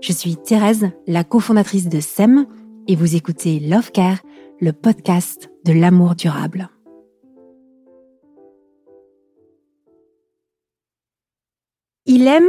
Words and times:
Je 0.00 0.12
suis 0.12 0.36
Thérèse, 0.36 0.90
la 1.06 1.24
cofondatrice 1.24 1.88
de 1.88 2.00
SEM, 2.00 2.46
et 2.88 2.96
vous 2.96 3.16
écoutez 3.16 3.60
Love 3.60 3.92
Care, 3.92 4.18
le 4.60 4.72
podcast 4.72 5.50
de 5.64 5.72
l'amour 5.72 6.14
durable. 6.14 6.70
Il 12.06 12.26
aime 12.26 12.44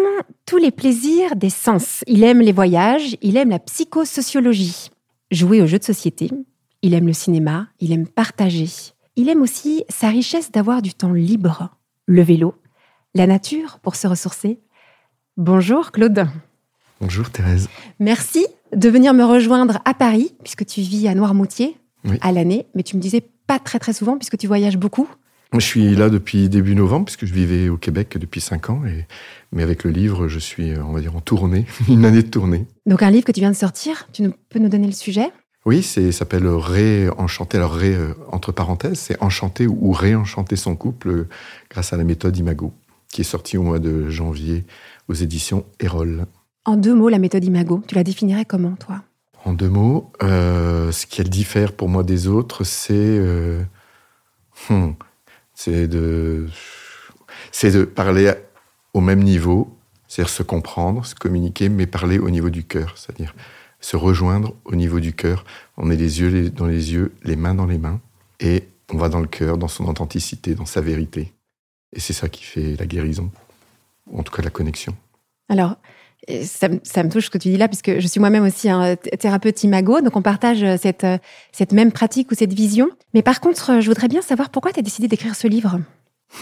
tous 0.45 0.57
les 0.57 0.71
plaisirs 0.71 1.35
des 1.35 1.49
sens. 1.49 2.03
Il 2.07 2.23
aime 2.23 2.39
les 2.39 2.53
voyages, 2.53 3.17
il 3.21 3.37
aime 3.37 3.49
la 3.49 3.59
psychosociologie, 3.59 4.89
jouer 5.29 5.61
aux 5.61 5.67
jeux 5.67 5.79
de 5.79 5.83
société, 5.83 6.31
il 6.81 6.93
aime 6.93 7.07
le 7.07 7.13
cinéma, 7.13 7.67
il 7.79 7.91
aime 7.91 8.07
partager. 8.07 8.67
Il 9.15 9.29
aime 9.29 9.41
aussi 9.41 9.83
sa 9.89 10.07
richesse 10.07 10.51
d'avoir 10.51 10.81
du 10.81 10.93
temps 10.93 11.13
libre, 11.13 11.69
le 12.07 12.23
vélo, 12.23 12.55
la 13.13 13.27
nature 13.27 13.79
pour 13.79 13.95
se 13.95 14.07
ressourcer. 14.07 14.61
Bonjour 15.37 15.91
Claude. 15.91 16.25
Bonjour 17.01 17.31
Thérèse. 17.31 17.67
Merci 17.99 18.45
de 18.75 18.87
venir 18.87 19.15
me 19.15 19.23
rejoindre 19.23 19.79
à 19.85 19.95
Paris, 19.95 20.35
puisque 20.43 20.67
tu 20.67 20.81
vis 20.81 21.07
à 21.07 21.15
Noirmoutier 21.15 21.75
à 22.21 22.31
l'année, 22.31 22.67
mais 22.75 22.83
tu 22.83 22.95
me 22.95 23.01
disais 23.01 23.23
pas 23.47 23.57
très 23.57 23.79
très 23.79 23.91
souvent, 23.91 24.17
puisque 24.17 24.37
tu 24.37 24.45
voyages 24.45 24.77
beaucoup. 24.77 25.09
Je 25.53 25.59
suis 25.59 25.95
là 25.95 26.09
depuis 26.09 26.47
début 26.47 26.75
novembre, 26.75 27.05
puisque 27.05 27.25
je 27.25 27.33
vivais 27.33 27.69
au 27.69 27.77
Québec 27.77 28.17
depuis 28.19 28.39
cinq 28.39 28.69
ans. 28.69 28.83
Et, 28.85 29.07
mais 29.51 29.63
avec 29.63 29.83
le 29.83 29.89
livre, 29.89 30.27
je 30.27 30.37
suis, 30.37 30.73
on 30.77 30.93
va 30.93 31.01
dire, 31.01 31.15
en 31.15 31.21
tournée, 31.21 31.65
une 31.89 32.05
année 32.05 32.21
de 32.21 32.29
tournée. 32.29 32.67
Donc 32.85 33.01
un 33.01 33.09
livre 33.09 33.25
que 33.25 33.31
tu 33.31 33.39
viens 33.39 33.51
de 33.51 33.55
sortir, 33.55 34.07
tu 34.13 34.29
peux 34.49 34.59
nous 34.59 34.69
donner 34.69 34.87
le 34.87 34.93
sujet? 34.93 35.31
Oui, 35.65 35.81
c'est 35.81 36.11
s'appelle 36.11 36.47
Réenchanter. 36.47 37.57
Alors 37.57 37.73
Ré, 37.73 37.95
euh, 37.95 38.13
entre 38.31 38.51
parenthèses, 38.51 38.99
c'est 38.99 39.21
enchanter 39.23 39.65
ou 39.65 39.91
réenchanter 39.91 40.55
son 40.55 40.75
couple 40.75 41.09
euh, 41.09 41.29
grâce 41.69 41.93
à 41.93 41.97
la 41.97 42.03
méthode 42.03 42.37
Imago, 42.37 42.73
qui 43.11 43.21
est 43.21 43.25
sortie 43.25 43.57
au 43.57 43.63
mois 43.63 43.79
de 43.79 44.07
janvier 44.09 44.65
aux 45.07 45.13
éditions 45.15 45.65
Erol. 45.79 46.27
En 46.65 46.77
deux 46.77 46.93
mots, 46.93 47.09
la 47.09 47.17
méthode 47.17 47.43
Imago, 47.43 47.83
tu 47.87 47.95
la 47.95 48.03
définirais 48.03 48.45
comment, 48.45 48.75
toi? 48.75 49.01
En 49.45 49.53
deux 49.53 49.69
mots, 49.69 50.11
euh, 50.21 50.91
ce 50.91 51.07
qu'elle 51.07 51.29
diffère 51.29 51.73
pour 51.73 51.89
moi 51.89 52.03
des 52.03 52.27
autres, 52.27 52.63
c'est 52.63 52.93
euh, 52.93 53.63
hmm, 54.69 54.91
c'est 55.55 55.87
de 55.87 56.47
c'est 57.51 57.71
de 57.71 57.83
parler 57.83 58.31
au 58.93 59.01
même 59.01 59.23
niveau, 59.23 59.75
c'est-à-dire 60.07 60.29
se 60.29 60.43
comprendre, 60.43 61.03
se 61.03 61.15
communiquer, 61.15 61.69
mais 61.69 61.87
parler 61.87 62.19
au 62.19 62.29
niveau 62.29 62.51
du 62.51 62.63
cœur, 62.63 62.95
c'est-à-dire 62.95 63.33
se 63.79 63.97
rejoindre 63.97 64.53
au 64.65 64.75
niveau 64.75 64.99
du 64.99 65.13
cœur. 65.13 65.43
On 65.77 65.89
est 65.89 65.95
les 65.95 66.19
yeux 66.19 66.51
dans 66.51 66.67
les 66.67 66.93
yeux, 66.93 67.11
les 67.23 67.35
mains 67.35 67.55
dans 67.55 67.65
les 67.65 67.79
mains, 67.79 67.99
et 68.39 68.67
on 68.93 68.97
va 68.97 69.09
dans 69.09 69.21
le 69.21 69.27
cœur, 69.27 69.57
dans 69.57 69.67
son 69.67 69.85
authenticité, 69.85 70.53
dans 70.53 70.67
sa 70.67 70.81
vérité. 70.81 71.33
Et 71.93 71.99
c'est 71.99 72.13
ça 72.13 72.29
qui 72.29 72.43
fait 72.43 72.75
la 72.77 72.85
guérison, 72.85 73.31
en 74.13 74.21
tout 74.21 74.31
cas 74.31 74.43
la 74.43 74.51
connexion. 74.51 74.95
Alors, 75.49 75.77
ça, 76.43 76.69
me 76.69 77.09
touche 77.09 77.25
ce 77.25 77.29
que 77.29 77.37
tu 77.37 77.49
dis 77.49 77.57
là, 77.57 77.67
puisque 77.67 77.99
je 77.99 78.07
suis 78.07 78.19
moi-même 78.19 78.43
aussi 78.43 78.69
un 78.69 78.95
thérapeute 78.95 79.63
imago, 79.63 80.01
donc 80.01 80.15
on 80.15 80.21
partage 80.21 80.63
euh, 80.63 80.77
cette, 80.79 81.03
euh, 81.03 81.17
cette 81.51 81.73
même 81.73 81.91
pratique 81.91 82.31
ou 82.31 82.35
cette 82.35 82.53
vision. 82.53 82.89
Mais 83.13 83.21
par 83.21 83.39
contre, 83.39 83.71
euh, 83.71 83.81
je 83.81 83.87
voudrais 83.87 84.07
bien 84.07 84.21
savoir 84.21 84.49
pourquoi 84.49 84.71
tu 84.71 84.79
as 84.79 84.83
décidé 84.83 85.07
d'écrire 85.07 85.35
ce 85.35 85.47
livre? 85.47 85.79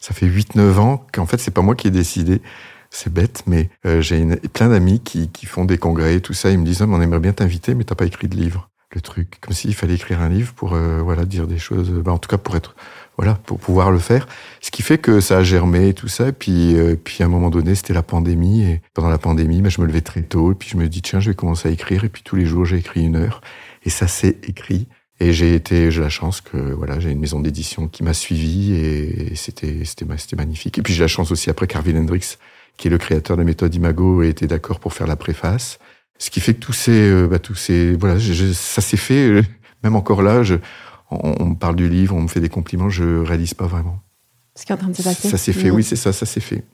Ça 0.00 0.14
fait 0.14 0.26
8-9 0.26 0.78
ans 0.78 1.06
qu'en 1.12 1.26
fait, 1.26 1.38
c'est 1.38 1.50
pas 1.50 1.60
moi 1.60 1.74
qui 1.74 1.88
ai 1.88 1.90
décidé. 1.90 2.40
C'est 2.88 3.12
bête, 3.12 3.42
mais 3.46 3.68
j'ai 4.00 4.24
plein 4.52 4.70
d'amis 4.70 4.98
qui, 4.98 5.28
qui, 5.28 5.44
font 5.44 5.66
des 5.66 5.76
congrès 5.76 6.14
et 6.14 6.20
tout 6.22 6.32
ça. 6.32 6.50
Ils 6.50 6.58
me 6.58 6.64
disent, 6.64 6.80
oh, 6.80 6.86
on 6.88 7.02
aimerait 7.02 7.20
bien 7.20 7.34
t'inviter, 7.34 7.74
mais 7.74 7.84
t'as 7.84 7.94
pas 7.94 8.06
écrit 8.06 8.26
de 8.26 8.34
livre. 8.34 8.70
Le 8.94 9.02
truc, 9.02 9.36
comme 9.42 9.52
s'il 9.52 9.74
fallait 9.74 9.94
écrire 9.94 10.22
un 10.22 10.30
livre 10.30 10.54
pour 10.54 10.70
voilà 10.70 11.26
dire 11.26 11.46
des 11.46 11.58
choses. 11.58 11.90
Bah, 11.90 12.12
en 12.12 12.18
tout 12.18 12.30
cas, 12.30 12.38
pour 12.38 12.56
être 12.56 12.74
voilà, 13.20 13.34
pour 13.34 13.58
pouvoir 13.58 13.90
le 13.90 13.98
faire. 13.98 14.26
Ce 14.62 14.70
qui 14.70 14.80
fait 14.80 14.96
que 14.96 15.20
ça 15.20 15.36
a 15.36 15.42
germé 15.42 15.88
et 15.88 15.94
tout 15.94 16.08
ça. 16.08 16.28
Et 16.28 16.32
puis, 16.32 16.74
euh, 16.74 16.96
puis 16.96 17.22
à 17.22 17.26
un 17.26 17.28
moment 17.28 17.50
donné, 17.50 17.74
c'était 17.74 17.92
la 17.92 18.02
pandémie. 18.02 18.62
Et 18.62 18.80
pendant 18.94 19.10
la 19.10 19.18
pandémie, 19.18 19.60
bah, 19.60 19.68
je 19.68 19.78
me 19.82 19.86
levais 19.86 20.00
très 20.00 20.22
tôt. 20.22 20.52
Et 20.52 20.54
puis 20.54 20.70
je 20.70 20.78
me 20.78 20.88
dis, 20.88 21.02
tiens, 21.02 21.20
je 21.20 21.28
vais 21.28 21.36
commencer 21.36 21.68
à 21.68 21.70
écrire. 21.70 22.02
Et 22.02 22.08
puis 22.08 22.22
tous 22.24 22.36
les 22.36 22.46
jours, 22.46 22.64
j'ai 22.64 22.78
écrit 22.78 23.04
une 23.04 23.16
heure. 23.16 23.42
Et 23.84 23.90
ça 23.90 24.08
s'est 24.08 24.38
écrit. 24.44 24.88
Et 25.20 25.34
j'ai 25.34 25.54
été, 25.54 25.90
j'ai 25.90 26.00
la 26.00 26.08
chance 26.08 26.40
que 26.40 26.56
voilà, 26.56 26.98
j'ai 26.98 27.10
une 27.10 27.20
maison 27.20 27.40
d'édition 27.40 27.88
qui 27.88 28.02
m'a 28.02 28.14
suivi 28.14 28.72
et 28.72 29.34
c'était 29.34 29.84
c'était 29.84 30.06
c'était 30.16 30.36
magnifique. 30.36 30.78
Et 30.78 30.82
puis 30.82 30.94
j'ai 30.94 31.02
la 31.02 31.08
chance 31.08 31.30
aussi 31.30 31.50
après 31.50 31.66
Carvin 31.66 31.94
Hendricks, 31.96 32.38
qui 32.78 32.88
est 32.88 32.90
le 32.90 32.96
créateur 32.96 33.36
de 33.36 33.42
la 33.42 33.44
méthode 33.44 33.74
Imago, 33.74 34.22
a 34.22 34.26
été 34.26 34.46
d'accord 34.46 34.80
pour 34.80 34.94
faire 34.94 35.06
la 35.06 35.16
préface. 35.16 35.78
Ce 36.16 36.30
qui 36.30 36.40
fait 36.40 36.54
que 36.54 36.60
tous 36.60 36.72
ces 36.72 37.10
euh, 37.10 37.26
bah, 37.26 37.38
tous 37.38 37.54
ces 37.54 37.92
voilà, 37.96 38.18
ça 38.18 38.80
s'est 38.80 38.96
fait. 38.96 39.28
Euh, 39.28 39.42
même 39.82 39.94
encore 39.94 40.22
là, 40.22 40.42
je, 40.42 40.56
on, 41.10 41.46
me 41.46 41.54
parle 41.54 41.76
du 41.76 41.88
livre, 41.88 42.14
on 42.14 42.22
me 42.22 42.28
fait 42.28 42.40
des 42.40 42.48
compliments, 42.48 42.88
je 42.88 43.20
réalise 43.20 43.54
pas 43.54 43.66
vraiment. 43.66 44.00
Ce 44.54 44.64
qui 44.64 44.72
est 44.72 44.74
en 44.74 44.78
train 44.78 44.88
de 44.88 44.96
se 44.96 45.02
passer. 45.02 45.28
Ça 45.28 45.38
s'est 45.38 45.52
fait, 45.52 45.70
oui, 45.70 45.82
c'est 45.82 45.96
ça, 45.96 46.12
ça 46.12 46.26
s'est 46.26 46.40
fait. 46.40 46.64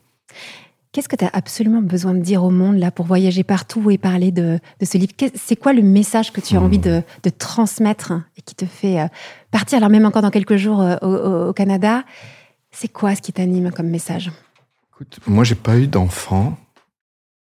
Qu'est-ce 0.92 1.08
que 1.08 1.16
tu 1.16 1.24
as 1.24 1.30
absolument 1.32 1.82
besoin 1.82 2.14
de 2.14 2.20
dire 2.20 2.42
au 2.42 2.50
monde 2.50 2.78
là 2.78 2.90
pour 2.90 3.04
voyager 3.04 3.44
partout 3.44 3.90
et 3.90 3.98
parler 3.98 4.32
de, 4.32 4.58
ce 4.82 4.96
livre? 4.96 5.12
C'est 5.34 5.56
quoi 5.56 5.72
le 5.74 5.82
message 5.82 6.32
que 6.32 6.40
tu 6.40 6.56
as 6.56 6.60
envie 6.60 6.78
de, 6.78 7.00
hmm. 7.00 7.30
transmettre 7.38 8.12
et 8.36 8.42
qui 8.42 8.54
te 8.54 8.64
fait 8.64 9.00
euh, 9.00 9.06
partir, 9.50 9.78
alors 9.78 9.90
même 9.90 10.06
encore 10.06 10.22
dans 10.22 10.30
quelques 10.30 10.56
jours 10.56 10.80
euh, 10.80 11.48
au, 11.48 11.52
Canada? 11.52 12.04
C'est 12.70 12.88
quoi 12.88 13.14
ce 13.14 13.20
qui 13.20 13.32
t'anime 13.32 13.72
comme 13.72 13.88
message? 13.88 14.30
Écoute, 14.90 15.18
moi 15.26 15.44
j'ai 15.44 15.54
pas 15.54 15.76
eu 15.76 15.86
d'enfant. 15.86 16.56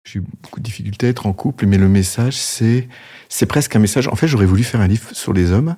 J'ai 0.02 0.18
eu 0.18 0.24
beaucoup 0.42 0.60
de 0.60 0.64
difficultés 0.64 1.06
à 1.06 1.10
être 1.10 1.26
en 1.26 1.32
couple, 1.32 1.66
mais 1.66 1.78
le 1.78 1.88
message, 1.88 2.36
c'est, 2.36 2.88
c'est 3.28 3.46
presque 3.46 3.74
un 3.74 3.78
message. 3.78 4.08
En 4.08 4.16
fait, 4.16 4.26
j'aurais 4.26 4.46
voulu 4.46 4.62
faire 4.62 4.80
un 4.80 4.86
livre 4.86 5.10
sur 5.12 5.32
les 5.32 5.50
hommes, 5.50 5.76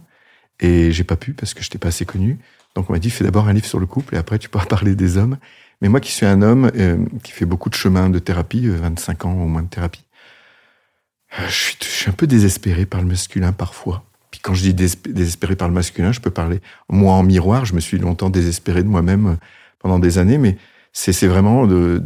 et 0.60 0.92
j'ai 0.92 1.04
pas 1.04 1.16
pu 1.16 1.32
parce 1.32 1.54
que 1.54 1.62
je 1.62 1.66
n'étais 1.66 1.78
pas 1.78 1.88
assez 1.88 2.04
connu. 2.04 2.38
Donc 2.74 2.90
on 2.90 2.92
m'a 2.92 2.98
dit, 2.98 3.10
fais 3.10 3.24
d'abord 3.24 3.48
un 3.48 3.52
livre 3.52 3.66
sur 3.66 3.78
le 3.78 3.86
couple 3.86 4.14
et 4.14 4.18
après 4.18 4.38
tu 4.38 4.48
pourras 4.48 4.64
parler 4.66 4.94
des 4.94 5.16
hommes. 5.16 5.38
Mais 5.82 5.88
moi 5.88 6.00
qui 6.00 6.12
suis 6.12 6.26
un 6.26 6.42
homme 6.42 6.70
euh, 6.76 6.98
qui 7.22 7.32
fait 7.32 7.44
beaucoup 7.44 7.68
de 7.68 7.74
chemin 7.74 8.08
de 8.08 8.18
thérapie, 8.18 8.66
25 8.66 9.24
ans 9.26 9.32
au 9.32 9.46
moins 9.46 9.62
de 9.62 9.68
thérapie, 9.68 10.04
je 11.48 11.52
suis, 11.52 11.76
je 11.80 11.86
suis 11.86 12.10
un 12.10 12.14
peu 12.14 12.26
désespéré 12.26 12.86
par 12.86 13.00
le 13.00 13.06
masculin 13.06 13.52
parfois. 13.52 14.04
Puis 14.30 14.40
quand 14.40 14.54
je 14.54 14.62
dis 14.62 14.74
désespéré 14.74 15.56
par 15.56 15.68
le 15.68 15.74
masculin, 15.74 16.12
je 16.12 16.20
peux 16.20 16.30
parler 16.30 16.60
moi 16.88 17.14
en 17.14 17.22
miroir. 17.22 17.64
Je 17.64 17.74
me 17.74 17.80
suis 17.80 17.98
longtemps 17.98 18.30
désespéré 18.30 18.82
de 18.82 18.88
moi-même 18.88 19.36
pendant 19.78 19.98
des 19.98 20.18
années, 20.18 20.38
mais 20.38 20.56
c'est 20.92 21.26
vraiment 21.26 21.66
de, 21.66 22.02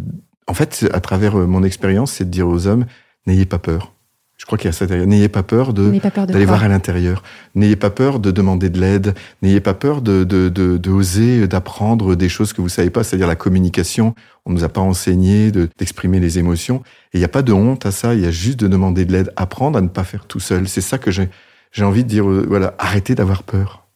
en 0.46 0.54
fait, 0.54 0.88
à 0.92 1.00
travers 1.00 1.36
mon 1.36 1.62
expérience, 1.62 2.12
c'est 2.12 2.24
de 2.24 2.30
dire 2.30 2.48
aux 2.48 2.66
hommes 2.66 2.86
n'ayez 3.26 3.46
pas 3.46 3.58
peur. 3.58 3.92
Je 4.40 4.46
crois 4.46 4.56
qu'il 4.56 4.68
y 4.68 4.70
a 4.70 4.72
ça 4.72 4.86
N'ayez 4.86 5.28
pas 5.28 5.42
peur 5.42 5.74
d'aller 5.74 6.46
voir 6.46 6.64
à 6.64 6.68
l'intérieur. 6.68 7.22
N'ayez 7.54 7.76
pas 7.76 7.90
peur 7.90 8.18
de 8.18 8.30
demander 8.30 8.70
de 8.70 8.80
l'aide. 8.80 9.14
N'ayez 9.42 9.60
pas 9.60 9.74
peur 9.74 10.00
de 10.00 10.24
de, 10.24 10.48
de, 10.48 10.78
de 10.78 11.46
d'apprendre 11.46 12.16
des 12.16 12.30
choses 12.30 12.54
que 12.54 12.62
vous 12.62 12.70
savez 12.70 12.88
pas, 12.88 13.04
c'est-à-dire 13.04 13.26
la 13.26 13.36
communication. 13.36 14.14
On 14.46 14.52
nous 14.52 14.64
a 14.64 14.70
pas 14.70 14.80
enseigné 14.80 15.52
d'exprimer 15.52 16.20
les 16.20 16.38
émotions. 16.38 16.82
Et 17.12 17.18
il 17.18 17.20
n'y 17.20 17.24
a 17.26 17.28
pas 17.28 17.42
de 17.42 17.52
honte 17.52 17.84
à 17.84 17.90
ça. 17.90 18.14
Il 18.14 18.22
y 18.22 18.26
a 18.26 18.30
juste 18.30 18.58
de 18.58 18.66
demander 18.66 19.04
de 19.04 19.12
l'aide, 19.12 19.30
apprendre 19.36 19.76
à 19.76 19.82
ne 19.82 19.88
pas 19.88 20.04
faire 20.04 20.24
tout 20.24 20.40
seul. 20.40 20.66
C'est 20.68 20.80
ça 20.80 20.96
que 20.96 21.10
j'ai 21.10 21.28
j'ai 21.70 21.84
envie 21.84 22.02
de 22.02 22.08
dire. 22.08 22.26
Euh, 22.26 22.46
voilà, 22.48 22.74
arrêtez 22.78 23.14
d'avoir 23.14 23.42
peur. 23.42 23.88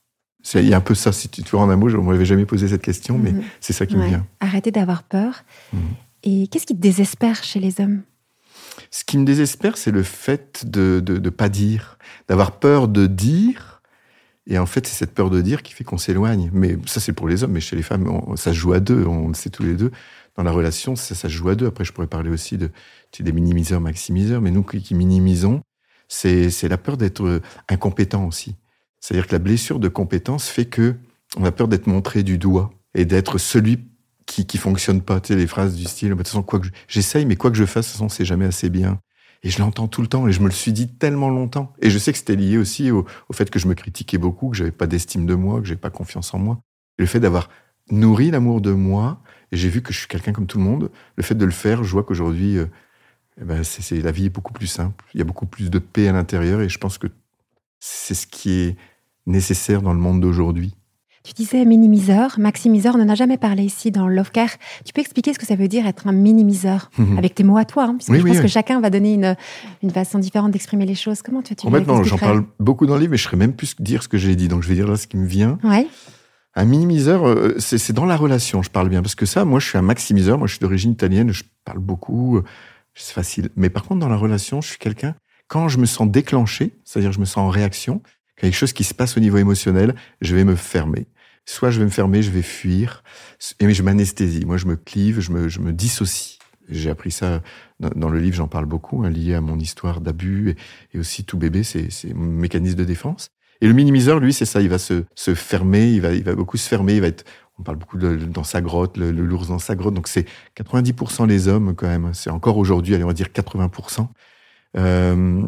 Il 0.52 0.68
y 0.68 0.74
a 0.74 0.76
un 0.76 0.82
peu 0.82 0.94
ça. 0.94 1.10
Si 1.12 1.30
tu, 1.30 1.42
vois 1.52 1.62
en 1.62 1.70
un 1.70 1.76
mot, 1.76 1.88
je 1.88 1.96
ne 1.96 2.02
m'avais 2.02 2.26
jamais 2.26 2.44
posé 2.44 2.68
cette 2.68 2.82
question, 2.82 3.16
mais 3.16 3.32
mhm. 3.32 3.44
c'est 3.60 3.72
ça 3.72 3.86
qui 3.86 3.96
me 3.96 4.06
vient. 4.06 4.26
Arrêtez 4.40 4.70
d'avoir 4.70 5.04
peur. 5.04 5.42
Mhm. 5.72 5.80
Et 6.24 6.48
qu'est-ce 6.48 6.66
qui 6.66 6.76
te 6.76 6.82
désespère 6.82 7.42
chez 7.42 7.60
les 7.60 7.80
hommes? 7.80 8.02
Ce 8.90 9.04
qui 9.04 9.18
me 9.18 9.24
désespère, 9.24 9.76
c'est 9.76 9.90
le 9.90 10.02
fait 10.02 10.64
de 10.70 11.02
ne 11.06 11.30
pas 11.30 11.48
dire, 11.48 11.98
d'avoir 12.28 12.58
peur 12.58 12.88
de 12.88 13.06
dire. 13.06 13.82
Et 14.46 14.58
en 14.58 14.66
fait, 14.66 14.86
c'est 14.86 14.94
cette 14.94 15.14
peur 15.14 15.30
de 15.30 15.40
dire 15.40 15.62
qui 15.62 15.72
fait 15.72 15.84
qu'on 15.84 15.98
s'éloigne. 15.98 16.50
Mais 16.52 16.76
ça, 16.86 17.00
c'est 17.00 17.12
pour 17.12 17.28
les 17.28 17.42
hommes, 17.44 17.52
mais 17.52 17.60
chez 17.60 17.76
les 17.76 17.82
femmes, 17.82 18.08
ça 18.36 18.52
se 18.52 18.58
joue 18.58 18.72
à 18.72 18.80
deux, 18.80 19.04
on 19.06 19.28
le 19.28 19.34
sait 19.34 19.50
tous 19.50 19.62
les 19.62 19.74
deux. 19.74 19.90
Dans 20.36 20.42
la 20.42 20.50
relation, 20.50 20.96
ça, 20.96 21.14
ça 21.14 21.28
se 21.28 21.34
joue 21.34 21.48
à 21.48 21.54
deux. 21.54 21.66
Après, 21.66 21.84
je 21.84 21.92
pourrais 21.92 22.06
parler 22.06 22.30
aussi 22.30 22.58
de, 22.58 22.70
des 23.18 23.32
minimiseurs, 23.32 23.80
maximiseurs, 23.80 24.40
mais 24.40 24.50
nous 24.50 24.62
qui 24.62 24.94
minimisons, 24.94 25.62
c'est 26.08 26.68
la 26.68 26.78
peur 26.78 26.96
d'être 26.96 27.24
euh, 27.24 27.40
incompétent 27.68 28.26
aussi. 28.26 28.56
C'est-à-dire 29.00 29.26
que 29.26 29.32
la 29.32 29.38
blessure 29.38 29.78
de 29.78 29.88
compétence 29.88 30.48
fait 30.48 30.66
que 30.66 30.96
on 31.36 31.44
a 31.44 31.52
peur 31.52 31.68
d'être 31.68 31.86
montré 31.86 32.22
du 32.22 32.38
doigt 32.38 32.72
et 32.94 33.04
d'être 33.04 33.38
celui 33.38 33.78
qui, 34.26 34.46
qui 34.46 34.58
fonctionne 34.58 35.00
pas. 35.00 35.20
Tu 35.20 35.28
sais, 35.28 35.38
les 35.38 35.46
phrases 35.46 35.74
du 35.74 35.84
style, 35.84 36.10
de 36.10 36.14
toute 36.14 36.28
façon, 36.28 36.42
quoi 36.42 36.60
que 36.60 36.68
j'essaye, 36.88 37.26
mais 37.26 37.36
quoi 37.36 37.50
que 37.50 37.56
je 37.56 37.64
fasse, 37.64 37.86
de 37.86 37.90
toute 37.92 37.98
façon, 37.98 38.08
c'est 38.08 38.24
jamais 38.24 38.46
assez 38.46 38.70
bien. 38.70 39.00
Et 39.42 39.50
je 39.50 39.58
l'entends 39.58 39.88
tout 39.88 40.00
le 40.00 40.08
temps, 40.08 40.26
et 40.26 40.32
je 40.32 40.40
me 40.40 40.46
le 40.46 40.52
suis 40.52 40.72
dit 40.72 40.88
tellement 40.88 41.28
longtemps. 41.28 41.74
Et 41.80 41.90
je 41.90 41.98
sais 41.98 42.12
que 42.12 42.18
c'était 42.18 42.36
lié 42.36 42.56
aussi 42.56 42.90
au, 42.90 43.06
fait 43.32 43.50
que 43.50 43.58
je 43.58 43.68
me 43.68 43.74
critiquais 43.74 44.16
beaucoup, 44.16 44.48
que 44.48 44.56
j'avais 44.56 44.70
pas 44.70 44.86
d'estime 44.86 45.26
de 45.26 45.34
moi, 45.34 45.60
que 45.60 45.66
j'avais 45.66 45.80
pas 45.80 45.90
confiance 45.90 46.32
en 46.34 46.38
moi. 46.38 46.60
le 46.98 47.06
fait 47.06 47.20
d'avoir 47.20 47.50
nourri 47.90 48.30
l'amour 48.30 48.60
de 48.60 48.72
moi, 48.72 49.20
et 49.52 49.56
j'ai 49.56 49.68
vu 49.68 49.82
que 49.82 49.92
je 49.92 49.98
suis 49.98 50.08
quelqu'un 50.08 50.32
comme 50.32 50.46
tout 50.46 50.58
le 50.58 50.64
monde, 50.64 50.90
le 51.16 51.22
fait 51.22 51.34
de 51.34 51.44
le 51.44 51.50
faire, 51.50 51.84
je 51.84 51.90
vois 51.90 52.04
qu'aujourd'hui, 52.04 52.56
euh, 52.56 52.66
eh 53.40 53.44
ben, 53.44 53.62
c'est 53.64 54.00
la 54.00 54.12
vie 54.12 54.26
est 54.26 54.30
beaucoup 54.30 54.52
plus 54.52 54.66
simple. 54.66 55.04
Il 55.12 55.18
y 55.18 55.20
a 55.20 55.24
beaucoup 55.24 55.46
plus 55.46 55.68
de 55.68 55.78
paix 55.78 56.08
à 56.08 56.12
l'intérieur, 56.12 56.62
et 56.62 56.70
je 56.70 56.78
pense 56.78 56.96
que 56.96 57.08
c'est 57.80 58.14
ce 58.14 58.26
qui 58.26 58.52
est 58.52 58.76
nécessaire 59.26 59.82
dans 59.82 59.92
le 59.92 60.00
monde 60.00 60.20
d'aujourd'hui. 60.20 60.74
Tu 61.24 61.32
disais 61.32 61.64
minimiseur, 61.64 62.38
maximiseur, 62.38 62.96
on 62.96 62.98
n'en 62.98 63.08
a 63.08 63.14
jamais 63.14 63.38
parlé 63.38 63.62
ici 63.62 63.90
dans 63.90 64.06
Love 64.08 64.30
Care. 64.30 64.50
Tu 64.84 64.92
peux 64.92 65.00
expliquer 65.00 65.32
ce 65.32 65.38
que 65.38 65.46
ça 65.46 65.56
veut 65.56 65.68
dire 65.68 65.86
être 65.86 66.06
un 66.06 66.12
minimiseur 66.12 66.90
mhm. 66.98 67.16
avec 67.16 67.34
tes 67.34 67.44
mots 67.44 67.56
à 67.56 67.64
toi, 67.64 67.84
hein, 67.84 67.96
parce 67.96 68.08
que 68.08 68.18
je 68.18 68.26
pense 68.26 68.40
que 68.40 68.46
chacun 68.46 68.78
va 68.82 68.90
donner 68.90 69.14
une, 69.14 69.34
une 69.82 69.90
façon 69.90 70.18
différente 70.18 70.50
d'exprimer 70.50 70.84
les 70.84 70.94
choses. 70.94 71.22
Comment 71.22 71.40
tu, 71.40 71.56
tu 71.56 71.66
Maintenant, 71.70 72.04
j'en 72.04 72.18
parle 72.18 72.44
beaucoup 72.60 72.84
dans 72.84 72.96
le 72.96 73.00
livre, 73.00 73.12
mais 73.12 73.16
je 73.16 73.22
serais 73.22 73.38
même 73.38 73.54
plus 73.54 73.74
dire 73.80 74.02
ce 74.02 74.08
que 74.08 74.18
j'ai 74.18 74.36
dit, 74.36 74.48
donc 74.48 74.62
je 74.62 74.68
vais 74.68 74.74
dire 74.74 74.86
là 74.86 74.98
ce 74.98 75.06
qui 75.06 75.16
me 75.16 75.26
vient. 75.26 75.58
Ouais. 75.64 75.86
Un 76.56 76.66
minimiseur, 76.66 77.26
euh, 77.26 77.54
c'est 77.58 77.94
dans 77.94 78.04
la 78.04 78.16
relation, 78.16 78.62
je 78.62 78.70
parle 78.70 78.90
bien, 78.90 79.00
parce 79.00 79.14
que 79.14 79.24
ça, 79.24 79.46
moi, 79.46 79.60
je 79.60 79.66
suis 79.66 79.78
un 79.78 79.82
maximiseur, 79.82 80.36
moi, 80.36 80.46
je 80.46 80.52
suis 80.52 80.60
d'origine 80.60 80.92
italienne, 80.92 81.32
je 81.32 81.44
parle 81.64 81.78
beaucoup, 81.78 82.36
euh, 82.36 82.44
c'est 82.92 83.14
facile. 83.14 83.48
Mais 83.56 83.70
par 83.70 83.84
contre, 83.84 84.00
dans 84.00 84.10
la 84.10 84.16
relation, 84.16 84.60
je 84.60 84.68
suis 84.68 84.78
quelqu'un, 84.78 85.14
quand 85.48 85.68
je 85.68 85.78
me 85.78 85.86
sens 85.86 86.06
déclenché, 86.06 86.72
c'est-à-dire 86.84 87.12
je 87.12 87.20
me 87.20 87.24
sens 87.24 87.38
en 87.38 87.48
réaction, 87.48 88.02
quelque 88.36 88.54
chose 88.54 88.74
qui 88.74 88.84
se 88.84 88.92
passe 88.92 89.16
au 89.16 89.20
niveau 89.20 89.38
émotionnel, 89.38 89.94
je 90.20 90.36
vais 90.36 90.44
me 90.44 90.54
fermer 90.54 91.06
soit 91.46 91.70
je 91.70 91.78
vais 91.78 91.84
me 91.84 91.90
fermer, 91.90 92.22
je 92.22 92.30
vais 92.30 92.42
fuir, 92.42 93.02
et 93.60 93.66
mais 93.66 93.74
je 93.74 93.82
m'anesthésie. 93.82 94.44
Moi, 94.44 94.56
je 94.56 94.66
me 94.66 94.76
clive, 94.76 95.20
je 95.20 95.32
me, 95.32 95.48
je 95.48 95.60
me 95.60 95.72
dissocie. 95.72 96.38
J'ai 96.68 96.90
appris 96.90 97.10
ça 97.10 97.42
dans, 97.78 98.08
le 98.08 98.18
livre, 98.18 98.36
j'en 98.36 98.48
parle 98.48 98.64
beaucoup, 98.64 99.04
hein, 99.04 99.10
lié 99.10 99.34
à 99.34 99.40
mon 99.40 99.58
histoire 99.58 100.00
d'abus 100.00 100.56
et, 100.94 100.98
aussi 100.98 101.24
tout 101.24 101.36
bébé, 101.36 101.62
c'est 101.62 101.90
mon 102.14 102.24
mécanisme 102.24 102.76
de 102.76 102.84
défense. 102.84 103.28
Et 103.60 103.66
le 103.66 103.74
minimiseur, 103.74 104.18
lui, 104.18 104.32
c'est 104.32 104.46
ça, 104.46 104.62
il 104.62 104.68
va 104.68 104.78
se, 104.78 105.04
se 105.14 105.34
fermer, 105.34 105.92
il 105.92 106.00
va, 106.00 106.12
il 106.12 106.24
va 106.24 106.34
beaucoup 106.34 106.56
se 106.56 106.68
fermer, 106.68 106.94
il 106.94 107.00
va 107.00 107.08
être, 107.08 107.24
on 107.58 107.62
parle 107.62 107.76
beaucoup 107.76 107.98
de, 107.98 108.16
dans 108.16 108.44
sa 108.44 108.60
grotte, 108.60 108.96
le, 108.96 109.10
l'ours 109.10 109.48
dans 109.48 109.58
sa 109.58 109.74
grotte, 109.74 109.94
donc 109.94 110.08
c'est 110.08 110.26
90% 110.56 111.28
les 111.28 111.48
hommes 111.48 111.74
quand 111.74 111.86
même, 111.86 112.14
c'est 112.14 112.30
encore 112.30 112.56
aujourd'hui, 112.56 112.94
allez, 112.94 113.04
on 113.04 113.08
va 113.08 113.12
dire 113.12 113.28
80%. 113.28 114.08
Euh, 114.76 115.40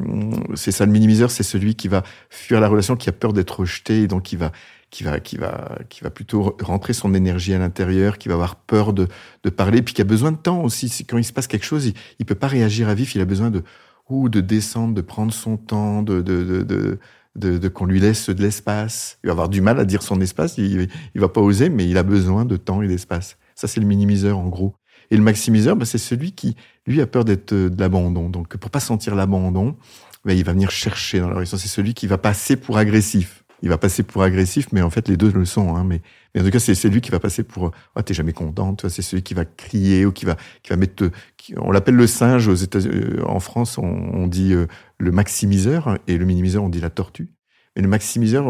c'est 0.54 0.70
ça, 0.70 0.86
le 0.86 0.92
minimiseur, 0.92 1.30
c'est 1.30 1.42
celui 1.42 1.74
qui 1.74 1.88
va 1.88 2.04
fuir 2.30 2.60
la 2.60 2.68
relation, 2.68 2.94
qui 2.96 3.08
a 3.08 3.12
peur 3.12 3.32
d'être 3.32 3.60
rejeté, 3.60 4.02
et 4.02 4.06
donc 4.06 4.32
il 4.32 4.38
va, 4.38 4.52
qui 4.90 5.04
va, 5.04 5.20
qui 5.20 5.36
va, 5.36 5.78
qui 5.88 6.02
va 6.02 6.10
plutôt 6.10 6.56
rentrer 6.62 6.92
son 6.92 7.14
énergie 7.14 7.54
à 7.54 7.58
l'intérieur, 7.58 8.18
qui 8.18 8.28
va 8.28 8.34
avoir 8.34 8.56
peur 8.56 8.92
de, 8.92 9.08
de 9.42 9.50
parler, 9.50 9.82
puis 9.82 9.94
qui 9.94 10.00
a 10.00 10.04
besoin 10.04 10.32
de 10.32 10.36
temps 10.36 10.62
aussi. 10.62 11.04
Quand 11.04 11.18
il 11.18 11.24
se 11.24 11.32
passe 11.32 11.46
quelque 11.46 11.66
chose, 11.66 11.86
il, 11.86 11.94
il 12.18 12.26
peut 12.26 12.34
pas 12.34 12.48
réagir 12.48 12.88
à 12.88 12.94
vif, 12.94 13.14
il 13.14 13.20
a 13.20 13.24
besoin 13.24 13.50
de, 13.50 13.62
ou 14.08 14.28
de 14.28 14.40
descendre, 14.40 14.94
de 14.94 15.00
prendre 15.00 15.32
son 15.32 15.56
temps, 15.56 16.02
de, 16.02 16.22
de, 16.22 16.44
de, 16.44 16.62
de 16.62 16.98
de, 17.36 17.68
qu'on 17.68 17.84
lui 17.84 18.00
laisse 18.00 18.30
de 18.30 18.42
l'espace. 18.42 19.18
Il 19.22 19.26
va 19.26 19.32
avoir 19.32 19.48
du 19.48 19.60
mal 19.60 19.78
à 19.78 19.84
dire 19.84 20.02
son 20.02 20.20
espace, 20.22 20.56
il, 20.58 20.88
il 21.14 21.20
va 21.20 21.28
pas 21.28 21.40
oser, 21.42 21.68
mais 21.68 21.86
il 21.86 21.98
a 21.98 22.02
besoin 22.02 22.44
de 22.44 22.56
temps 22.56 22.82
et 22.82 22.88
d'espace. 22.88 23.36
Ça, 23.54 23.68
c'est 23.68 23.80
le 23.80 23.86
minimiseur, 23.86 24.38
en 24.38 24.48
gros. 24.48 24.74
Et 25.10 25.16
le 25.16 25.22
maximiseur, 25.22 25.76
bah, 25.76 25.84
c'est 25.84 25.98
celui 25.98 26.32
qui, 26.32 26.56
lui, 26.86 27.00
a 27.00 27.06
peur 27.06 27.24
d'être 27.24 27.54
de 27.54 27.78
l'abandon. 27.78 28.28
Donc, 28.28 28.56
pour 28.56 28.70
pas 28.70 28.80
sentir 28.80 29.14
l'abandon, 29.14 29.76
bah, 30.24 30.32
il 30.32 30.44
va 30.44 30.52
venir 30.52 30.70
chercher 30.70 31.20
dans 31.20 31.28
la 31.28 31.34
relation. 31.34 31.56
C'est 31.56 31.68
celui 31.68 31.94
qui 31.94 32.06
va 32.06 32.18
passer 32.18 32.56
pour 32.56 32.78
agressif 32.78 33.44
il 33.62 33.68
va 33.68 33.78
passer 33.78 34.02
pour 34.02 34.22
agressif, 34.22 34.68
mais 34.72 34.82
en 34.82 34.90
fait, 34.90 35.08
les 35.08 35.16
deux 35.16 35.30
le 35.32 35.44
sont. 35.44 35.74
Hein, 35.74 35.84
mais, 35.84 36.02
mais, 36.34 36.42
en 36.42 36.44
tout 36.44 36.50
cas, 36.50 36.58
c'est 36.58 36.88
lui 36.88 37.00
qui 37.00 37.10
va 37.10 37.20
passer 37.20 37.42
pour 37.42 37.72
ah, 37.94 38.02
t'es 38.02 38.14
jamais 38.14 38.32
content. 38.32 38.76
C'est 38.88 39.02
celui 39.02 39.22
qui 39.22 39.34
va 39.34 39.44
crier 39.44 40.04
ou 40.06 40.12
qui 40.12 40.24
va, 40.24 40.36
qui 40.62 40.70
va 40.70 40.76
mettre. 40.76 41.10
on 41.56 41.70
l'appelle 41.70 41.96
le 41.96 42.06
singe 42.06 42.48
aux 42.48 42.54
États 42.54 42.80
euh, 42.80 43.22
En 43.24 43.40
France, 43.40 43.78
on, 43.78 44.26
dit 44.26 44.52
euh, 44.52 44.66
le 44.98 45.12
maximiseur 45.12 45.98
et 46.06 46.18
le 46.18 46.24
minimiseur, 46.24 46.64
on 46.64 46.68
dit 46.68 46.80
la 46.80 46.90
tortue. 46.90 47.28
Mais 47.76 47.82
le 47.82 47.88
maximiseur, 47.88 48.46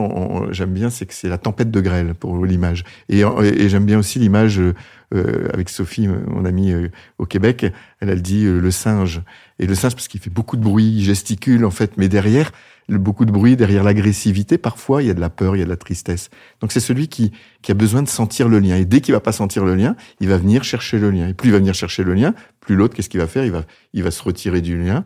j'aime 0.52 0.72
bien, 0.72 0.88
c'est 0.88 1.04
que 1.04 1.12
c'est 1.12 1.28
la 1.28 1.38
tempête 1.38 1.70
de 1.70 1.80
grêle 1.80 2.14
pour 2.14 2.46
l'image. 2.46 2.84
Et, 3.08 3.20
et 3.20 3.68
j'aime 3.68 3.84
bien 3.84 3.98
aussi 3.98 4.20
l'image 4.20 4.60
euh, 4.60 5.48
avec 5.52 5.68
Sophie, 5.68 6.06
mon 6.06 6.44
amie 6.44 6.72
au 7.18 7.26
Québec. 7.26 7.66
Elle, 8.00 8.08
elle 8.08 8.22
dit 8.22 8.44
le 8.44 8.70
singe. 8.70 9.22
Et 9.58 9.66
le 9.66 9.74
singe, 9.74 9.94
parce 9.94 10.06
qu'il 10.06 10.20
fait 10.20 10.30
beaucoup 10.30 10.56
de 10.56 10.62
bruit, 10.62 10.94
il 10.98 11.02
gesticule 11.02 11.64
en 11.64 11.70
fait, 11.70 11.96
mais 11.96 12.08
derrière, 12.08 12.52
beaucoup 12.88 13.24
de 13.24 13.32
bruit, 13.32 13.56
derrière 13.56 13.82
l'agressivité, 13.82 14.58
parfois, 14.58 15.02
il 15.02 15.08
y 15.08 15.10
a 15.10 15.14
de 15.14 15.20
la 15.20 15.30
peur, 15.30 15.56
il 15.56 15.58
y 15.58 15.62
a 15.62 15.64
de 15.64 15.70
la 15.70 15.76
tristesse. 15.76 16.30
Donc 16.60 16.72
c'est 16.72 16.80
celui 16.80 17.08
qui, 17.08 17.32
qui 17.62 17.72
a 17.72 17.74
besoin 17.74 18.02
de 18.02 18.08
sentir 18.08 18.48
le 18.48 18.60
lien. 18.60 18.76
Et 18.76 18.84
dès 18.84 19.00
qu'il 19.00 19.12
va 19.12 19.20
pas 19.20 19.32
sentir 19.32 19.64
le 19.64 19.74
lien, 19.74 19.96
il 20.20 20.28
va 20.28 20.38
venir 20.38 20.62
chercher 20.62 20.98
le 20.98 21.10
lien. 21.10 21.28
Et 21.28 21.34
plus 21.34 21.48
il 21.48 21.52
va 21.52 21.58
venir 21.58 21.74
chercher 21.74 22.04
le 22.04 22.14
lien, 22.14 22.34
plus 22.60 22.76
l'autre, 22.76 22.94
qu'est-ce 22.94 23.08
qu'il 23.08 23.20
va 23.20 23.26
faire? 23.26 23.44
Il 23.44 23.50
va, 23.52 23.64
il 23.92 24.02
va 24.02 24.10
se 24.10 24.22
retirer 24.22 24.60
du 24.60 24.80
lien. 24.80 25.04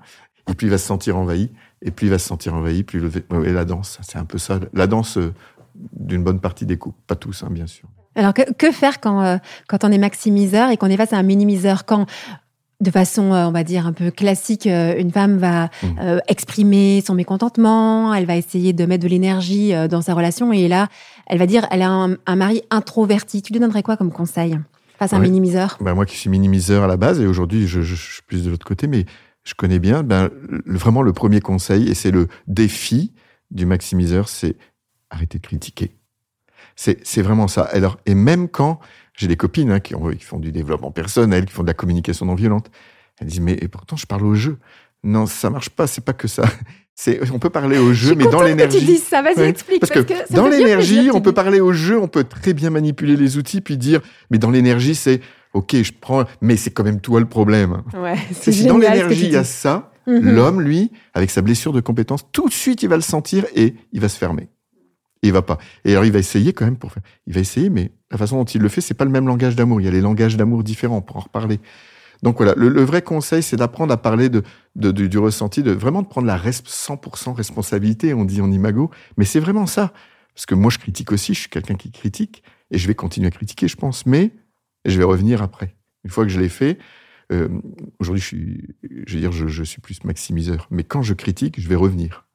Et 0.50 0.54
puis 0.54 0.66
il 0.66 0.70
va 0.70 0.78
se 0.78 0.86
sentir 0.86 1.16
envahi. 1.16 1.50
Et 1.82 1.90
plus 1.90 2.08
il 2.08 2.10
va 2.10 2.18
se 2.18 2.26
sentir 2.26 2.54
envahi, 2.54 2.82
plus 2.82 3.00
le... 3.00 3.10
Et 3.46 3.52
la 3.52 3.64
danse, 3.64 3.98
c'est 4.02 4.18
un 4.18 4.24
peu 4.24 4.38
ça. 4.38 4.60
La 4.74 4.86
danse 4.86 5.16
euh, 5.16 5.32
d'une 5.74 6.22
bonne 6.22 6.40
partie 6.40 6.66
des 6.66 6.76
couples. 6.76 6.98
Pas 7.06 7.16
tous, 7.16 7.42
hein, 7.42 7.48
bien 7.50 7.66
sûr. 7.66 7.88
Alors 8.14 8.34
que, 8.34 8.52
que 8.52 8.72
faire 8.72 9.00
quand, 9.00 9.22
euh, 9.22 9.36
quand 9.68 9.84
on 9.84 9.92
est 9.92 9.98
maximiseur 9.98 10.70
et 10.70 10.76
qu'on 10.76 10.88
est 10.88 10.96
face 10.96 11.12
à 11.12 11.16
un 11.16 11.22
minimiseur 11.22 11.84
Quand 11.84 12.06
de 12.80 12.90
façon, 12.90 13.34
euh, 13.34 13.46
on 13.46 13.52
va 13.52 13.62
dire, 13.62 13.86
un 13.86 13.92
peu 13.92 14.10
classique, 14.10 14.66
une 14.66 15.10
femme 15.10 15.36
va 15.36 15.66
mmh. 15.66 15.86
euh, 16.00 16.18
exprimer 16.28 17.02
son 17.06 17.14
mécontentement, 17.14 18.14
elle 18.14 18.24
va 18.24 18.36
essayer 18.36 18.72
de 18.72 18.86
mettre 18.86 19.04
de 19.04 19.08
l'énergie 19.08 19.74
dans 19.90 20.00
sa 20.00 20.14
relation, 20.14 20.50
et 20.50 20.66
là, 20.66 20.88
elle 21.26 21.38
va 21.38 21.44
dire, 21.44 21.66
elle 21.70 21.82
a 21.82 21.90
un, 21.90 22.36
mari 22.36 22.62
introverti. 22.70 23.42
Tu 23.42 23.52
lui 23.52 23.60
donnerais 23.60 23.82
quoi 23.82 23.98
comme 23.98 24.10
conseil 24.10 24.58
face 24.98 25.12
à 25.12 25.16
un 25.16 25.20
minimiseur? 25.20 25.76
Ben 25.82 25.92
Moi 25.94 26.06
qui 26.06 26.16
suis 26.16 26.30
minimiseur 26.30 26.82
à 26.82 26.86
la 26.86 26.96
base, 26.96 27.20
et 27.20 27.26
aujourd'hui 27.26 27.66
je, 27.66 27.82
suis 27.82 28.22
plus 28.26 28.44
de 28.44 28.50
l'autre 28.50 28.66
côté, 28.66 28.86
mais 28.86 29.04
je 29.50 29.54
connais 29.56 29.80
bien, 29.80 30.04
ben, 30.04 30.30
vraiment 30.64 31.02
le 31.02 31.12
premier 31.12 31.40
conseil, 31.40 31.88
et 31.88 31.94
c'est 31.94 32.12
le 32.12 32.28
défi 32.46 33.12
du 33.50 33.66
maximiseur, 33.66 34.28
c'est 34.28 34.56
arrêter 35.10 35.38
de 35.38 35.46
critiquer. 35.46 35.96
C'est 36.76 37.20
vraiment 37.20 37.48
ça. 37.48 37.62
Alors, 37.62 37.98
et 38.06 38.14
même 38.14 38.48
quand 38.48 38.78
j'ai 39.14 39.26
des 39.26 39.36
copines 39.36 39.70
hein, 39.72 39.80
qui, 39.80 39.94
font 40.20 40.38
du 40.38 40.52
développement 40.52 40.92
personnel, 40.92 41.44
qui 41.44 41.52
font 41.52 41.62
de 41.62 41.66
la 41.66 41.74
communication 41.74 42.26
non 42.26 42.36
violente. 42.36 42.70
Elles 43.18 43.26
disent 43.26 43.40
mais 43.40 43.56
pourtant 43.68 43.96
je 43.96 44.06
parle 44.06 44.24
au 44.24 44.34
jeu. 44.34 44.56
Non, 45.02 45.26
ça 45.26 45.50
marche 45.50 45.68
pas. 45.68 45.86
C'est 45.86 46.04
pas 46.04 46.14
que 46.14 46.28
ça. 46.28 46.44
C'est, 46.94 47.20
on 47.32 47.38
peut 47.38 47.50
parler 47.50 47.78
au 47.78 47.92
jeu, 47.92 48.14
mais 48.14 48.26
dans 48.26 48.42
l'énergie. 48.42 48.78
tu 48.78 48.84
dis 48.84 48.98
ça, 48.98 49.20
vas-y, 49.20 49.40
explique. 49.40 49.80
Parce, 49.80 49.90
que, 49.90 50.34
dans 50.34 50.48
l'énergie, 50.48 51.10
on 51.12 51.22
peut 51.22 51.32
parler 51.32 51.58
au 51.58 51.72
jeu, 51.72 51.98
on 51.98 52.08
peut 52.08 52.24
très 52.24 52.52
bien 52.52 52.68
manipuler 52.68 53.16
les 53.16 53.38
outils, 53.38 53.62
puis 53.62 53.78
dire, 53.78 54.02
mais 54.30 54.36
dans 54.36 54.50
l'énergie, 54.50 54.94
c'est, 54.94 55.22
ok, 55.52 55.76
je 55.82 55.92
prends, 55.98 56.24
mais 56.40 56.56
c'est 56.56 56.70
quand 56.70 56.84
même 56.84 57.00
toi 57.00 57.20
le 57.20 57.26
problème. 57.26 57.82
Ouais, 57.94 58.16
c'est 58.32 58.52
si 58.52 58.66
dans 58.66 58.78
l'énergie, 58.78 59.26
il 59.26 59.32
y 59.32 59.36
a 59.36 59.44
ça, 59.44 59.92
mhm. 60.06 60.34
l'homme, 60.34 60.60
lui, 60.60 60.90
avec 61.14 61.30
sa 61.30 61.42
blessure 61.42 61.72
de 61.72 61.80
compétence, 61.80 62.24
tout 62.32 62.48
de 62.48 62.54
suite, 62.54 62.82
il 62.82 62.88
va 62.88 62.96
le 62.96 63.02
sentir 63.02 63.44
et 63.54 63.74
il 63.92 64.00
va 64.00 64.08
se 64.08 64.18
fermer. 64.18 64.48
Et 65.22 65.28
il 65.28 65.32
va 65.32 65.42
pas. 65.42 65.58
Et 65.84 65.92
alors 65.92 66.04
il 66.04 66.12
va 66.12 66.18
essayer 66.18 66.52
quand 66.52 66.64
même 66.64 66.78
pour 66.78 66.92
faire. 66.92 67.02
Il 67.26 67.34
va 67.34 67.40
essayer, 67.40 67.68
mais 67.68 67.92
la 68.10 68.16
façon 68.16 68.36
dont 68.36 68.44
il 68.44 68.62
le 68.62 68.68
fait, 68.68 68.80
c'est 68.80 68.94
pas 68.94 69.04
le 69.04 69.10
même 69.10 69.26
langage 69.26 69.54
d'amour. 69.54 69.80
Il 69.80 69.84
y 69.84 69.88
a 69.88 69.90
les 69.90 70.00
langages 70.00 70.36
d'amour 70.36 70.64
différents 70.64 71.02
pour 71.02 71.16
en 71.16 71.20
reparler. 71.20 71.60
Donc 72.22 72.36
voilà, 72.36 72.54
le, 72.56 72.82
vrai 72.82 73.02
conseil, 73.02 73.42
c'est 73.42 73.56
d'apprendre 73.56 73.92
à 73.92 73.96
parler 73.96 74.28
de, 74.28 74.42
du 74.74 75.18
ressenti, 75.18 75.62
de 75.62 75.72
vraiment 75.72 76.02
de 76.02 76.06
prendre 76.06 76.26
la 76.26 76.38
100% 76.38 77.32
responsabilité. 77.32 78.12
On 78.14 78.24
dit 78.24 78.40
en 78.40 78.50
imago, 78.50 78.90
mais 79.16 79.24
c'est 79.24 79.40
vraiment 79.40 79.66
ça. 79.66 79.92
Parce 80.34 80.46
que 80.46 80.54
moi, 80.54 80.70
je 80.70 80.78
critique 80.78 81.12
aussi. 81.12 81.34
Je 81.34 81.40
suis 81.40 81.48
quelqu'un 81.48 81.74
qui 81.74 81.90
critique 81.90 82.42
et 82.70 82.78
je 82.78 82.86
vais 82.86 82.94
continuer 82.94 83.28
à 83.28 83.30
critiquer, 83.30 83.68
je 83.68 83.76
pense. 83.76 84.06
Mais 84.06 84.32
je 84.84 84.96
vais 84.98 85.04
revenir 85.04 85.42
après. 85.42 85.76
Une 86.04 86.10
fois 86.10 86.24
que 86.24 86.30
je 86.30 86.40
l'ai 86.40 86.48
fait, 86.48 86.78
euh, 87.32 87.48
aujourd'hui, 87.98 88.20
je 88.20 88.26
suis, 88.26 88.74
je 89.06 89.14
veux 89.14 89.20
dire, 89.20 89.32
je, 89.32 89.62
suis 89.62 89.80
plus 89.80 90.02
maximiseur. 90.04 90.66
Mais 90.70 90.84
quand 90.84 91.02
je 91.02 91.14
critique, 91.14 91.60
je 91.60 91.68
vais 91.68 91.76
revenir. 91.76 92.26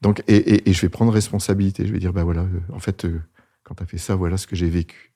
Donc, 0.00 0.22
et, 0.26 0.72
je 0.72 0.80
vais 0.80 0.88
prendre 0.88 1.12
responsabilité. 1.12 1.86
Je 1.86 1.92
vais 1.92 1.98
dire, 1.98 2.12
bah 2.12 2.24
voilà, 2.24 2.42
euh, 2.42 2.60
en 2.72 2.78
fait, 2.78 3.04
euh, 3.04 3.20
quand 3.62 3.76
tu 3.76 3.82
as 3.82 3.86
fait 3.86 3.98
ça, 3.98 4.14
voilà 4.14 4.36
ce 4.36 4.46
que 4.46 4.56
j'ai 4.56 4.68
vécu. 4.68 5.12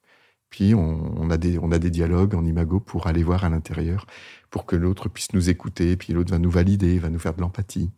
Puis 0.49 0.75
on, 0.75 1.29
a 1.29 1.37
des, 1.37 1.59
on 1.59 1.73
a 1.73 1.79
des 1.79 1.91
dialogues 1.91 2.35
en 2.37 2.45
imago 2.45 2.79
pour 2.79 3.09
aller 3.09 3.25
voir 3.25 3.45
à 3.45 3.49
l'intérieur, 3.49 4.07
pour 4.49 4.65
que 4.65 4.77
l'autre 4.77 5.09
puisse 5.09 5.33
nous 5.33 5.51
écouter, 5.51 5.97
puis 5.97 6.13
l'autre 6.13 6.31
va 6.31 6.39
nous 6.39 6.51
valider, 6.51 7.01
va 7.01 7.11
nous 7.11 7.19
faire 7.19 7.35
de 7.35 7.41
l'empathie. 7.41 7.91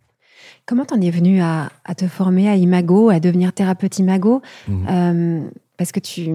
Comment 0.65 0.87
t'en 0.87 1.01
es 1.01 1.11
venu 1.11 1.43
à, 1.43 1.71
te 1.97 2.09
former 2.09 2.49
à 2.49 2.57
Imago, 2.57 3.11
à 3.11 3.21
devenir 3.21 3.53
thérapeute 3.53 3.99
Imago? 3.99 4.41
Mmh 4.67 5.51
parce 5.79 5.93
que 5.93 6.01
tu, 6.01 6.29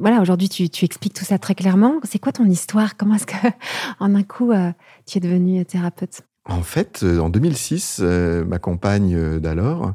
voilà, 0.00 0.20
aujourd'hui, 0.20 0.48
tu, 0.48 0.84
expliques 0.84 1.14
tout 1.14 1.24
ça 1.24 1.38
très 1.38 1.54
clairement. 1.54 2.00
C'est 2.02 2.18
quoi 2.18 2.32
ton 2.32 2.44
histoire? 2.44 2.96
Comment 2.96 3.14
est-ce 3.14 3.26
que, 3.26 3.36
en 4.00 4.14
un 4.14 4.24
coup, 4.24 4.50
euh, 4.50 4.72
tu 5.06 5.18
es 5.18 5.20
devenu 5.20 5.64
thérapeute? 5.64 6.22
En 6.44 6.62
fait, 6.62 7.04
euh, 7.04 7.20
en 7.20 7.30
2006, 7.30 8.00
euh, 8.02 8.44
ma 8.44 8.58
compagne 8.58 9.38
d'alors 9.38 9.94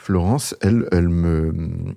Florence, 0.00 0.54
elle, 0.62 0.86
elle 0.92 1.08
me, 1.08 1.52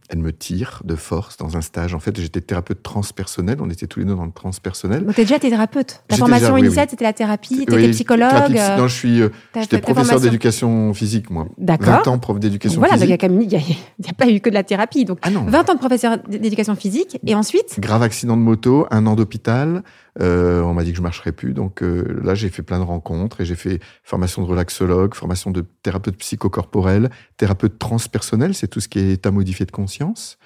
elle 0.10 0.18
me 0.18 0.34
tire 0.34 0.82
de 0.84 0.96
force 0.96 1.38
dans 1.38 1.56
un 1.56 1.62
stage. 1.62 1.94
En 1.94 2.00
fait, 2.00 2.20
j'étais 2.20 2.42
thérapeute 2.42 2.84
transpersonnel. 2.84 3.58
On 3.62 3.70
était 3.70 3.88
tous 3.88 4.00
les 4.00 4.06
deux 4.06 4.16
dans 4.16 4.26
le 4.26 4.32
transpersonnel. 4.32 5.06
Donc, 5.06 5.16
t'es 5.16 5.22
déjà 5.22 5.40
thérapeute. 5.40 6.04
Ta 6.08 6.18
formation 6.18 6.58
initiale, 6.58 6.88
c'était 6.90 7.06
la 7.06 7.14
thérapie. 7.14 7.66
T'étais 7.66 7.92
psychologue. 7.92 8.58
Euh, 8.58 8.78
non, 8.78 8.88
je 8.88 8.94
suis, 8.94 9.22
euh, 9.22 9.30
j'étais 9.56 9.80
professeur 9.80 10.20
d'éducation 10.20 10.94
physique, 10.94 11.30
moi. 11.30 11.48
D'accord. 11.58 12.04
20 12.04 12.08
ans 12.08 12.20
prof 12.20 12.40
d'éducation 12.40 12.80
voilà, 12.80 12.96
physique. 12.96 13.20
Voilà, 13.22 13.34
il 13.34 13.48
n'y 13.48 14.10
a, 14.10 14.14
pas 14.14 14.28
eu 14.30 14.40
que 14.42 14.50
de 14.50 14.56
la 14.56 14.64
thérapie. 14.64 15.06
Donc, 15.06 15.20
ah 15.22 15.30
20 15.30 15.70
ans 15.70 15.74
de 15.74 15.80
professeur 15.80 16.18
d'éducation 16.28 16.76
physique. 16.76 17.20
Et 17.26 17.36
ensuite? 17.36 17.80
Grave 17.80 18.04
accident 18.04 18.36
de 18.36 18.42
moto, 18.42 18.88
un 18.92 19.06
an 19.06 19.16
d'hôpital. 19.16 19.84
Euh, 20.20 20.62
on 20.62 20.74
m'a 20.74 20.84
dit 20.84 20.92
que 20.92 20.98
je 20.98 21.02
marcherais 21.02 21.32
plus. 21.32 21.54
Donc 21.54 21.82
euh, 21.84 22.20
là, 22.24 22.36
j'ai 22.36 22.50
fait 22.50 22.64
plein 22.64 22.80
de 22.80 22.84
rencontres 22.84 23.42
et 23.42 23.46
j'ai 23.46 23.56
fait 23.56 23.80
formation 24.04 24.42
de 24.42 24.48
relaxologue, 24.48 25.14
formation 25.14 25.52
de 25.52 25.66
thérapeute 25.84 26.18
psychocorporel, 26.18 27.10
thérapeute 27.38 27.80
transpersonnel, 27.80 28.54
c'est 28.54 28.68
tout 28.68 28.80
ce 28.80 28.88
qui 28.88 29.00
est 29.00 29.12
état 29.14 29.32
modifié 29.32 29.66
de 29.66 29.72
conscience. 29.72 30.38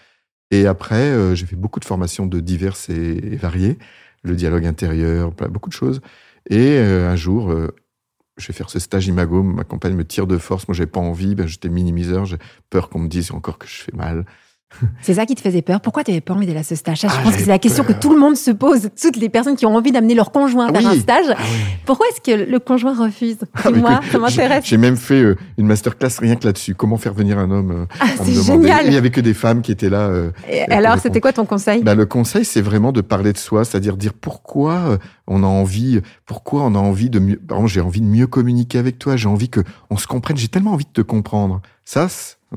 Et 0.51 0.67
après, 0.67 0.95
euh, 0.95 1.36
j'ai 1.36 1.45
fait 1.45 1.55
beaucoup 1.55 1.79
de 1.79 1.86
formations 1.86 2.27
de 2.27 2.39
diverses 2.39 2.89
et, 2.89 3.36
variées, 3.38 3.77
le 4.24 4.36
dialogue 4.36 4.65
intérieur, 4.65 5.31
beaucoup 5.31 5.69
de 5.69 5.75
choses. 5.75 6.01
Et 6.50 6.77
un 6.77 7.15
jour, 7.15 7.51
je 8.38 8.48
vais 8.48 8.53
faire 8.53 8.69
ce 8.69 8.79
stage 8.79 9.07
imago, 9.07 9.41
ma 9.41 9.63
compagne 9.63 9.95
me 9.95 10.05
tire 10.05 10.27
de 10.27 10.38
force, 10.38 10.67
moi 10.67 10.75
j'ai 10.75 10.86
pas 10.86 11.00
envie, 11.00 11.34
ben, 11.34 11.48
j'étais 11.48 11.69
minimiseur, 11.69 12.25
j'ai 12.25 12.38
peur 12.69 12.89
qu'on 12.89 13.00
me 13.00 13.07
dise 13.07 13.31
encore 13.31 13.57
que 13.57 13.67
je 13.67 13.81
fais 13.81 13.95
mal. 13.95 14.25
C'est 15.01 15.15
ça 15.15 15.25
qui 15.25 15.36
te 15.36 15.41
faisait 15.41 15.62
peur. 15.62 15.82
Pourquoi 15.82 16.03
tu 16.03 16.12
n'avais 16.12 16.22
pas 16.22 16.34
envie 16.34 16.46
d'aller 16.46 16.60
à 16.60 16.63
ce 16.63 16.75
stage? 16.75 17.01
Je 17.01 17.08
ah, 17.10 17.22
pense 17.24 17.36
que 17.36 17.41
c'est 17.41 17.48
la 17.48 17.60
question 17.60 17.84
que 17.84 17.94
tout 17.94 18.12
le 18.12 18.20
monde 18.20 18.36
se 18.36 18.51
pose. 18.51 18.89
Toutes 19.00 19.17
les 19.17 19.29
personnes 19.29 19.55
qui 19.55 19.65
ont 19.65 19.75
envie 19.75 19.91
d'amener 19.91 20.15
leur 20.15 20.32
conjoint 20.32 20.72
vers 20.72 20.86
un 20.86 21.00
stage. 21.00 21.25
Ah 21.29 21.41
Pourquoi 21.86 22.08
est-ce 22.08 22.22
que 22.22 22.50
le 22.50 22.60
conjoint 22.60 22.96
refuse? 22.96 23.38
Ah, 23.53 23.72
Dis-moi, 23.72 24.00
ça 24.12 24.17
m'intéresse. 24.17 24.65
J'ai 24.65 24.77
même 24.77 24.98
fait 24.98 25.22
euh, 25.22 25.38
une 25.58 25.67
masterclass 25.67 26.10
rien 26.20 26.36
que 26.36 26.46
là-dessus. 26.46 26.75
Comment 26.75 26.98
faire 26.98 27.13
venir 27.13 27.38
un 27.38 27.51
homme 27.51 27.72
euh, 27.72 27.96
ah, 28.00 28.08
C'est 28.24 28.34
génial. 28.34 28.86
Il 28.86 28.91
n'y 28.91 28.98
avait 28.98 29.12
que 29.12 29.22
des 29.22 29.34
femmes 29.34 29.62
qui 29.62 29.72
étaient 29.72 29.89
là. 29.89 30.08
Euh, 30.08 30.32
Et 30.50 30.62
alors, 30.63 31.00
c'était 31.00 31.22
quoi 31.22 31.34
ton 31.34 31.46
conseil? 31.46 31.84
Bah, 31.84 31.96
Le 31.96 32.05
conseil, 32.05 32.46
c'est 32.46 32.62
vraiment 32.62 32.91
de 32.91 33.01
parler 33.01 33.34
de 33.34 33.38
soi, 33.38 33.65
c'est-à-dire 33.65 33.98
dire 33.98 34.13
pourquoi 34.13 34.98
on 35.27 35.44
a 35.44 35.48
envie, 35.48 36.01
pourquoi 36.25 36.63
on 36.63 36.75
a 36.75 36.79
envie 36.79 37.10
de 37.10 37.20
mieux. 37.20 37.38
Par 37.38 37.58
exemple, 37.58 37.74
j'ai 37.74 37.82
envie 37.82 38.01
de 38.01 38.08
mieux 38.08 38.27
communiquer 38.27 38.77
avec 38.77 39.00
toi. 39.00 39.15
J'ai 39.15 39.27
envie 39.27 39.50
que 39.50 39.62
on 39.89 39.98
se 39.98 40.08
comprenne. 40.08 40.38
J'ai 40.38 40.48
tellement 40.48 40.74
envie 40.74 40.86
de 40.86 40.91
te 40.91 41.01
comprendre. 41.01 41.62
Ça, 41.84 42.08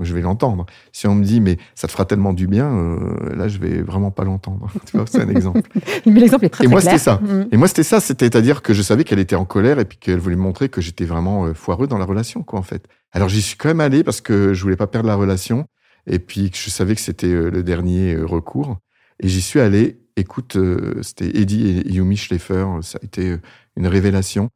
je 0.01 0.15
vais 0.15 0.21
l'entendre. 0.21 0.67
Si 0.93 1.07
on 1.07 1.15
me 1.15 1.25
dit, 1.25 1.41
mais 1.41 1.59
ça 1.75 1.87
te 1.87 1.93
fera 1.93 2.05
tellement 2.05 2.33
du 2.33 2.47
bien, 2.47 2.71
euh, 2.71 3.35
là, 3.35 3.49
je 3.49 3.59
vais 3.59 3.83
vraiment 3.83 4.11
pas 4.11 4.25
l'entendre. 4.25 4.69
c'est 5.07 5.21
un 5.21 5.29
exemple. 5.29 5.63
mais 6.07 6.21
l'exemple 6.21 6.45
est 6.47 6.51
très, 6.51 6.65
Et 6.65 6.69
moi, 6.69 6.81
c'était 6.81 6.99
ça. 6.99 7.17
Mm. 7.17 7.49
Et 7.53 7.57
moi, 7.57 7.69
c'était 7.69 7.83
ça. 7.83 8.01
C'est-à-dire 8.01 8.63
que 8.63 8.75
je 8.75 8.83
savais 8.83 9.05
qu'elle 9.05 9.19
était 9.19 9.37
en 9.37 9.45
colère 9.45 9.79
et 9.79 9.85
puis 9.85 9.99
qu'elle 9.99 10.19
voulait 10.19 10.37
montrer 10.37 10.69
que 10.69 10.81
j'étais 10.81 11.05
vraiment 11.05 11.47
euh, 11.47 11.55
foireux 11.55 11.87
dans 11.87 11.99
la 11.99 12.05
relation, 12.05 12.43
quoi, 12.43 12.59
en 12.59 12.63
fait. 12.63 12.87
Alors, 13.13 13.29
j'y 13.29 13.43
suis 13.43 13.57
quand 13.57 13.69
même 13.69 13.81
allé 13.81 14.05
parce 14.05 14.21
que 14.21 14.55
je 14.55 14.63
voulais 14.63 14.77
pas 14.77 14.87
perdre 14.87 15.09
la 15.09 15.17
relation 15.17 15.67
et 16.07 16.19
puis 16.19 16.51
que 16.51 16.57
je 16.57 16.71
savais 16.71 16.95
que 16.95 17.01
c'était 17.01 17.27
euh, 17.27 17.51
le 17.51 17.63
dernier 17.63 18.17
recours. 18.17 18.79
Et 19.21 19.29
j'y 19.29 19.43
suis 19.43 19.61
allé. 19.61 20.01
Écoute, 20.17 20.59
c'était 21.03 21.29
Eddie 21.39 21.83
et 21.87 21.93
Yumi 21.93 22.17
Schleifer. 22.17 22.67
Ça 22.83 22.99
a 23.01 23.05
été 23.05 23.37
une 23.77 23.87
révélation 23.87 24.51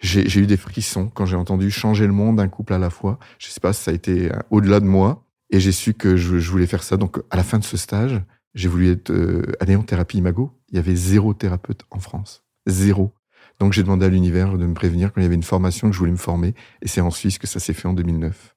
j'ai 0.00 0.38
eu 0.38 0.46
des 0.46 0.56
frissons 0.56 1.10
quand 1.12 1.26
j'ai 1.26 1.36
entendu 1.36 1.70
changer 1.70 2.06
le 2.06 2.12
monde 2.12 2.36
d'un 2.36 2.48
couple 2.48 2.72
à 2.72 2.78
la 2.78 2.90
fois. 2.90 3.18
Je 3.38 3.48
sais 3.48 3.60
pas 3.60 3.72
ça 3.72 3.90
a 3.90 3.94
été 3.94 4.32
euh, 4.32 4.38
au-delà 4.50 4.80
de 4.80 4.86
moi. 4.86 5.24
Et 5.50 5.60
j'ai 5.60 5.72
su 5.72 5.94
que 5.94 6.16
je, 6.16 6.36
voulais 6.50 6.66
faire 6.66 6.82
ça. 6.82 6.96
Donc, 6.96 7.18
à 7.30 7.36
la 7.36 7.42
fin 7.42 7.58
de 7.58 7.64
ce 7.64 7.76
stage, 7.76 8.22
j'ai 8.54 8.68
voulu 8.68 8.90
être, 8.90 9.10
euh, 9.10 9.42
aller 9.60 9.76
en 9.76 9.82
thérapie 9.82 10.18
imago. 10.18 10.52
Il 10.68 10.76
y 10.76 10.78
avait 10.78 10.94
zéro 10.94 11.32
thérapeute 11.32 11.84
en 11.90 12.00
France. 12.00 12.44
Zéro. 12.66 13.14
Donc, 13.58 13.72
j'ai 13.72 13.82
demandé 13.82 14.04
à 14.04 14.08
l'univers 14.10 14.58
de 14.58 14.66
me 14.66 14.74
prévenir 14.74 15.10
quand 15.10 15.20
il 15.20 15.24
y 15.24 15.26
avait 15.26 15.34
une 15.34 15.42
formation 15.42 15.88
que 15.88 15.94
je 15.94 15.98
voulais 15.98 16.12
me 16.12 16.18
former. 16.18 16.54
Et 16.82 16.88
c'est 16.88 17.00
en 17.00 17.10
Suisse 17.10 17.38
que 17.38 17.46
ça 17.46 17.60
s'est 17.60 17.72
fait 17.72 17.88
en 17.88 17.94
2009. 17.94 18.54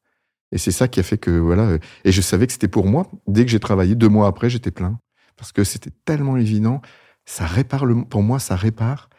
Et 0.52 0.58
c'est 0.58 0.72
ça 0.72 0.90
qui 0.90 1.00
a 1.00 1.04
fait 1.04 1.18
que, 1.18 1.32
voilà. 1.32 1.64
Euh, 1.64 1.80
et 2.04 2.12
je 2.12 2.22
savais 2.22 2.46
que 2.46 2.54
c'était 2.54 2.68
pour 2.68 2.86
moi. 2.86 3.10
Dès 3.28 3.46
que 3.46 3.52
j'ai 3.52 3.62
travaillé, 3.62 3.96
deux 3.96 4.10
mois 4.10 4.28
après, 4.28 4.50
j'étais 4.50 4.72
plein. 4.72 5.00
Parce 5.38 5.54
que 5.54 5.64
c'était 5.64 5.94
tellement 6.04 6.36
évident. 6.36 6.82
Ça 7.26 7.46
répare 7.46 7.86
le, 7.86 8.04
pour 8.04 8.22
moi, 8.22 8.38
ça 8.38 8.58
répare 8.58 9.10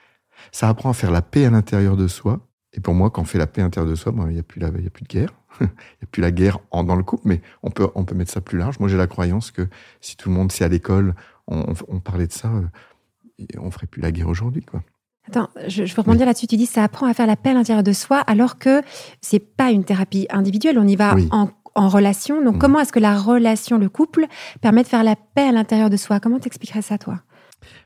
ça 0.51 0.69
apprend 0.69 0.91
à 0.91 0.95
faire 0.95 1.11
la 1.11 1.23
paix 1.23 1.45
à 1.45 1.51
l'intérieur 1.51 1.97
de 1.97 2.09
soi. 2.09 2.41
Et 2.75 2.81
pour 2.81 2.95
moi, 2.95 3.11
quand 3.11 3.23
on 3.23 3.25
fait 3.25 3.39
la 3.39 3.47
paix 3.47 3.61
à 3.61 3.65
l'intérieur 3.65 3.91
de 3.91 3.95
soi, 3.95 4.13
il 4.27 4.33
n'y 4.33 4.39
a, 4.39 4.43
plus 4.43 4.61
la, 4.61 4.69
y 4.69 4.87
a 4.87 4.91
plus 4.91 5.05
de 5.05 5.09
guerre. 5.09 5.35
Il 5.61 5.67
n'y 5.67 6.05
a 6.05 6.07
plus 6.11 6.23
la 6.23 6.31
guerre 6.31 6.59
en, 6.71 6.83
dans 6.83 6.97
le 6.97 7.03
couple, 7.03 7.25
mais 7.27 7.43
on 7.63 7.71
peut, 7.71 7.87
on 7.95 8.05
peut 8.05 8.15
mettre 8.15 8.33
ça 8.33 8.41
plus 8.41 8.57
large. 8.57 8.81
Moi, 8.81 8.89
j'ai 8.89 8.97
la 8.97 9.07
croyance 9.07 9.51
que 9.51 9.69
si 10.01 10.17
tout 10.17 10.31
le 10.31 10.35
monde, 10.35 10.51
c'est 10.51 10.65
à 10.65 10.69
l'école, 10.69 11.15
on, 11.47 11.75
on, 11.89 12.01
parlait 12.01 12.27
de 12.27 12.33
ça, 12.33 12.49
euh, 12.49 13.47
on 13.59 13.71
ferait 13.71 13.87
plus 13.87 14.01
la 14.01 14.13
guerre 14.13 14.29
aujourd'hui. 14.29 14.63
quoi. 14.63 14.83
Attends, 15.29 15.51
je, 15.69 15.85
je 15.85 15.95
veux 15.95 16.01
rebondir 16.03 16.27
là-dessus. 16.27 16.47
Tu 16.47 16.57
dis 16.57 16.67
ça 16.67 16.83
apprend 16.83 17.07
à 17.07 17.15
faire 17.15 17.27
la 17.27 17.37
paix 17.37 17.51
à 17.51 17.55
l'intérieur 17.55 17.85
de 17.85 17.93
soi, 17.93 18.19
alors 18.19 18.59
que 18.59 18.83
c'est 19.21 19.39
pas 19.39 19.71
une 19.71 19.85
thérapie 19.85 20.27
individuelle. 20.31 20.79
On 20.79 20.87
y 20.87 20.97
va 20.97 21.15
en, 21.31 21.51
en, 21.75 21.89
relation. 21.89 22.43
Donc, 22.43 22.57
mmh. 22.57 22.59
comment 22.59 22.81
est-ce 22.81 22.93
que 22.93 22.99
la 22.99 23.17
relation, 23.17 23.79
le 23.79 23.89
couple, 23.89 24.27
permet 24.61 24.83
de 24.83 24.89
faire 24.89 25.05
la 25.05 25.17
paix 25.17 25.49
à 25.49 25.53
l'intérieur 25.53 25.91
de 25.91 25.97
soi? 25.97 26.19
Comment 26.19 26.41
t'expliquerais 26.41 26.83
ça, 26.83 26.99
toi? 26.99 27.21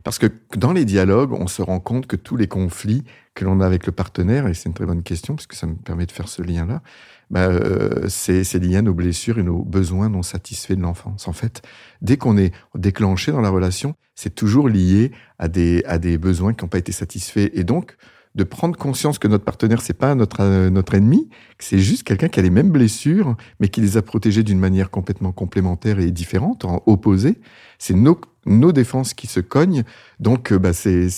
Parce 0.04 0.18
que 0.18 0.26
dans 0.56 0.73
les 0.73 0.85
dialogues, 0.85 1.33
on 1.33 1.47
se 1.47 1.62
rend 1.62 1.80
compte 1.80 2.06
que 2.06 2.16
tous 2.16 2.37
les 2.37 2.49
conflits 2.49 3.04
que 3.35 3.45
l'on 3.45 3.61
a 3.61 3.66
avec 3.66 3.87
le 3.87 3.92
partenaire, 3.92 4.47
et 4.47 4.54
c'est 4.54 4.68
une 4.68 4.75
très 4.75 4.87
bonne 4.87 5.02
question, 5.02 5.35
parce 5.35 5.47
que 5.47 5.56
ça 5.56 5.66
me 5.66 5.75
permet 5.75 6.06
de 6.06 6.12
faire 6.12 6.28
ce 6.28 6.42
lien-là, 6.42 6.83
bah, 7.30 7.47
euh, 7.47 8.09
c'est 8.09 8.54
lié 8.54 8.76
à 8.76 8.83
nos 8.83 8.95
blessures 8.95 9.38
et 9.38 9.42
nos 9.42 9.62
besoins 9.62 10.09
non 10.09 10.23
satisfaits 10.23 10.75
de 10.75 10.83
l'enfance. 10.83 11.28
En 11.28 11.33
fait, 11.33 11.62
dès 12.00 12.16
qu'on 12.16 12.37
est 12.38 12.52
déclenché 12.75 13.33
dans 13.33 13.40
la 13.40 13.50
relation, 13.50 13.95
c'est 14.14 14.35
toujours 14.35 14.68
lié 14.68 15.12
à 15.38 15.49
des, 15.49 15.83
à 15.87 15.99
des 15.99 16.18
besoins 16.18 16.54
qui 16.54 16.64
n'ont 16.64 16.68
pas 16.68 16.78
été 16.78 16.92
satisfaits. 16.92 17.50
Et 17.52 17.64
donc, 17.64 17.97
de 18.37 18.45
prendre 18.45 18.76
conscience 18.76 19.18
que 19.18 19.28
notre 19.28 19.45
partenaire, 19.45 19.80
c'est 19.80 19.95
pas 19.95 20.14
notre, 20.14 20.42
euh, 20.42 20.71
notre 20.71 20.95
ennemi, 20.95 21.28
que 21.59 21.64
c'est 21.64 21.78
juste 21.78 22.04
quelqu'un 22.04 22.28
qui 22.28 22.38
a 22.38 22.42
les 22.42 22.50
mêmes 22.50 22.71
blessures, 22.71 23.35
mais 23.61 23.68
qui 23.68 23.80
les 23.80 23.97
a 23.97 24.02
protégées 24.02 24.42
d'une 24.42 24.59
manière 24.59 24.90
complètement 24.90 25.33
complémentaire 25.33 25.99
et 25.99 26.11
différente, 26.11 26.64
en 26.64 26.83
opposé. 26.87 27.40
C'est 27.78 27.95
nos, 27.95 28.21
nos 28.46 28.72
défenses 28.72 29.14
qui 29.14 29.26
se 29.26 29.40
cognent. 29.40 29.84
Donc, 30.20 30.52
euh, 30.52 30.58
bah, 30.58 30.72
c'est, 30.72 31.08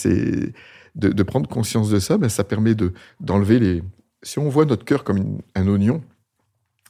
de, 0.95 1.09
de, 1.09 1.23
prendre 1.23 1.47
conscience 1.47 1.89
de 1.89 1.99
ça, 1.99 2.17
bah, 2.17 2.29
ça 2.29 2.43
permet 2.43 2.75
de, 2.75 2.93
d'enlever 3.19 3.59
les. 3.59 3.83
Si 4.21 4.39
on 4.39 4.49
voit 4.49 4.65
notre 4.65 4.83
cœur 4.83 5.03
comme 5.03 5.39
un 5.55 5.67
oignon, 5.67 6.01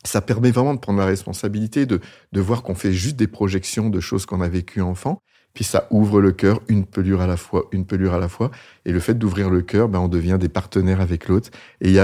ça 0.03 0.22
permet 0.22 0.51
vraiment 0.51 0.74
de 0.74 0.79
prendre 0.79 1.00
la 1.00 1.05
responsabilité, 1.05 1.86
de, 1.86 2.00
de 2.31 2.41
voir 2.41 2.63
qu'on 2.63 2.75
fait 2.75 2.93
juste 2.93 3.17
des 3.17 3.27
projections 3.27 3.89
de 3.89 4.00
choses 4.00 4.25
qu'on 4.25 4.41
a 4.41 4.50
vécues 4.50 4.81
enfant 4.81 5.22
puis 5.53 5.63
ça 5.63 5.88
ouvre 5.89 6.22
le 6.22 6.31
cœur, 6.31 6.62
une 6.67 6.86
pelure 6.86 7.22
à 7.22 7.27
la 7.27 7.38
fois, 7.38 7.65
une 7.72 7.86
pelure 7.86 8.13
à 8.13 8.19
la 8.19 8.29
fois. 8.29 8.51
Et 8.86 8.91
le 8.91 9.00
fait 9.00 9.15
d'ouvrir 9.15 9.50
le 9.50 9.62
cœur, 9.62 9.89
ben, 9.89 10.00
on 10.00 10.08
devient 10.08 10.38
des 10.39 10.50
partenaires 10.50 11.01
avec 11.01 11.27
l'autre. 11.27 11.50
Et, 11.81 11.98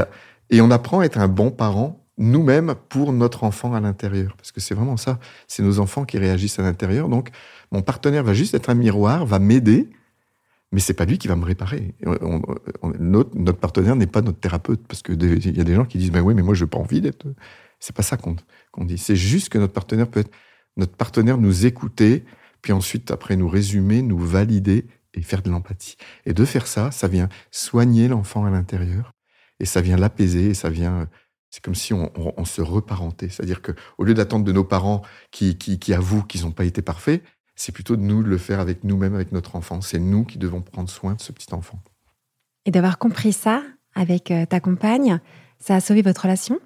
et 0.49 0.61
on 0.61 0.71
apprend 0.71 0.99
à 0.99 1.05
être 1.05 1.19
un 1.19 1.27
bon 1.27 1.51
parent 1.51 2.01
nous-mêmes 2.17 2.75
pour 2.89 3.13
notre 3.13 3.43
enfant 3.43 3.73
à 3.73 3.79
l'intérieur. 3.79 4.35
Parce 4.37 4.51
que 4.51 4.61
c'est 4.61 4.73
vraiment 4.73 4.97
ça. 4.97 5.19
C'est 5.47 5.63
nos 5.63 5.79
enfants 5.79 6.05
qui 6.05 6.17
réagissent 6.17 6.59
à 6.59 6.63
l'intérieur. 6.63 7.09
Donc, 7.09 7.29
mon 7.75 7.81
partenaire 7.81 8.23
va 8.23 8.33
juste 8.33 8.53
être 8.53 8.69
un 8.69 8.73
miroir, 8.73 9.25
va 9.25 9.37
m'aider, 9.37 9.89
mais 10.71 10.79
c'est 10.79 10.93
pas 10.93 11.05
lui 11.05 11.17
qui 11.17 11.27
va 11.27 11.35
me 11.35 11.43
réparer. 11.43 11.93
notre, 12.99 13.51
partenaire 13.51 13.95
n'est 13.95 14.07
pas 14.07 14.21
notre 14.21 14.39
thérapeute. 14.39 14.87
Parce 14.87 15.03
qu'il 15.03 15.21
y 15.21 15.59
a 15.59 15.63
des 15.63 15.75
gens 15.75 15.85
qui 15.85 15.97
disent, 15.97 16.11
ben 16.11 16.21
oui, 16.21 16.33
mais 16.33 16.41
moi, 16.41 16.53
je 16.53 16.63
n'ai 16.63 16.69
pas 16.69 16.77
envie 16.77 17.01
d'être. 17.01 17.27
C'est 17.79 17.95
pas 17.95 18.03
ça 18.03 18.17
qu'on 18.17 18.85
dit. 18.85 18.97
C'est 18.97 19.15
juste 19.15 19.49
que 19.49 19.57
notre 19.57 19.73
partenaire 19.73 20.07
peut 20.07 20.21
être. 20.21 20.31
Notre 20.77 20.95
partenaire 20.95 21.37
nous 21.37 21.65
écouter, 21.65 22.25
puis 22.61 22.73
ensuite, 22.73 23.11
après, 23.11 23.35
nous 23.35 23.47
résumer, 23.47 24.01
nous 24.01 24.17
valider 24.17 24.87
et 25.13 25.21
faire 25.21 25.41
de 25.41 25.49
l'empathie. 25.49 25.97
Et 26.25 26.33
de 26.33 26.45
faire 26.45 26.67
ça, 26.67 26.91
ça 26.91 27.07
vient 27.07 27.29
soigner 27.51 28.07
l'enfant 28.07 28.45
à 28.45 28.49
l'intérieur, 28.49 29.13
et 29.59 29.65
ça 29.65 29.81
vient 29.81 29.95
l'apaiser, 29.95 30.47
et 30.47 30.53
ça 30.53 30.69
vient, 30.69 31.07
c'est 31.49 31.63
comme 31.63 31.75
si 31.75 31.93
on, 31.93 32.43
se 32.43 32.61
reparentait. 32.61 33.29
C'est-à-dire 33.29 33.61
que 33.61 33.71
au 33.97 34.03
lieu 34.03 34.13
d'attendre 34.13 34.43
de 34.43 34.51
nos 34.51 34.65
parents 34.65 35.03
qui, 35.31 35.57
qui, 35.57 35.93
avouent 35.93 36.23
qu'ils 36.23 36.41
n'ont 36.41 36.51
pas 36.51 36.65
été 36.65 36.81
parfaits, 36.81 37.23
c'est 37.55 37.71
plutôt 37.71 37.95
de 37.95 38.01
nous 38.01 38.23
de 38.23 38.29
le 38.29 38.37
faire 38.37 38.59
avec 38.59 38.83
nous-mêmes, 38.83 39.15
avec 39.15 39.31
notre 39.31 39.55
enfant. 39.55 39.81
C'est 39.81 39.99
nous 39.99 40.23
qui 40.23 40.37
devons 40.37 40.61
prendre 40.61 40.89
soin 40.89 41.13
de 41.13 41.21
ce 41.21 41.31
petit 41.31 41.53
enfant. 41.53 41.79
Et 42.65 42.71
d'avoir 42.71 42.97
compris 42.97 43.33
ça 43.33 43.61
avec 43.95 44.31
euh, 44.31 44.45
ta 44.45 44.59
compagne, 44.59 45.19
ça 45.59 45.75
a 45.75 45.79
sauvé 45.79 46.01
votre 46.01 46.23
relation? 46.23 46.59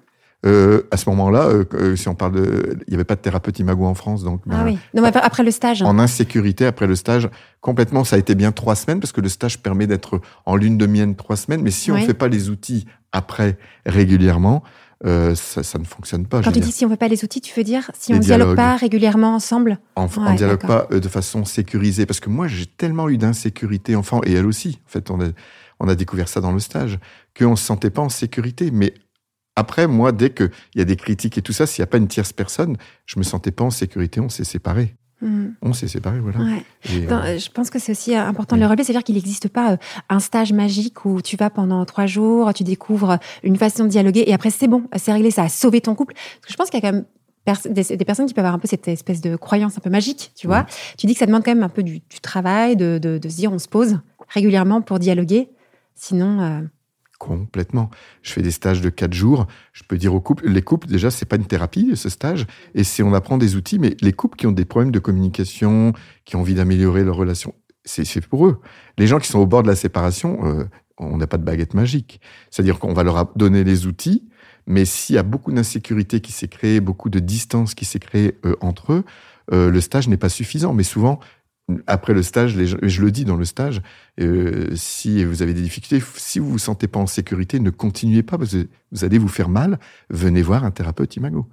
Euh, 0.46 0.82
à 0.90 0.96
ce 0.96 1.08
moment-là, 1.10 1.48
euh, 1.48 1.96
si 1.96 2.08
on 2.08 2.14
parle 2.14 2.32
de, 2.32 2.78
il 2.86 2.90
n'y 2.90 2.94
avait 2.94 3.04
pas 3.04 3.14
de 3.14 3.20
thérapeute 3.20 3.58
imago 3.58 3.84
en 3.84 3.94
France, 3.94 4.24
donc. 4.24 4.40
Ah 4.50 4.62
oui. 4.64 4.78
Non, 4.94 5.02
mais 5.02 5.14
après 5.14 5.42
le 5.42 5.50
stage. 5.50 5.82
En 5.82 5.98
insécurité 5.98 6.64
après 6.64 6.86
le 6.86 6.96
stage, 6.96 7.28
complètement, 7.60 8.04
ça 8.04 8.16
a 8.16 8.18
été 8.18 8.34
bien 8.34 8.50
trois 8.50 8.74
semaines 8.74 9.00
parce 9.00 9.12
que 9.12 9.20
le 9.20 9.28
stage 9.28 9.58
permet 9.58 9.86
d'être 9.86 10.20
en 10.46 10.56
lune 10.56 10.78
de 10.78 10.86
mienne 10.86 11.14
trois 11.14 11.36
semaines. 11.36 11.62
Mais 11.62 11.70
si 11.70 11.92
on 11.92 11.96
ne 11.96 12.06
fait 12.06 12.14
pas 12.14 12.28
les 12.28 12.48
outils 12.48 12.86
après 13.12 13.58
régulièrement, 13.84 14.62
euh, 15.06 15.34
ça, 15.34 15.62
ça, 15.62 15.78
ne 15.78 15.84
fonctionne 15.84 16.26
pas. 16.26 16.42
Quand 16.42 16.52
tu 16.52 16.60
dis 16.60 16.72
si 16.72 16.84
on 16.84 16.88
ne 16.88 16.94
fait 16.94 16.98
pas 16.98 17.08
les 17.08 17.24
outils, 17.24 17.40
tu 17.40 17.54
veux 17.56 17.64
dire 17.64 17.90
si 17.98 18.12
on 18.12 18.16
ne 18.16 18.20
dialogue 18.20 18.54
pas 18.54 18.76
régulièrement 18.76 19.34
ensemble 19.34 19.78
On 19.96 20.04
ne 20.04 20.36
dialogue 20.36 20.66
pas 20.66 20.88
euh, 20.92 21.00
de 21.00 21.08
façon 21.08 21.44
sécurisée. 21.46 22.04
Parce 22.04 22.20
que 22.20 22.28
moi, 22.28 22.48
j'ai 22.48 22.66
tellement 22.66 23.08
eu 23.08 23.16
d'insécurité 23.16 23.96
enfant, 23.96 24.20
et 24.26 24.32
elle 24.32 24.46
aussi. 24.46 24.78
En 24.86 24.90
fait, 24.90 25.10
on 25.10 25.20
a, 25.20 25.28
on 25.78 25.88
a 25.88 25.94
découvert 25.94 26.28
ça 26.28 26.42
dans 26.42 26.52
le 26.52 26.60
stage, 26.60 26.98
qu'on 27.38 27.52
ne 27.52 27.56
se 27.56 27.64
sentait 27.64 27.90
pas 27.90 28.02
en 28.02 28.10
sécurité. 28.10 28.70
Mais 28.70 28.92
après, 29.56 29.86
moi, 29.86 30.12
dès 30.12 30.30
qu'il 30.30 30.50
y 30.74 30.82
a 30.82 30.84
des 30.84 30.96
critiques 30.96 31.38
et 31.38 31.42
tout 31.42 31.52
ça, 31.52 31.66
s'il 31.66 31.82
n'y 31.82 31.84
a 31.84 31.90
pas 31.90 31.98
une 31.98 32.08
tierce 32.08 32.34
personne, 32.34 32.76
je 33.06 33.18
me 33.18 33.24
sentais 33.24 33.52
pas 33.52 33.64
en 33.64 33.70
sécurité, 33.70 34.20
on 34.20 34.28
s'est 34.28 34.44
séparés. 34.44 34.96
Hmm. 35.20 35.48
On 35.60 35.72
s'est 35.72 35.88
séparés, 35.88 36.20
voilà. 36.20 36.38
Euh, 36.40 37.38
je 37.38 37.50
pense 37.50 37.68
que 37.68 37.78
c'est 37.78 37.92
aussi 37.92 38.14
euh, 38.14 38.24
important 38.24 38.56
de 38.56 38.60
le 38.62 38.66
relever, 38.66 38.84
c'est-à-dire 38.84 39.04
qu'il 39.04 39.16
n'existe 39.16 39.48
pas 39.48 39.72
euh, 39.72 39.76
un 40.08 40.18
stage 40.18 40.52
magique 40.52 41.04
où 41.04 41.20
tu 41.20 41.36
vas 41.36 41.50
pendant 41.50 41.84
trois 41.84 42.06
jours, 42.06 42.52
tu 42.54 42.64
découvres 42.64 43.18
une 43.42 43.56
façon 43.56 43.84
de 43.84 43.88
dialoguer 43.88 44.24
et 44.26 44.32
après 44.32 44.50
c'est 44.50 44.68
bon, 44.68 44.84
c'est 44.96 45.12
réglé, 45.12 45.30
ça 45.30 45.42
a 45.42 45.48
sauvé 45.50 45.82
ton 45.82 45.94
couple. 45.94 46.14
Parce 46.14 46.46
que 46.46 46.52
je 46.52 46.56
pense 46.56 46.70
qu'il 46.70 46.82
y 46.82 46.86
a 46.86 46.90
quand 46.90 46.96
même 46.96 47.04
des, 47.74 48.04
personnes 48.04 48.26
qui 48.26 48.34
peuvent 48.34 48.44
avoir 48.44 48.54
un 48.54 48.58
peu 48.58 48.68
cette 48.68 48.88
espèce 48.88 49.20
de 49.20 49.36
croyance 49.36 49.76
un 49.76 49.80
peu 49.80 49.90
magique, 49.90 50.32
tu 50.36 50.46
vois. 50.46 50.64
Tu 50.96 51.06
dis 51.06 51.12
que 51.12 51.18
ça 51.18 51.26
demande 51.26 51.44
quand 51.44 51.54
même 51.54 51.64
un 51.64 51.68
peu 51.68 51.82
du, 51.82 52.00
travail, 52.22 52.76
de, 52.76 52.98
se 53.22 53.36
dire 53.36 53.52
on 53.52 53.58
se 53.58 53.68
pose 53.68 53.98
régulièrement 54.28 54.80
pour 54.80 54.98
dialoguer, 54.98 55.50
sinon... 55.94 56.68
Complètement. 57.20 57.90
Je 58.22 58.32
fais 58.32 58.40
des 58.40 58.50
stages 58.50 58.80
de 58.80 58.88
quatre 58.88 59.12
jours. 59.12 59.46
Je 59.74 59.82
peux 59.86 59.98
dire 59.98 60.14
aux 60.14 60.22
couples, 60.22 60.48
les 60.48 60.62
couples, 60.62 60.86
déjà, 60.86 61.10
c'est 61.10 61.26
pas 61.26 61.36
une 61.36 61.44
thérapie, 61.44 61.94
ce 61.94 62.08
stage. 62.08 62.46
Et 62.74 62.82
c'est, 62.82 63.02
on 63.02 63.12
apprend 63.12 63.36
des 63.36 63.56
outils, 63.56 63.78
mais 63.78 63.94
les 64.00 64.14
couples 64.14 64.38
qui 64.38 64.46
ont 64.46 64.52
des 64.52 64.64
problèmes 64.64 64.90
de 64.90 64.98
communication, 64.98 65.92
qui 66.24 66.36
ont 66.36 66.40
envie 66.40 66.54
d'améliorer 66.54 67.04
leur 67.04 67.16
relation, 67.16 67.54
c'est, 67.84 68.26
pour 68.26 68.46
eux. 68.46 68.62
Les 68.96 69.06
gens 69.06 69.18
qui 69.18 69.28
sont 69.28 69.38
au 69.38 69.46
bord 69.46 69.62
de 69.62 69.68
la 69.68 69.76
séparation, 69.76 70.46
euh, 70.46 70.64
on 70.96 71.18
n'a 71.18 71.26
pas 71.26 71.36
de 71.36 71.44
baguette 71.44 71.74
magique. 71.74 72.22
C'est-à-dire 72.50 72.78
qu'on 72.78 72.94
va 72.94 73.02
leur 73.02 73.30
donner 73.36 73.64
les 73.64 73.86
outils, 73.86 74.26
mais 74.66 74.86
s'il 74.86 75.16
y 75.16 75.18
a 75.18 75.22
beaucoup 75.22 75.52
d'insécurité 75.52 76.20
qui 76.20 76.32
s'est 76.32 76.48
créée, 76.48 76.80
beaucoup 76.80 77.10
de 77.10 77.18
distance 77.18 77.74
qui 77.74 77.84
s'est 77.84 77.98
créée 77.98 78.38
euh, 78.46 78.56
entre 78.62 78.94
eux, 78.94 79.04
euh, 79.52 79.70
le 79.70 79.80
stage 79.82 80.08
n'est 80.08 80.16
pas 80.16 80.30
suffisant. 80.30 80.72
Mais 80.72 80.84
souvent, 80.84 81.20
après 81.86 82.14
le 82.14 82.22
stage, 82.22 82.56
je 82.64 83.02
le 83.02 83.10
dis 83.10 83.24
dans 83.24 83.36
le 83.36 83.44
stage, 83.44 83.82
euh, 84.20 84.68
si 84.74 85.24
vous 85.24 85.42
avez 85.42 85.54
des 85.54 85.62
difficultés, 85.62 86.04
si 86.16 86.38
vous 86.38 86.50
vous 86.50 86.58
sentez 86.58 86.88
pas 86.88 87.00
en 87.00 87.06
sécurité, 87.06 87.60
ne 87.60 87.70
continuez 87.70 88.22
pas, 88.22 88.38
parce 88.38 88.52
que 88.52 88.68
vous 88.92 89.04
allez 89.04 89.18
vous 89.18 89.28
faire 89.28 89.48
mal. 89.48 89.78
Venez 90.08 90.42
voir 90.42 90.64
un 90.64 90.70
thérapeute 90.70 91.16
imago. 91.16 91.46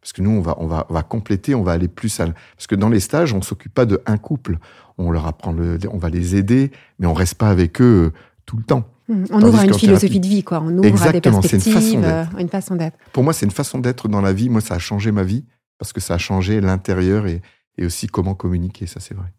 Parce 0.00 0.12
que 0.12 0.22
nous, 0.22 0.30
on 0.30 0.40
va, 0.40 0.54
on 0.58 0.66
va, 0.66 0.86
on 0.88 0.94
va 0.94 1.02
compléter, 1.02 1.54
on 1.54 1.64
va 1.64 1.72
aller 1.72 1.88
plus 1.88 2.20
à... 2.20 2.26
Parce 2.26 2.68
que 2.68 2.76
dans 2.76 2.88
les 2.88 3.00
stages, 3.00 3.34
on 3.34 3.42
s'occupe 3.42 3.74
pas 3.74 3.84
de 3.84 4.00
un 4.06 4.16
couple. 4.16 4.58
On 4.96 5.10
leur 5.10 5.26
apprend, 5.26 5.52
le, 5.52 5.78
on 5.90 5.98
va 5.98 6.08
les 6.08 6.36
aider, 6.36 6.70
mais 6.98 7.06
on 7.06 7.14
reste 7.14 7.34
pas 7.34 7.50
avec 7.50 7.80
eux 7.80 8.12
euh, 8.14 8.18
tout 8.46 8.56
le 8.56 8.62
temps. 8.62 8.88
Mmh. 9.08 9.24
On 9.30 9.42
ouvre 9.42 9.58
à 9.58 9.64
une 9.64 9.74
philosophie 9.74 10.20
de 10.20 10.26
vie, 10.26 10.44
quoi. 10.44 10.62
On 10.64 10.78
ouvre 10.78 11.02
à 11.02 11.12
des 11.12 11.20
perspectives, 11.20 11.94
une 11.94 12.28
une 12.38 12.48
façon 12.48 12.76
d'être. 12.76 12.96
Pour 13.12 13.24
moi, 13.24 13.32
c'est 13.32 13.46
une 13.46 13.52
façon 13.52 13.78
d'être 13.78 14.06
dans 14.08 14.20
la 14.20 14.32
vie. 14.32 14.48
Moi, 14.48 14.60
ça 14.60 14.74
a 14.74 14.78
changé 14.78 15.10
ma 15.10 15.24
vie 15.24 15.44
parce 15.78 15.92
que 15.92 16.00
ça 16.00 16.14
a 16.14 16.18
changé 16.18 16.60
l'intérieur 16.60 17.26
et, 17.26 17.42
et 17.76 17.84
aussi 17.84 18.06
comment 18.06 18.34
communiquer. 18.34 18.86
Ça, 18.86 19.00
c'est 19.00 19.14
vrai. 19.14 19.32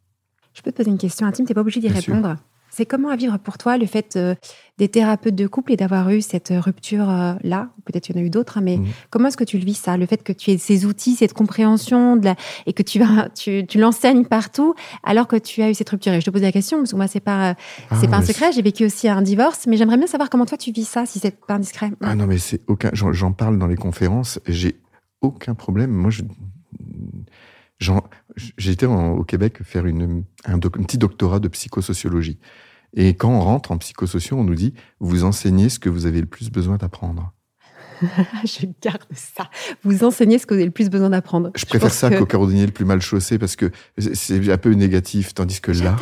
Je 0.54 0.62
peux 0.62 0.72
te 0.72 0.78
poser 0.78 0.90
une 0.90 0.98
question 0.98 1.26
intime, 1.26 1.46
tu 1.46 1.52
n'es 1.52 1.56
pas 1.56 1.62
obligé 1.62 1.80
d'y 1.80 1.90
répondre. 1.90 2.38
C'est 2.72 2.86
comment 2.86 3.10
à 3.10 3.16
vivre 3.16 3.38
pour 3.40 3.58
toi 3.58 3.78
le 3.78 3.86
fait 3.86 4.16
euh, 4.16 4.36
des 4.78 4.88
thérapeutes 4.88 5.36
de 5.36 5.48
couple 5.48 5.74
et 5.74 5.76
d'avoir 5.76 6.10
eu 6.12 6.22
cette 6.22 6.54
rupture-là 6.56 7.62
euh, 7.62 7.82
Peut-être 7.84 8.04
qu'il 8.04 8.16
y 8.16 8.20
en 8.20 8.22
a 8.22 8.26
eu 8.26 8.30
d'autres, 8.30 8.60
hein, 8.60 8.62
mais 8.62 8.78
mhm. 8.78 8.88
comment 9.10 9.28
est-ce 9.28 9.38
que 9.38 9.44
tu 9.44 9.58
le 9.58 9.66
vis 9.66 9.74
ça? 9.74 9.98
Le 9.98 10.06
fait 10.06 10.24
que 10.24 10.32
tu 10.32 10.52
aies 10.52 10.58
ces 10.58 10.86
outils, 10.86 11.16
cette 11.16 11.34
compréhension 11.34 12.16
de 12.16 12.26
la... 12.26 12.36
et 12.68 12.74
que 12.74 12.84
tu, 12.84 13.02
tu, 13.36 13.66
tu 13.68 13.80
l'enseignes 13.80 14.26
partout 14.26 14.76
alors 15.04 15.28
que 15.28 15.36
tu 15.36 15.62
as 15.62 15.72
eu 15.72 15.74
cette 15.74 15.90
rupture? 15.90 16.14
Et 16.14 16.22
je 16.22 16.26
te 16.26 16.30
pose 16.30 16.44
la 16.44 16.52
question, 16.52 16.78
parce 16.78 16.92
que 16.92 16.96
moi, 16.96 17.08
ce 17.08 17.18
n'est 17.18 17.22
pas, 17.22 17.56
ah, 17.90 17.96
c'est 18.00 18.08
pas 18.08 18.18
un 18.18 18.22
secret. 18.22 18.52
J'ai 18.52 18.62
vécu 18.62 18.86
aussi 18.86 19.10
un 19.10 19.24
divorce, 19.24 19.66
mais 19.68 19.76
j'aimerais 19.76 19.98
bien 19.98 20.08
savoir 20.08 20.30
comment 20.30 20.46
toi 20.46 20.58
tu 20.58 20.72
vis 20.72 20.88
ça, 20.88 21.06
si 21.06 21.20
c'est 21.20 21.38
pas 21.46 21.56
indiscret. 21.56 21.92
Ah 22.02 22.16
non, 22.16 22.28
mais 22.28 22.38
c'est 22.38 22.62
aucun. 22.68 22.92
J'en 22.94 23.32
parle 23.34 23.58
dans 23.58 23.68
les 23.68 23.78
conférences. 23.78 24.40
J'ai 24.48 24.80
aucun 25.22 25.56
problème. 25.56 25.92
Moi, 25.92 26.12
je 26.12 26.22
J'étais 28.58 28.86
au 28.86 29.24
Québec 29.24 29.64
faire 29.64 29.86
une, 29.86 30.24
un, 30.46 30.60
petit 30.60 30.98
doctorat 30.98 31.40
de 31.40 31.48
psychosociologie. 31.48 32.40
Et 32.94 33.16
quand 33.16 33.30
on 33.30 33.40
rentre 33.40 33.72
en 33.72 33.78
psychosociologie, 33.78 34.42
on 34.42 34.44
nous 34.44 34.56
dit 34.56 34.74
vous 35.00 35.24
enseignez 35.24 35.70
ce 35.70 35.80
que 35.80 35.90
vous 35.90 36.06
avez 36.06 36.20
le 36.20 36.26
plus 36.26 36.50
besoin 36.52 36.78
d'apprendre. 36.78 37.34
je 38.44 38.66
garde 38.82 39.04
ça. 39.14 39.50
Vous 39.84 40.04
enseignez 40.04 40.40
ce 40.40 40.46
que 40.46 40.54
vous 40.54 40.60
avez 40.60 40.66
le 40.66 40.72
plus 40.72 40.90
besoin 40.90 41.10
d'apprendre. 41.10 41.52
Je, 41.56 41.66
préfère 41.66 41.92
ça 41.92 42.10
qu'au 42.10 42.26
cordonnier 42.26 42.66
le 42.66 42.72
plus 42.72 42.86
mal 42.86 43.02
chaussé 43.02 43.38
parce 43.38 43.56
que 43.56 43.72
c'est 43.98 44.52
un 44.52 44.58
peu 44.58 44.72
négatif, 44.72 45.34
tandis 45.34 45.60
que 45.62 45.72
là, 45.72 45.98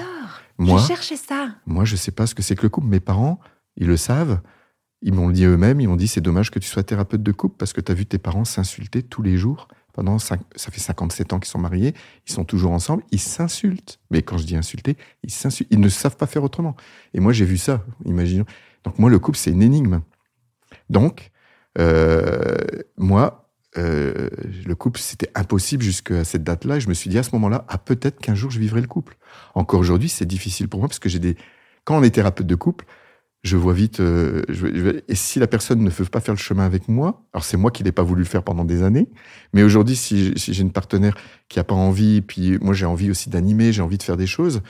moi, 0.58 0.80
je 0.82 0.88
cherchais 0.88 1.16
ça. 1.16 1.50
Moi, 1.66 1.86
je 1.86 1.96
sais 1.96 2.12
pas 2.12 2.28
ce 2.28 2.36
que 2.36 2.42
c'est 2.42 2.56
que 2.56 2.64
le 2.64 2.70
couple. 2.70 2.88
Mes 2.88 3.00
parents, 3.00 3.40
ils 3.76 3.88
le 3.88 3.98
savent. 3.98 4.42
Ils 5.02 5.14
m'ont 5.14 5.30
dit 5.30 5.46
eux-mêmes. 5.46 5.80
Ils 5.82 5.88
m'ont 5.88 5.96
dit 5.96 6.08
c'est 6.08 6.22
dommage 6.22 6.50
que 6.50 6.60
tu 6.60 6.68
sois 6.68 6.84
thérapeute 6.84 7.22
de 7.22 7.32
couple 7.32 7.56
parce 7.58 7.74
que 7.74 7.82
tu 7.82 7.92
as 7.92 7.96
vu 7.96 8.06
tes 8.06 8.18
parents 8.18 8.46
s'insulter 8.46 9.04
tous 9.04 9.22
les 9.22 9.38
jours 9.38 9.68
pendant 9.98 10.20
ça 10.20 10.38
fait 10.56 10.80
57 10.80 11.34
ans 11.34 11.40
qu'ils 11.40 11.50
sont 11.50 11.58
mariés, 11.58 11.96
ils 12.28 12.32
sont 12.32 12.46
toujours 12.46 12.72
ensemble, 12.72 13.02
ils 13.10 13.20
s'insultent. 13.20 14.00
Mais 14.12 14.22
quand 14.22 14.38
je 14.38 14.46
dis 14.46 14.56
insulter, 14.56 14.96
ils 15.72 15.80
ne 15.80 15.90
savent 15.90 16.16
pas 16.16 16.28
faire 16.28 16.44
autrement. 16.44 16.76
Et 17.16 17.20
moi, 17.20 17.34
j'ai 17.34 17.46
vu 17.46 17.58
ça, 17.58 17.84
imaginons. 18.06 18.46
Donc 18.84 19.00
moi, 19.00 19.10
le 19.10 19.18
couple, 19.18 19.40
c'est 19.40 19.50
une 19.50 19.64
énigme. 19.64 20.02
Donc, 20.92 21.32
euh, 21.80 22.58
moi, 22.98 23.50
euh, 23.80 24.30
le 24.68 24.76
couple, 24.76 25.00
c'était 25.00 25.32
impossible 25.34 25.82
jusqu'à 25.82 26.24
cette 26.24 26.44
date-là. 26.44 26.78
Et 26.78 26.80
je 26.80 26.90
me 26.90 26.94
suis 26.94 27.10
dit 27.10 27.18
à 27.18 27.24
ce 27.24 27.32
moment-là, 27.32 27.66
ah, 27.68 27.80
peut-être 27.80 28.20
qu'un 28.20 28.36
jour, 28.36 28.52
je 28.52 28.60
vivrai 28.60 28.82
le 28.82 28.88
couple. 28.88 29.18
Encore 29.56 29.80
aujourd'hui, 29.80 30.10
c'est 30.10 30.28
difficile 30.28 30.70
pour 30.70 30.80
moi 30.80 30.90
parce 30.90 31.00
que 31.00 31.10
j'ai 31.10 31.18
des... 31.18 31.36
Quand 31.86 31.98
on 31.98 32.04
est 32.04 32.12
thérapeute 32.12 32.46
de 32.46 32.56
couple, 32.56 32.86
je 33.48 33.58
vois 33.58 33.74
vite. 33.74 34.00
Euh, 34.00 34.44
et 35.08 35.16
si 35.16 35.40
la 35.40 35.48
personne 35.48 35.84
ne 35.84 35.90
veut 35.90 36.06
pas 36.06 36.20
faire 36.20 36.36
le 36.36 36.40
chemin 36.40 36.66
avec 36.66 36.88
moi, 36.88 37.24
alors 37.34 37.44
c'est 37.44 37.58
moi 37.58 37.72
qui 37.72 37.84
l'ai 37.84 37.92
pas 37.92 38.04
voulu 38.04 38.22
le 38.22 38.28
faire 38.28 38.44
pendant 38.44 38.66
des 38.66 38.84
années, 38.84 39.10
mais 39.54 39.64
aujourd'hui, 39.64 39.96
si, 39.96 40.34
j'ai 40.36 40.62
une 40.62 40.72
partenaire 40.72 41.16
qui 41.50 41.60
a 41.60 41.64
pas 41.64 41.76
envie, 41.76 42.22
puis 42.22 42.60
moi 42.60 42.74
j'ai 42.74 42.86
envie 42.86 43.10
aussi 43.10 43.30
d'animer, 43.30 43.74
j'ai 43.74 43.82
envie 43.82 43.98
de 43.98 44.04
faire 44.04 44.18
des 44.18 44.28
choses, 44.28 44.62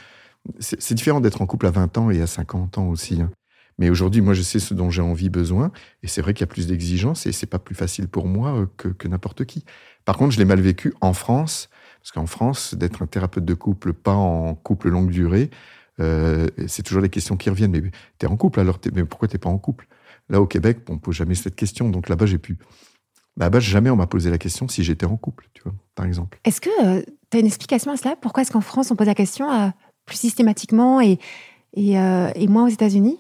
c'est 0.59 0.93
différent 0.93 1.19
d'être 1.19 1.41
en 1.41 1.45
couple 1.45 1.65
à 1.67 1.71
20 1.71 1.97
ans 1.97 2.11
et 2.11 2.21
à 2.21 2.27
50 2.27 2.77
ans 2.77 2.87
aussi. 2.87 3.21
Hein. 3.21 3.31
Mais 3.79 3.89
aujourd'hui, 3.89 4.21
moi, 4.21 4.33
je 4.33 4.41
sais 4.41 4.59
ce 4.59 4.73
dont 4.73 4.89
j'ai 4.89 5.03
envie, 5.03 5.29
besoin, 5.29 5.71
et 6.01 6.07
c'est 6.07 6.21
vrai 6.21 6.33
qu'il 6.33 6.41
y 6.41 6.45
a 6.45 6.51
plus 6.51 6.65
d'exigences, 6.65 7.27
et 7.27 7.31
c'est 7.31 7.45
pas 7.45 7.59
plus 7.59 7.75
facile 7.75 8.07
pour 8.07 8.27
moi 8.27 8.61
euh, 8.61 8.93
que 8.97 9.07
n'importe 9.07 9.45
qui. 9.45 9.65
Par 10.03 10.17
contre, 10.17 10.31
je 10.31 10.39
l'ai 10.39 10.45
mal 10.45 10.61
vécu 10.61 10.93
en 11.01 11.13
France, 11.13 11.69
parce 11.99 12.11
qu'en 12.11 12.25
France, 12.25 12.73
d'être 12.73 13.03
un 13.03 13.07
thérapeute 13.07 13.45
de 13.45 13.53
couple, 13.53 13.93
pas 13.93 14.13
en 14.13 14.55
couple 14.55 14.89
longue 14.89 15.11
durée, 15.11 15.49
euh, 15.99 16.47
c'est 16.67 16.83
toujours 16.83 17.01
les 17.01 17.09
questions 17.09 17.37
qui 17.37 17.49
reviennent. 17.49 17.71
Mais 17.71 17.81
tu 18.19 18.25
es 18.25 18.29
en 18.29 18.37
couple 18.37 18.59
alors 18.59 18.79
Mais 18.93 19.05
pourquoi 19.05 19.27
t'es 19.27 19.37
pas 19.37 19.49
en 19.49 19.57
couple? 19.57 19.87
Là, 20.29 20.41
au 20.41 20.47
Québec, 20.47 20.79
on 20.89 20.93
ne 20.93 20.99
pose 20.99 21.15
jamais 21.15 21.35
cette 21.35 21.55
question. 21.55 21.89
Donc 21.89 22.09
là-bas, 22.09 22.25
j'ai 22.25 22.37
pu. 22.37 22.57
Là-bas, 23.37 23.59
jamais 23.59 23.89
on 23.89 23.95
m'a 23.95 24.07
posé 24.07 24.29
la 24.29 24.37
question 24.37 24.67
si 24.67 24.83
j'étais 24.83 25.05
en 25.05 25.15
couple, 25.15 25.47
tu 25.53 25.61
vois, 25.63 25.73
par 25.95 26.05
exemple. 26.05 26.39
Est-ce 26.43 26.59
que 26.59 26.69
euh, 26.85 27.03
tu 27.29 27.37
as 27.37 27.39
une 27.39 27.45
explication 27.45 27.91
à 27.91 27.97
cela? 27.97 28.15
Pourquoi 28.15 28.41
est-ce 28.41 28.51
qu'en 28.51 28.61
France, 28.61 28.91
on 28.91 28.95
pose 28.95 29.07
la 29.07 29.15
question 29.15 29.51
euh, 29.51 29.69
plus 30.05 30.17
systématiquement 30.17 31.01
et, 31.01 31.19
et, 31.73 31.93
et 31.93 32.47
moins 32.47 32.65
aux 32.65 32.69
États-Unis? 32.69 33.19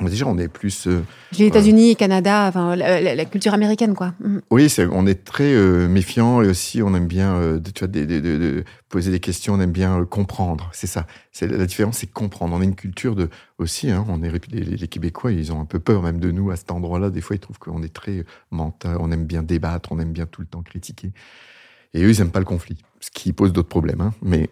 Déjà, 0.00 0.26
on 0.26 0.36
est 0.38 0.48
plus. 0.48 0.88
Euh, 0.88 1.04
les 1.38 1.46
États-Unis 1.46 1.90
et 1.90 1.94
Canada, 1.94 2.46
enfin, 2.48 2.74
la, 2.74 3.24
culture 3.26 3.54
américaine, 3.54 3.94
quoi. 3.94 4.12
Mm. 4.18 4.38
Oui, 4.50 4.74
on 4.90 5.06
est 5.06 5.22
très 5.22 5.54
euh, 5.54 5.86
méfiant 5.86 6.42
et 6.42 6.48
aussi 6.48 6.82
on 6.82 6.96
aime 6.96 7.06
bien 7.06 7.34
euh, 7.36 7.60
tu 7.60 7.84
vois, 7.86 8.64
poser 8.88 9.12
des 9.12 9.20
questions, 9.20 9.54
on 9.54 9.60
aime 9.60 9.70
bien 9.70 10.04
comprendre. 10.04 10.68
C'est 10.72 10.88
ça. 10.88 11.06
La 11.40 11.66
différence, 11.66 11.98
c'est 11.98 12.10
comprendre. 12.10 12.56
On 12.56 12.60
a 12.60 12.64
une 12.64 12.74
culture 12.74 13.14
de 13.14 13.28
aussi. 13.58 13.88
Hein, 13.88 14.04
on 14.08 14.24
est 14.24 14.32
les, 14.52 14.88
Québécois, 14.88 15.30
ils 15.30 15.52
ont 15.52 15.60
un 15.60 15.64
peu 15.64 15.78
peur 15.78 16.02
même 16.02 16.18
de 16.18 16.32
nous 16.32 16.50
à 16.50 16.56
cet 16.56 16.72
endroit-là. 16.72 17.10
Des 17.10 17.20
fois, 17.20 17.36
ils 17.36 17.40
trouvent 17.40 17.60
qu'on 17.60 17.84
est 17.84 17.94
très 17.94 18.24
mental. 18.50 18.96
On 18.98 19.12
aime 19.12 19.26
bien 19.26 19.44
débattre, 19.44 19.92
on 19.92 20.00
aime 20.00 20.12
bien 20.12 20.26
tout 20.26 20.40
le 20.40 20.48
temps 20.48 20.62
critiquer. 20.62 21.12
Et 21.94 22.02
eux, 22.02 22.10
ils 22.10 22.18
n'aiment 22.18 22.32
pas 22.32 22.40
le 22.40 22.44
conflit, 22.44 22.78
ce 22.98 23.12
qui 23.12 23.32
pose 23.32 23.52
d'autres 23.52 23.68
problèmes. 23.68 24.00
Hein. 24.00 24.12
Mais 24.22 24.50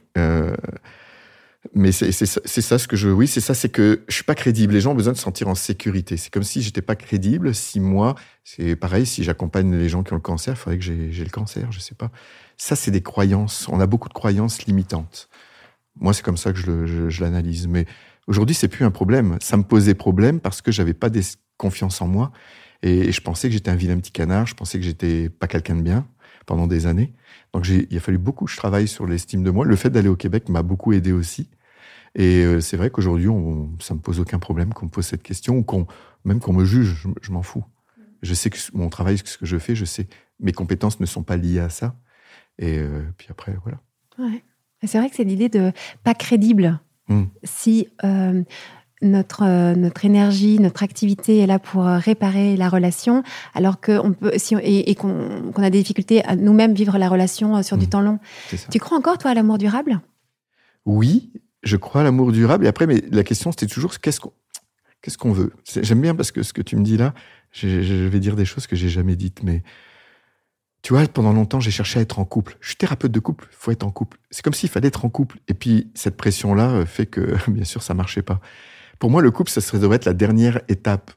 mais 1.74 1.92
c'est 1.92 2.12
ça 2.12 2.78
ce 2.78 2.88
que 2.88 2.96
je. 2.96 3.08
Oui, 3.08 3.28
c'est 3.28 3.40
ça, 3.40 3.54
c'est 3.54 3.68
que 3.68 4.02
je 4.08 4.14
suis 4.14 4.24
pas 4.24 4.34
crédible. 4.34 4.74
Les 4.74 4.80
gens 4.80 4.92
ont 4.92 4.96
besoin 4.96 5.12
de 5.12 5.18
se 5.18 5.22
sentir 5.22 5.48
en 5.48 5.54
sécurité. 5.54 6.16
C'est 6.16 6.30
comme 6.30 6.42
si 6.42 6.60
j'étais 6.60 6.82
pas 6.82 6.96
crédible. 6.96 7.54
Si 7.54 7.78
moi, 7.78 8.16
c'est 8.42 8.74
pareil, 8.74 9.06
si 9.06 9.22
j'accompagne 9.22 9.72
les 9.74 9.88
gens 9.88 10.02
qui 10.02 10.12
ont 10.12 10.16
le 10.16 10.22
cancer, 10.22 10.54
il 10.54 10.56
faudrait 10.56 10.78
que 10.78 10.84
j'ai 10.84 11.24
le 11.24 11.30
cancer, 11.30 11.70
je 11.70 11.78
sais 11.78 11.94
pas. 11.94 12.10
Ça, 12.56 12.74
c'est 12.74 12.90
des 12.90 13.02
croyances. 13.02 13.68
On 13.68 13.78
a 13.78 13.86
beaucoup 13.86 14.08
de 14.08 14.14
croyances 14.14 14.64
limitantes. 14.66 15.28
Moi, 16.00 16.12
c'est 16.12 16.24
comme 16.24 16.36
ça 16.36 16.52
que 16.52 16.58
je, 16.58 17.20
l'analyse. 17.22 17.68
Mais 17.68 17.86
aujourd'hui, 18.26 18.56
c'est 18.56 18.68
plus 18.68 18.84
un 18.84 18.90
problème. 18.90 19.36
Ça 19.40 19.56
me 19.56 19.62
posait 19.62 19.94
problème 19.94 20.40
parce 20.40 20.62
que 20.62 20.72
j'avais 20.72 20.94
pas 20.94 21.10
des 21.10 21.22
confiance 21.58 22.02
en 22.02 22.08
moi. 22.08 22.32
Et, 22.82 23.12
je 23.12 23.20
pensais 23.20 23.48
que 23.48 23.54
j'étais 23.54 23.70
un 23.70 23.76
vilain 23.76 23.96
petit 23.98 24.10
canard, 24.10 24.46
je 24.46 24.54
pensais 24.54 24.78
que 24.78 24.84
j'étais 24.84 25.28
pas 25.28 25.46
quelqu'un 25.46 25.76
de 25.76 25.82
bien 25.82 26.08
pendant 26.46 26.66
des 26.66 26.86
années. 26.86 27.12
Donc 27.52 27.68
il 27.68 27.96
a 27.96 28.00
fallu 28.00 28.18
beaucoup 28.18 28.46
que 28.46 28.50
je 28.50 28.56
travaille 28.56 28.88
sur 28.88 29.06
l'estime 29.06 29.42
de 29.42 29.50
moi. 29.50 29.64
Le 29.64 29.76
fait 29.76 29.90
d'aller 29.90 30.08
au 30.08 30.16
Québec 30.16 30.48
m'a 30.48 30.62
beaucoup 30.62 30.92
aidé 30.92 31.12
aussi. 31.12 31.48
Et 32.14 32.44
euh, 32.44 32.60
c'est 32.60 32.76
vrai 32.76 32.90
qu'aujourd'hui, 32.90 33.28
ça 33.80 33.94
me 33.94 34.00
pose 34.00 34.20
aucun 34.20 34.38
problème 34.38 34.74
qu'on 34.74 34.86
me 34.86 34.90
pose 34.90 35.06
cette 35.06 35.22
question 35.22 35.56
ou 35.56 35.62
qu'on, 35.62 35.86
même 36.24 36.40
qu'on 36.40 36.52
me 36.52 36.64
juge, 36.64 37.06
je, 37.22 37.32
m'en 37.32 37.42
fous. 37.42 37.64
Je 38.22 38.34
sais 38.34 38.50
que 38.50 38.58
mon 38.74 38.88
travail, 38.88 39.18
ce 39.18 39.38
que 39.38 39.46
je 39.46 39.58
fais, 39.58 39.74
je 39.74 39.84
sais, 39.84 40.06
mes 40.38 40.52
compétences 40.52 41.00
ne 41.00 41.06
sont 41.06 41.22
pas 41.22 41.36
liées 41.36 41.60
à 41.60 41.70
ça. 41.70 41.96
Et 42.58 42.78
euh, 42.78 43.02
puis 43.16 43.28
après, 43.30 43.56
voilà. 43.62 43.80
Ouais. 44.18 44.44
C'est 44.84 44.98
vrai 44.98 45.08
que 45.08 45.16
c'est 45.16 45.24
l'idée 45.24 45.48
de 45.48 45.72
pas 46.02 46.14
crédible. 46.14 46.80
Hmm. 47.08 47.24
Si 47.44 47.88
euh, 48.04 48.42
notre, 49.02 49.42
euh, 49.44 49.74
notre 49.74 50.04
énergie, 50.04 50.58
notre 50.58 50.82
activité 50.82 51.38
est 51.38 51.46
là 51.46 51.58
pour 51.58 51.86
euh, 51.86 51.98
réparer 51.98 52.56
la 52.56 52.68
relation, 52.68 53.22
alors 53.54 53.80
qu'on 53.80 54.12
peut, 54.12 54.32
si 54.36 54.54
et, 54.62 54.94
qu'on 54.94 55.52
a 55.56 55.70
des 55.70 55.80
difficultés 55.80 56.24
à 56.24 56.36
nous-mêmes 56.36 56.74
vivre 56.74 56.96
la 56.98 57.08
relation 57.08 57.56
euh, 57.56 57.62
sur 57.62 57.76
du 57.76 57.86
mmh. 57.86 57.90
temps 57.90 58.00
long. 58.00 58.18
Tu 58.70 58.78
crois 58.78 58.96
encore, 58.96 59.18
toi, 59.18 59.32
à 59.32 59.34
l'amour 59.34 59.58
durable? 59.58 60.00
Oui, 60.86 61.30
je 61.62 61.76
crois 61.76 62.00
à 62.00 62.04
l'amour 62.04 62.32
durable. 62.32 62.64
Et 62.64 62.68
après, 62.68 62.86
mais 62.86 63.02
la 63.10 63.24
question, 63.24 63.50
c'était 63.52 63.66
toujours 63.66 63.98
qu'est-ce 63.98 64.20
qu'on 64.20 64.32
qu'est-ce 65.02 65.18
qu'on 65.18 65.32
veut? 65.32 65.52
J'aime 65.64 66.00
bien 66.00 66.14
parce 66.14 66.30
que 66.30 66.44
ce 66.44 66.52
que 66.52 66.62
tu 66.62 66.76
me 66.76 66.84
dis 66.84 66.96
là, 66.96 67.12
je, 67.50 67.68
vais 68.06 68.20
dire 68.20 68.36
des 68.36 68.44
choses 68.44 68.68
que 68.68 68.76
j'ai 68.76 68.88
jamais 68.88 69.16
dites, 69.16 69.42
mais 69.42 69.62
tu 70.82 70.92
vois, 70.92 71.06
pendant 71.06 71.32
longtemps, 71.32 71.58
j'ai 71.58 71.72
cherché 71.72 71.98
à 71.98 72.02
être 72.02 72.20
en 72.20 72.24
couple. 72.24 72.56
Je 72.60 72.68
suis 72.68 72.76
thérapeute 72.76 73.10
de 73.10 73.20
couple, 73.20 73.48
il 73.50 73.56
faut 73.56 73.70
être 73.72 73.82
en 73.84 73.90
couple. 73.90 74.18
C'est 74.30 74.42
comme 74.42 74.54
s'il 74.54 74.68
fallait 74.68 74.88
être 74.88 75.04
en 75.04 75.08
couple. 75.08 75.38
Et 75.48 75.54
puis, 75.54 75.90
cette 75.94 76.16
pression-là 76.16 76.86
fait 76.86 77.06
que, 77.06 77.36
bien 77.50 77.64
sûr, 77.64 77.82
ça 77.82 77.94
marchait 77.94 78.22
pas. 78.22 78.40
Pour 79.02 79.10
moi, 79.10 79.20
le 79.20 79.32
couple, 79.32 79.50
ça 79.50 79.78
devrait 79.78 79.96
être 79.96 80.04
la 80.04 80.12
dernière 80.12 80.60
étape. 80.68 81.10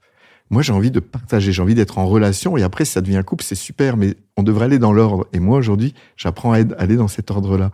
Moi, 0.49 0.63
j'ai 0.63 0.73
envie 0.73 0.89
de 0.89 0.99
partager, 0.99 1.51
j'ai 1.51 1.61
envie 1.61 1.75
d'être 1.75 1.99
en 1.99 2.07
relation. 2.07 2.57
Et 2.57 2.63
après, 2.63 2.83
si 2.83 2.93
ça 2.93 3.01
devient 3.01 3.21
couple, 3.23 3.43
c'est 3.43 3.53
super, 3.53 3.95
mais 3.95 4.15
on 4.37 4.41
devrait 4.41 4.65
aller 4.65 4.79
dans 4.79 4.91
l'ordre. 4.91 5.27
Et 5.33 5.39
moi, 5.39 5.59
aujourd'hui, 5.59 5.93
j'apprends 6.17 6.53
à 6.53 6.61
aller 6.79 6.95
dans 6.95 7.07
cet 7.07 7.29
ordre-là. 7.29 7.69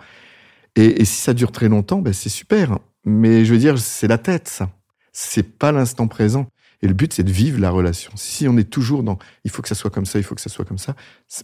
Et, 0.76 1.06
si 1.06 1.22
ça 1.22 1.34
dure 1.34 1.54
très 1.54 1.70
longtemps, 1.70 2.02
ben, 2.02 2.12
c'est 2.12 2.28
super. 2.28 2.78
Mais 3.06 3.46
je 3.46 3.54
veux 3.54 3.58
dire, 3.58 3.80
c'est 3.80 4.10
la 4.10 4.18
tête, 4.18 4.50
ça. 4.50 4.70
C'est 5.14 5.58
pas 5.58 5.72
l'instant 5.72 6.10
présent. 6.10 6.48
Et 6.82 6.90
le 6.90 6.94
but, 6.94 7.14
c'est 7.14 7.24
de 7.24 7.32
vivre 7.32 7.62
la 7.62 7.70
relation. 7.70 8.12
Si 8.16 8.50
on 8.50 8.58
est 8.58 8.70
toujours 8.70 9.04
dans 9.04 9.18
il 9.46 9.50
faut 9.50 9.62
que 9.62 9.70
ça 9.70 9.76
soit 9.76 9.92
comme 9.92 10.06
ça, 10.06 10.20
il 10.20 10.24
faut 10.24 10.36
que 10.36 10.42
ça 10.42 10.50
soit 10.50 10.66
comme 10.66 10.78
ça, 10.78 10.94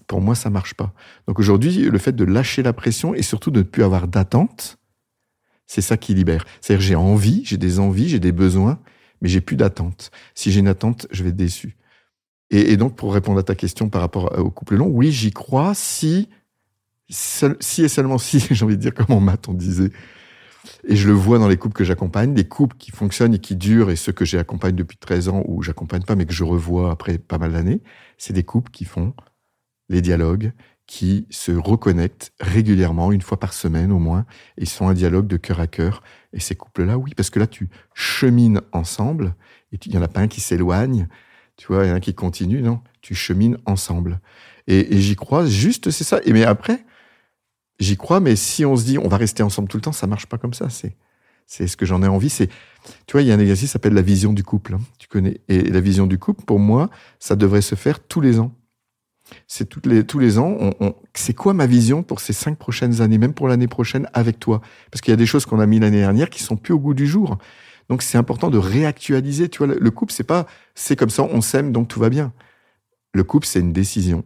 pour 0.07 0.19
moi, 0.19 0.35
ça 0.35 0.49
marche 0.49 0.73
pas. 0.73 0.91
Donc 1.25 1.39
aujourd'hui, 1.39 1.83
le 1.89 1.97
fait 1.99 2.13
de 2.13 2.25
lâcher 2.25 2.63
la 2.63 2.73
pression 2.73 3.13
et 3.13 3.21
surtout 3.21 3.49
de 3.49 3.59
ne 3.59 3.63
plus 3.63 3.85
avoir 3.85 4.09
d'attente, 4.09 4.77
c'est 5.67 5.81
ça 5.81 5.97
qui 5.97 6.13
libère. 6.13 6.45
C'est-à-dire 6.61 6.85
j'ai 6.85 6.95
envie, 6.95 7.43
j'ai 7.45 7.57
des 7.57 7.79
envies, 7.79 8.09
j'ai 8.09 8.19
des 8.19 8.31
besoins, 8.31 8.79
mais 9.21 9.29
j'ai 9.29 9.41
plus 9.41 9.57
d'attente. 9.57 10.11
Si 10.33 10.51
j'ai 10.51 10.61
une 10.61 10.67
attente, 10.67 11.07
je 11.11 11.23
vais 11.23 11.29
être 11.29 11.35
déçu. 11.35 11.75
Et, 12.49 12.77
donc 12.77 12.95
pour 12.95 13.13
répondre 13.13 13.39
à 13.39 13.43
ta 13.43 13.55
question 13.55 13.89
par 13.89 14.01
rapport 14.01 14.39
au 14.39 14.49
couple 14.49 14.75
long, 14.75 14.87
oui, 14.87 15.11
j'y 15.11 15.31
crois 15.31 15.73
si, 15.75 16.29
si 17.09 17.83
et 17.83 17.89
seulement 17.89 18.17
si, 18.17 18.39
j'ai 18.51 18.63
envie 18.63 18.77
de 18.77 18.81
dire 18.81 18.93
comme 18.93 19.15
en 19.15 19.19
maths 19.19 19.49
on 19.49 19.53
disait. 19.53 19.91
Et 20.85 20.95
je 20.95 21.07
le 21.07 21.13
vois 21.13 21.39
dans 21.39 21.47
les 21.47 21.57
couples 21.57 21.75
que 21.75 21.83
j'accompagne, 21.83 22.33
des 22.33 22.47
couples 22.47 22.75
qui 22.77 22.91
fonctionnent 22.91 23.33
et 23.33 23.39
qui 23.39 23.55
durent, 23.55 23.89
et 23.89 23.95
ceux 23.95 24.11
que 24.11 24.25
j'accompagne 24.25 24.75
depuis 24.75 24.97
13 24.97 25.29
ans 25.29 25.43
ou 25.45 25.61
j'accompagne 25.61 26.03
pas, 26.03 26.15
mais 26.15 26.25
que 26.25 26.33
je 26.33 26.43
revois 26.43 26.91
après 26.91 27.17
pas 27.17 27.37
mal 27.37 27.53
d'années, 27.53 27.81
c'est 28.17 28.33
des 28.33 28.43
couples 28.43 28.71
qui 28.71 28.85
font 28.85 29.13
les 29.89 30.01
dialogues, 30.01 30.51
qui 30.87 31.27
se 31.29 31.51
reconnectent 31.51 32.31
régulièrement, 32.39 33.11
une 33.11 33.21
fois 33.21 33.39
par 33.39 33.53
semaine 33.53 33.91
au 33.91 33.99
moins, 33.99 34.25
et 34.57 34.63
ils 34.63 34.69
sont 34.69 34.87
un 34.87 34.93
dialogue 34.93 35.27
de 35.27 35.35
cœur 35.35 35.59
à 35.59 35.67
cœur. 35.67 36.01
Et 36.31 36.39
ces 36.39 36.55
couples-là, 36.55 36.97
oui, 36.97 37.13
parce 37.15 37.29
que 37.29 37.39
là, 37.39 37.47
tu 37.47 37.69
chemines 37.93 38.61
ensemble, 38.71 39.35
et 39.73 39.77
il 39.85 39.91
n'y 39.91 39.97
en 39.97 40.01
a 40.01 40.07
pas 40.07 40.21
un 40.21 40.29
qui 40.29 40.39
s'éloigne, 40.39 41.07
tu 41.57 41.67
vois, 41.67 41.83
il 41.83 41.89
y 41.89 41.91
en 41.91 41.95
a 41.95 41.97
un 41.97 41.99
qui 41.99 42.13
continue, 42.13 42.61
non, 42.61 42.81
tu 43.01 43.15
chemines 43.15 43.57
ensemble. 43.65 44.21
Et, 44.67 44.99
j'y 44.99 45.15
crois, 45.15 45.45
juste, 45.45 45.91
c'est 45.91 46.03
ça. 46.03 46.19
Et 46.23 46.33
mais 46.33 46.43
après, 46.45 46.85
j'y 47.79 47.97
crois, 47.97 48.19
mais 48.21 48.35
si 48.35 48.65
on 48.65 48.75
se 48.75 48.85
dit, 48.85 48.97
on 48.97 49.07
va 49.07 49.17
rester 49.17 49.43
ensemble 49.43 49.67
tout 49.67 49.77
le 49.77 49.81
temps, 49.81 49.91
ça 49.91 50.07
marche 50.07 50.25
pas 50.27 50.37
comme 50.37 50.53
ça. 50.53 50.69
C'est, 50.69 50.95
c'est 51.45 51.67
ce 51.67 51.75
que 51.75 51.85
j'en 51.85 52.01
ai 52.01 52.07
envie. 52.07 52.29
C'est, 52.29 52.47
tu 53.07 53.13
vois, 53.13 53.21
il 53.21 53.27
y 53.27 53.31
a 53.31 53.35
un 53.35 53.39
exercice 53.39 53.69
qui 53.69 53.73
s'appelle 53.73 53.93
la 53.93 54.01
vision 54.01 54.33
du 54.33 54.43
couple. 54.43 54.75
Hein. 54.75 54.81
tu 54.99 55.07
connais. 55.07 55.41
Et 55.47 55.63
la 55.63 55.81
vision 55.81 56.07
du 56.07 56.17
couple, 56.17 56.43
pour 56.45 56.59
moi, 56.59 56.89
ça 57.19 57.35
devrait 57.35 57.61
se 57.61 57.75
faire 57.75 57.99
tous 57.99 58.21
les 58.21 58.39
ans 58.39 58.53
c'est 59.47 59.85
les, 59.85 60.05
tous 60.05 60.19
les 60.19 60.39
ans, 60.39 60.55
on, 60.79 60.95
c'est 61.13 61.33
quoi 61.33 61.53
ma 61.53 61.65
vision 61.65 62.03
pour 62.03 62.19
ces 62.19 62.33
cinq 62.33 62.57
prochaines 62.57 63.01
années, 63.01 63.17
même 63.17 63.33
pour 63.33 63.47
l'année 63.47 63.67
prochaine 63.67 64.07
avec 64.13 64.39
toi? 64.39 64.61
Parce 64.91 65.01
qu'il 65.01 65.11
y 65.11 65.13
a 65.13 65.17
des 65.17 65.25
choses 65.25 65.45
qu'on 65.45 65.59
a 65.59 65.65
mis 65.65 65.79
l'année 65.79 65.99
dernière 65.99 66.29
qui 66.29 66.43
sont 66.43 66.55
plus 66.55 66.73
au 66.73 66.79
goût 66.79 66.93
du 66.93 67.07
jour. 67.07 67.37
Donc 67.89 68.01
c'est 68.01 68.17
important 68.17 68.49
de 68.49 68.57
réactualiser. 68.57 69.49
Tu 69.49 69.59
vois, 69.63 69.67
le, 69.67 69.91
couple, 69.91 70.13
c'est 70.13 70.23
pas, 70.23 70.47
c'est 70.75 70.95
comme 70.95 71.09
ça, 71.09 71.23
on 71.23 71.41
s'aime, 71.41 71.71
donc 71.71 71.87
tout 71.87 71.99
va 71.99 72.09
bien. 72.09 72.33
Le 73.13 73.23
couple, 73.23 73.47
c'est 73.47 73.59
une 73.59 73.73
décision. 73.73 74.23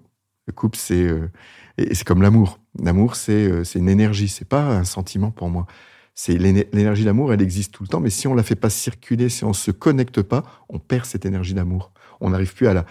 Le 0.47 0.53
couple, 0.53 0.77
c'est 0.77 1.03
euh, 1.03 1.29
et, 1.77 1.93
c'est 1.95 2.05
comme 2.05 2.21
l'amour. 2.21 2.59
L'amour, 2.79 3.15
c'est 3.15 3.31
euh, 3.31 3.63
c'est 3.63 3.79
une 3.79 3.89
énergie. 3.89 4.27
C'est 4.27 4.47
pas 4.47 4.63
un 4.63 4.83
sentiment 4.83 5.31
pour 5.31 5.49
moi. 5.49 5.67
C'est 6.13 6.37
l'énergie 6.37 7.05
d'amour, 7.05 7.31
elle 7.31 7.41
existe 7.41 7.73
tout 7.73 7.83
le 7.83 7.87
temps, 7.87 8.01
mais 8.01 8.09
si 8.09 8.27
on 8.27 8.35
la 8.35 8.43
fait 8.43 8.55
pas 8.55 8.69
circuler, 8.69 9.29
si 9.29 9.45
on 9.45 9.53
se 9.53 9.71
connecte 9.71 10.21
pas, 10.21 10.43
on 10.67 10.77
perd 10.77 11.05
cette 11.05 11.25
énergie 11.25 11.53
d'amour. 11.53 11.93
On 12.19 12.31
n'arrive 12.31 12.53
plus 12.53 12.67
à 12.67 12.73
la, 12.73 12.85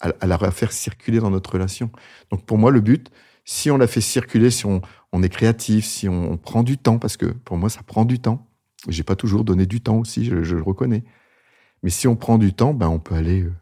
à, 0.00 0.26
la 0.26 0.38
faire 0.50 0.72
circuler 0.72 1.18
dans 1.18 1.30
notre 1.30 1.52
relation. 1.52 1.90
Donc 2.30 2.44
pour 2.44 2.58
moi, 2.58 2.70
le 2.70 2.80
but, 2.80 3.10
si 3.44 3.70
on 3.70 3.78
la 3.78 3.86
fait 3.86 4.00
circuler, 4.00 4.50
si 4.50 4.66
on, 4.66 4.82
est 5.22 5.28
créatif, 5.28 5.84
si 5.84 6.08
on, 6.08 6.36
prend 6.36 6.62
du 6.62 6.78
temps, 6.78 6.98
parce 6.98 7.16
que 7.16 7.26
pour 7.26 7.56
moi, 7.56 7.70
ça 7.70 7.82
prend 7.82 8.04
du 8.04 8.18
temps. 8.18 8.46
J'ai 8.88 9.02
pas 9.02 9.16
toujours 9.16 9.44
donné 9.44 9.66
du 9.66 9.80
temps 9.80 9.96
aussi, 9.96 10.24
je, 10.24 10.34
le 10.34 10.62
reconnais. 10.62 11.04
Mais 11.82 11.90
si 11.90 12.06
on 12.06 12.16
prend 12.16 12.38
du 12.38 12.52
temps, 12.52 12.74
ben 12.74 12.88
on 12.88 12.98
peut 12.98 13.14
aller 13.14 13.42
euh, 13.42 13.52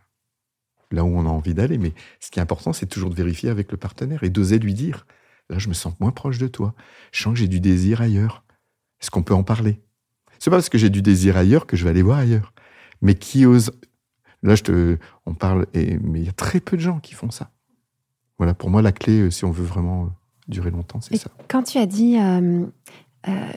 là 0.91 1.05
où 1.05 1.17
on 1.17 1.25
a 1.27 1.29
envie 1.29 1.55
d'aller. 1.55 1.79
Mais 1.79 1.93
ce 2.21 2.31
qui 2.31 2.39
est 2.39 2.43
important, 2.43 2.73
c'est 2.73 2.87
toujours 2.87 3.11
de 3.11 3.15
vérifier 3.15 3.49
avec 3.49 3.71
le 3.71 3.79
partenaire 3.79 4.25
et 4.25 4.31
d'oser 4.31 4.59
lui 4.59 4.75
dire 4.75 5.07
là, 5.49 5.59
je 5.59 5.69
me 5.69 5.75
sens 5.75 5.95
moins 6.01 6.11
proche 6.11 6.39
de 6.39 6.49
toi. 6.49 6.75
Je 7.13 7.23
sens 7.23 7.35
que 7.35 7.39
j'ai 7.39 7.49
du 7.49 7.61
désir 7.61 8.01
ailleurs. 8.01 8.43
Est-ce 9.01 9.11
qu'on 9.11 9.23
peut 9.23 9.35
en 9.35 9.45
parler? 9.45 9.81
C'est 10.39 10.51
pas 10.51 10.57
parce 10.57 10.69
que 10.69 10.79
j'ai 10.79 10.91
du 10.91 11.03
désir 11.03 11.37
ailleurs 11.37 11.67
que 11.67 11.77
je 11.77 11.85
vais 11.85 11.91
aller 11.91 12.03
voir 12.03 12.19
ailleurs. 12.19 12.53
Mais 13.03 13.15
qui 13.15 13.47
ose 13.47 13.71
Là, 14.47 14.55
je 14.55 14.63
te, 14.63 14.99
on 15.27 15.35
parle, 15.35 15.67
et, 15.75 15.99
mais 15.99 16.21
il 16.21 16.27
y 16.27 16.29
a 16.29 16.33
très 16.33 16.61
peu 16.61 16.77
de 16.77 16.83
gens 16.83 17.01
qui 17.01 17.15
font 17.15 17.31
ça. 17.31 17.51
Voilà, 18.39 18.55
pour 18.55 18.71
moi, 18.71 18.81
la 18.81 18.93
clé, 18.93 19.21
euh, 19.21 19.31
si 19.31 19.45
on 19.45 19.51
veut 19.51 19.65
vraiment 19.65 20.05
euh, 20.05 20.09
durer 20.47 20.71
longtemps, 20.71 21.01
c'est 21.01 21.17
ça. 21.17 21.31
Quand 21.49 21.65
tu 21.65 21.79
as 21.79 21.87
dit, 21.87 22.17
euh, 22.19 22.65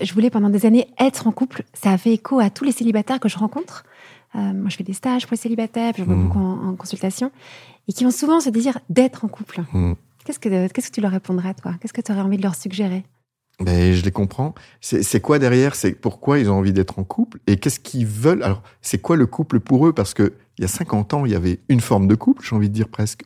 je 0.01 0.13
voulais 0.13 0.31
pendant 0.31 0.49
des 0.49 0.65
années 0.65 0.87
être 0.99 1.27
en 1.27 1.31
couple, 1.31 1.63
ça 1.73 1.91
a 1.91 1.97
fait 1.97 2.13
écho 2.13 2.39
à 2.39 2.49
tous 2.49 2.63
les 2.63 2.71
célibataires 2.71 3.19
que 3.19 3.29
je 3.29 3.37
rencontre. 3.37 3.83
moi, 4.33 4.69
je 4.69 4.77
fais 4.77 4.83
des 4.83 4.93
stages 4.93 5.27
pour 5.27 5.33
les 5.33 5.41
célibataires, 5.41 5.93
puis 5.93 6.01
je 6.01 6.07
vois 6.07 6.15
mmh. 6.15 6.27
beaucoup 6.27 6.39
en, 6.39 6.75
consultation, 6.75 7.31
et 7.87 7.93
qui 7.93 8.05
ont 8.05 8.11
souvent 8.11 8.39
ce 8.39 8.49
désir 8.49 8.79
d'être 8.89 9.25
en 9.25 9.27
couple. 9.27 9.61
Mmh. 9.71 9.93
Qu'est-ce 10.25 10.39
que, 10.39 10.67
qu'est-ce 10.67 10.89
que 10.89 10.95
tu 10.95 11.01
leur 11.01 11.11
répondrais, 11.11 11.53
toi? 11.53 11.75
Qu'est-ce 11.79 11.93
que 11.93 12.01
tu 12.01 12.11
aurais 12.11 12.21
envie 12.21 12.37
de 12.37 12.43
leur 12.43 12.55
suggérer? 12.55 13.03
Ben, 13.59 13.93
je 13.93 14.03
les 14.03 14.11
comprends. 14.11 14.55
C'est 14.79 15.19
quoi 15.19 15.37
derrière? 15.37 15.75
C'est 15.75 15.91
pourquoi 15.91 16.39
ils 16.39 16.49
ont 16.49 16.55
envie 16.55 16.71
d'être 16.71 16.97
en 16.97 17.03
couple? 17.03 17.39
Et 17.45 17.57
qu'est-ce 17.57 17.79
qu'ils 17.79 18.07
veulent? 18.07 18.41
Alors, 18.41 18.63
c'est 18.81 18.99
quoi 18.99 19.17
le 19.17 19.25
couple 19.25 19.59
pour 19.59 19.85
eux? 19.85 19.91
Parce 19.91 20.13
que 20.13 20.33
il 20.59 20.63
y 20.63 20.65
a 20.65 20.67
50 20.67 21.13
ans, 21.13 21.25
il 21.25 21.31
y 21.31 21.35
avait 21.35 21.61
une 21.69 21.79
forme 21.79 22.05
de 22.05 22.15
couple, 22.15 22.45
j'ai 22.45 22.53
envie 22.53 22.67
de 22.67 22.73
dire 22.73 22.89
presque. 22.89 23.23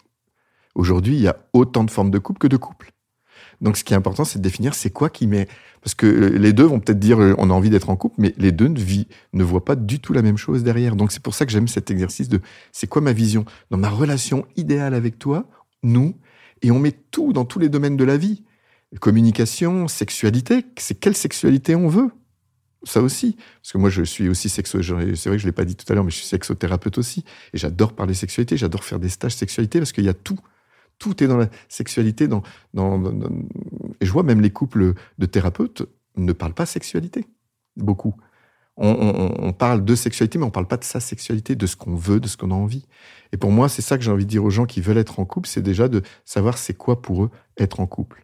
Aujourd'hui, 0.76 1.15
il 1.15 1.22
y 1.22 1.28
a 1.28 1.36
autant 1.54 1.84
de 1.84 1.89
formes 1.89 2.12
de 2.12 2.19
couple 2.19 2.38
que 2.38 2.48
de 2.48 2.58
couple. 2.58 2.91
Donc, 3.60 3.76
ce 3.76 3.84
qui 3.84 3.93
est 3.93 3.98
important, 3.98 4.24
c'est 4.24 4.38
de 4.38 4.43
définir 4.43 4.76
c'est 4.76 4.91
quoi 4.91 5.10
qui 5.10 5.26
met. 5.26 5.48
Parce 5.82 5.96
que 5.96 6.06
euh, 6.06 6.38
les 6.38 6.54
deux 6.54 6.65
vont 6.65 6.80
peut-être 6.80 7.00
dire 7.00 7.19
euh, 7.19 7.34
on 7.39 7.50
a 7.50 7.54
envie 7.54 7.72
d'être 7.72 7.89
en 7.89 7.96
couple, 7.96 8.17
mais 8.19 8.36
les 8.38 8.52
deux 8.52 8.67
ne, 8.67 8.80
vit, 8.80 9.08
ne 9.34 9.43
voient 9.43 9.65
pas 9.65 9.76
du 9.76 10.00
tout 10.00 10.13
la 10.13 10.22
même 10.22 10.38
chose 10.38 10.62
derrière. 10.62 10.96
Donc, 10.96 11.12
c'est 11.12 11.24
pour 11.24 11.34
ça 11.34 11.48
que 11.48 11.52
j'aime 11.52 11.67
cet 11.67 11.89
exercice 11.89 12.30
de 12.30 12.39
c'est 12.72 12.86
quoi 12.86 13.02
ma 13.02 13.13
vision 13.13 13.46
dans 13.72 13.78
ma 13.78 13.89
relation 13.89 14.46
idéale 14.56 14.93
avec 14.93 15.17
toi, 15.17 15.48
nous, 15.82 16.15
et 16.62 16.69
on 16.69 16.78
met 16.78 16.91
tout 16.91 17.34
dans 17.34 17.46
tous 17.46 17.58
les 17.58 17.69
domaines 17.69 17.98
de 17.98 18.04
la 18.04 18.17
vie. 18.17 18.43
Communication, 19.00 19.88
sexualité, 19.88 20.65
c'est 20.78 21.00
quelle 21.00 21.15
sexualité 21.15 21.76
on 21.76 21.88
veut? 21.88 22.12
Ça 22.84 23.02
aussi. 23.02 23.38
Parce 23.62 23.72
que 23.72 23.78
moi, 23.78 23.89
je 23.89 24.04
suis 24.04 24.30
aussi 24.30 24.50
sexo. 24.50 24.82
C'est 24.82 24.93
vrai 24.93 25.13
que 25.13 25.38
je 25.38 25.46
l'ai 25.46 25.52
pas 25.52 25.65
dit 25.65 25.76
tout 25.76 25.86
à 25.91 25.96
l'heure, 25.96 26.04
mais 26.04 26.12
je 26.12 26.17
suis 26.17 26.26
sexothérapeute 26.26 26.98
aussi. 26.98 27.24
Et 27.54 27.58
j'adore 27.58 27.93
parler 27.93 28.13
sexualité. 28.13 28.58
J'adore 28.58 28.84
faire 28.84 29.00
des 29.00 29.10
stages 29.10 29.36
sexualité 29.36 29.80
parce 29.80 29.91
qu'il 29.91 30.06
y 30.06 30.10
a 30.10 30.13
tout. 30.13 30.39
Tout 31.00 31.24
est 31.24 31.28
dans 31.28 31.38
la 31.38 31.50
sexualité. 31.69 32.28
Dans, 32.28 32.43
Et 34.02 34.06
je 34.06 34.12
vois 34.12 34.24
même 34.24 34.41
les 34.41 34.52
couples 34.52 34.93
de 35.17 35.26
thérapeutes 35.26 35.84
ne 36.15 36.34
parlent 36.34 36.54
pas 36.54 36.65
sexualité. 36.65 37.26
Beaucoup. 37.76 38.15
On, 38.76 39.54
parle 39.54 39.86
de 39.86 39.93
sexualité, 39.93 40.39
mais 40.39 40.46
on 40.46 40.52
parle 40.52 40.67
pas 40.67 40.78
de 40.78 40.84
sa 40.84 41.00
sexualité, 41.00 41.56
de 41.56 41.67
ce 41.67 41.76
qu'on 41.76 41.96
veut, 41.96 42.19
de 42.19 42.28
ce 42.28 42.38
qu'on 42.38 42.50
a 42.50 42.56
envie. 42.56 42.88
Et 43.32 43.38
pour 43.38 43.52
moi, 43.52 43.69
c'est 43.69 43.84
ça 43.84 43.98
que 43.98 44.04
j'ai 44.04 44.12
envie 44.12 44.26
de 44.26 44.30
dire 44.30 44.43
aux 44.43 44.50
gens 44.50 44.65
qui 44.65 44.82
veulent 44.82 44.98
être 44.98 45.19
en 45.19 45.26
couple, 45.26 45.48
c'est 45.48 45.62
déjà 45.62 45.88
de 45.88 46.02
savoir 46.26 46.58
c'est 46.58 46.74
quoi 46.74 47.02
pour 47.02 47.24
eux 47.24 47.32
être 47.58 47.80
en 47.80 47.86
couple. 47.86 48.22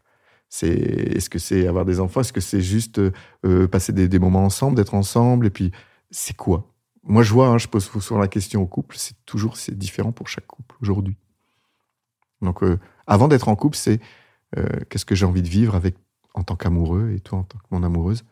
C'est 0.49 0.69
est-ce 0.69 1.29
que 1.29 1.39
c'est 1.39 1.67
avoir 1.67 1.85
des 1.85 1.99
enfants? 1.99 2.21
Est-ce 2.21 2.33
que 2.33 2.41
c'est 2.41 2.61
juste 2.61 2.99
euh, 3.45 3.67
passer 3.67 3.93
des, 3.93 4.19
moments 4.19 4.43
ensemble, 4.43 4.75
d'être 4.75 4.95
ensemble? 4.95 5.45
Et 5.45 5.51
puis 5.51 5.71
c'est 6.09 6.35
quoi? 6.35 6.73
Moi, 7.03 7.23
je 7.23 7.31
vois, 7.31 7.47
hein, 7.47 7.57
je 7.57 7.67
pose 7.67 7.85
souvent 7.85 8.19
la 8.19 8.27
question 8.27 8.61
au 8.61 8.65
couple. 8.65 8.95
C'est 8.97 9.15
toujours 9.25 9.57
c'est 9.57 9.77
différent 9.77 10.11
pour 10.11 10.27
chaque 10.27 10.47
couple 10.47 10.75
aujourd'hui. 10.81 11.15
Donc, 12.41 12.63
euh, 12.63 12.79
avant 13.05 13.27
d'être 13.27 13.47
en 13.47 13.55
couple, 13.55 13.77
c'est 13.77 13.99
euh, 14.57 14.67
qu'est-ce 14.89 15.05
que 15.05 15.15
j'ai 15.15 15.25
envie 15.25 15.43
de 15.43 15.47
vivre 15.47 15.75
avec 15.75 15.95
en 16.33 16.43
tant 16.43 16.55
qu'amoureux 16.55 17.11
et 17.15 17.19
toi 17.19 17.39
en 17.39 17.43
tant 17.43 17.59
que 17.59 17.65
mon 17.69 17.83
amoureuse? 17.83 18.23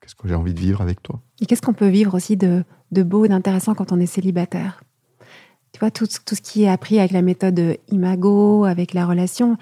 Qu'est-ce 0.00 0.14
que 0.14 0.28
j'ai 0.28 0.34
envie 0.34 0.54
de 0.54 0.60
vivre 0.60 0.82
avec 0.82 1.02
toi? 1.02 1.20
Et 1.40 1.46
qu'est-ce 1.46 1.62
qu'on 1.62 1.72
peut 1.72 1.88
vivre 1.88 2.14
aussi 2.14 2.36
de, 2.36 2.64
de 2.92 3.02
beau 3.02 3.24
et 3.24 3.28
d'intéressant 3.28 3.74
quand 3.74 3.90
on 3.90 3.98
est 3.98 4.06
célibataire? 4.06 4.84
Tu 5.72 5.80
vois, 5.80 5.90
tout, 5.90 6.06
tout 6.24 6.36
ce 6.36 6.40
qui 6.40 6.62
est 6.62 6.68
appris 6.68 7.00
avec 7.00 7.10
la 7.10 7.22
méthode 7.22 7.78
Imago, 7.88 8.64
avec 8.64 8.94
la 8.94 9.06
relation, 9.06 9.56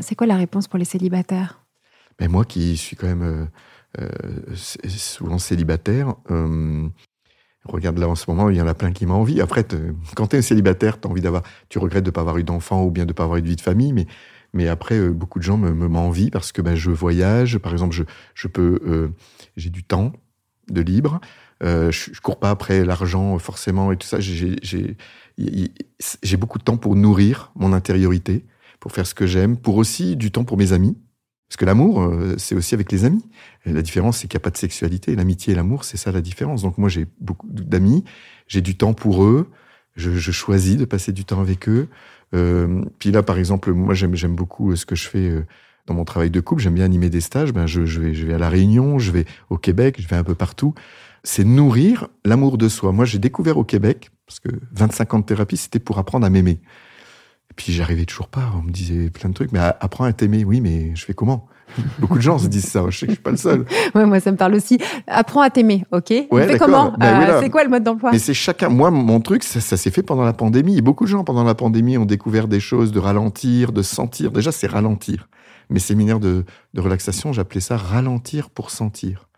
c'est 0.00 0.14
quoi 0.14 0.26
la 0.26 0.36
réponse 0.36 0.68
pour 0.68 0.78
les 0.78 0.84
célibataires? 0.84 1.60
Mais 2.20 2.28
moi 2.28 2.44
qui 2.44 2.76
suis 2.76 2.96
quand 2.96 3.08
même 3.08 3.48
euh, 4.00 4.08
souvent 4.54 5.38
célibataire, 5.38 6.14
regarde 7.64 7.98
là 7.98 8.08
en 8.08 8.14
ce 8.14 8.30
moment, 8.30 8.50
il 8.50 8.56
y 8.56 8.62
en 8.62 8.66
a 8.66 8.74
plein 8.74 8.92
qui 8.92 9.06
m'ont. 9.06 9.26
Après, 9.40 9.66
quand 10.14 10.28
tu 10.28 10.36
es 10.36 10.42
célibataire, 10.42 10.98
as 11.02 11.06
envie 11.08 11.20
d'avoir, 11.20 11.42
tu 11.68 11.78
regrettes 11.78 12.04
de 12.04 12.10
ne 12.10 12.12
pas 12.12 12.20
avoir 12.20 12.38
eu 12.38 12.44
d'enfant 12.44 12.84
ou 12.84 12.90
bien 12.90 13.04
de 13.04 13.10
ne 13.10 13.14
pas 13.14 13.24
avoir 13.24 13.38
eu 13.38 13.42
de 13.42 13.48
vie 13.48 13.56
de 13.56 13.60
famille, 13.60 14.06
mais 14.54 14.68
après, 14.68 14.96
euh, 14.96 15.10
beaucoup 15.10 15.38
de 15.38 15.44
gens 15.44 15.58
me, 15.58 15.74
me 15.74 15.88
m'envient 15.88 16.30
parce 16.30 16.52
que 16.52 16.62
ben, 16.62 16.76
je 16.76 16.90
voyage. 16.90 17.58
Par 17.58 17.72
exemple, 17.72 17.94
je, 18.34 18.48
peux, 18.48 18.80
euh, 18.86 19.08
j'ai 19.56 19.68
du 19.68 19.82
temps 19.82 20.12
de 20.70 20.80
libre. 20.80 21.20
Euh, 21.62 21.90
je, 21.90 22.10
je 22.12 22.20
cours 22.20 22.38
pas 22.38 22.50
après 22.50 22.84
l'argent 22.84 23.38
forcément 23.38 23.92
et 23.92 23.96
tout 23.96 24.06
ça. 24.06 24.20
J'ai, 24.20 24.56
j'ai 25.36 26.36
beaucoup 26.36 26.58
de 26.58 26.64
temps 26.64 26.76
pour 26.76 26.94
nourrir 26.94 27.50
mon 27.56 27.72
intériorité, 27.72 28.44
pour 28.84 28.92
faire 28.92 29.06
ce 29.06 29.14
que 29.14 29.26
j'aime, 29.26 29.56
pour 29.56 29.78
aussi 29.78 30.14
du 30.14 30.30
temps 30.30 30.44
pour 30.44 30.58
mes 30.58 30.74
amis. 30.74 30.94
Parce 31.48 31.56
que 31.56 31.64
l'amour, 31.64 32.02
euh, 32.02 32.34
c'est 32.36 32.54
aussi 32.54 32.74
avec 32.74 32.92
les 32.92 33.06
amis. 33.06 33.24
La 33.64 33.80
différence, 33.80 34.18
c'est 34.18 34.28
qu'il 34.28 34.36
n'y 34.36 34.42
a 34.42 34.44
pas 34.44 34.50
de 34.50 34.58
sexualité. 34.58 35.16
L'amitié 35.16 35.54
et 35.54 35.56
l'amour, 35.56 35.84
c'est 35.84 35.96
ça 35.96 36.12
la 36.12 36.20
différence. 36.20 36.60
Donc 36.60 36.76
moi, 36.76 36.90
j'ai 36.90 37.06
beaucoup 37.18 37.46
d'amis, 37.48 38.04
j'ai 38.46 38.60
du 38.60 38.76
temps 38.76 38.92
pour 38.92 39.24
eux, 39.24 39.48
je, 39.96 40.30
choisis 40.30 40.76
de 40.76 40.84
passer 40.84 41.12
du 41.12 41.24
temps 41.24 41.40
avec 41.40 41.66
eux. 41.66 41.88
Euh, 42.34 42.84
puis 42.98 43.10
là, 43.10 43.22
par 43.22 43.38
exemple, 43.38 43.72
moi, 43.72 43.94
j'aime, 43.94 44.36
beaucoup 44.36 44.72
euh, 44.72 44.76
ce 44.76 44.84
que 44.84 44.96
je 44.96 45.08
fais 45.08 45.32
dans 45.86 45.94
mon 45.94 46.04
travail 46.04 46.28
de 46.28 46.40
couple. 46.40 46.60
J'aime 46.60 46.74
bien 46.74 46.84
animer 46.84 47.08
des 47.08 47.22
stages. 47.22 47.54
Ben, 47.54 47.66
je, 47.66 47.80
vais, 47.80 48.12
je 48.12 48.26
vais 48.26 48.34
à 48.34 48.38
La 48.38 48.50
Réunion, 48.50 48.98
je 48.98 49.12
vais 49.12 49.24
au 49.48 49.56
Québec, 49.56 49.96
je 49.98 50.06
vais 50.06 50.16
un 50.16 50.24
peu 50.24 50.34
partout. 50.34 50.74
C'est 51.22 51.44
nourrir 51.44 52.08
l'amour 52.26 52.58
de 52.58 52.68
soi. 52.68 52.92
Moi, 52.92 53.06
j'ai 53.06 53.18
découvert 53.18 53.56
au 53.56 53.64
Québec, 53.64 54.10
parce 54.26 54.40
que 54.40 54.50
25 54.72 55.14
ans 55.14 55.18
de 55.20 55.24
thérapie, 55.24 55.56
c'était 55.56 55.78
pour 55.78 55.98
apprendre 55.98 56.26
à 56.26 56.28
m'aimer. 56.28 56.60
Et 57.50 57.54
puis, 57.54 57.72
j'arrivais 57.72 58.04
toujours 58.04 58.28
pas. 58.28 58.52
On 58.56 58.62
me 58.62 58.70
disait 58.70 59.10
plein 59.10 59.28
de 59.28 59.34
trucs. 59.34 59.52
Mais 59.52 59.60
apprends 59.60 60.04
à 60.04 60.12
t'aimer. 60.12 60.44
Oui, 60.44 60.60
mais 60.60 60.94
je 60.94 61.04
fais 61.04 61.14
comment? 61.14 61.48
Beaucoup 61.98 62.16
de 62.16 62.22
gens 62.22 62.38
se 62.38 62.46
disent 62.46 62.66
ça. 62.68 62.84
Je 62.88 62.98
sais 62.98 63.06
que 63.06 63.12
je 63.12 63.16
suis 63.16 63.22
pas 63.22 63.30
le 63.30 63.36
seul. 63.36 63.64
ouais, 63.94 64.06
moi, 64.06 64.20
ça 64.20 64.30
me 64.30 64.36
parle 64.36 64.54
aussi. 64.54 64.78
Apprends 65.06 65.40
à 65.40 65.50
t'aimer, 65.50 65.84
ok? 65.92 66.12
Ouais, 66.30 66.46
fait 66.46 66.58
comment? 66.58 66.94
Ben 66.98 67.28
euh, 67.28 67.40
C'est 67.42 67.50
quoi 67.50 67.64
le 67.64 67.70
mode 67.70 67.82
d'emploi? 67.82 68.12
Mais 68.12 68.18
c'est 68.18 68.34
chacun. 68.34 68.68
Moi, 68.68 68.90
mon 68.90 69.20
truc, 69.20 69.42
ça, 69.42 69.60
ça 69.60 69.76
s'est 69.76 69.90
fait 69.90 70.02
pendant 70.02 70.24
la 70.24 70.32
pandémie. 70.32 70.76
Et 70.76 70.82
beaucoup 70.82 71.04
de 71.04 71.10
gens 71.10 71.24
pendant 71.24 71.44
la 71.44 71.54
pandémie 71.54 71.98
ont 71.98 72.04
découvert 72.04 72.48
des 72.48 72.60
choses, 72.60 72.92
de 72.92 73.00
ralentir, 73.00 73.72
de 73.72 73.82
sentir. 73.82 74.30
Déjà, 74.30 74.52
c'est 74.52 74.66
ralentir. 74.66 75.28
Mes 75.70 75.80
séminaires 75.80 76.20
de, 76.20 76.44
de 76.74 76.80
relaxation, 76.80 77.32
j'appelais 77.32 77.60
ça 77.60 77.76
ralentir 77.76 78.50
pour 78.50 78.70
sentir. 78.70 79.28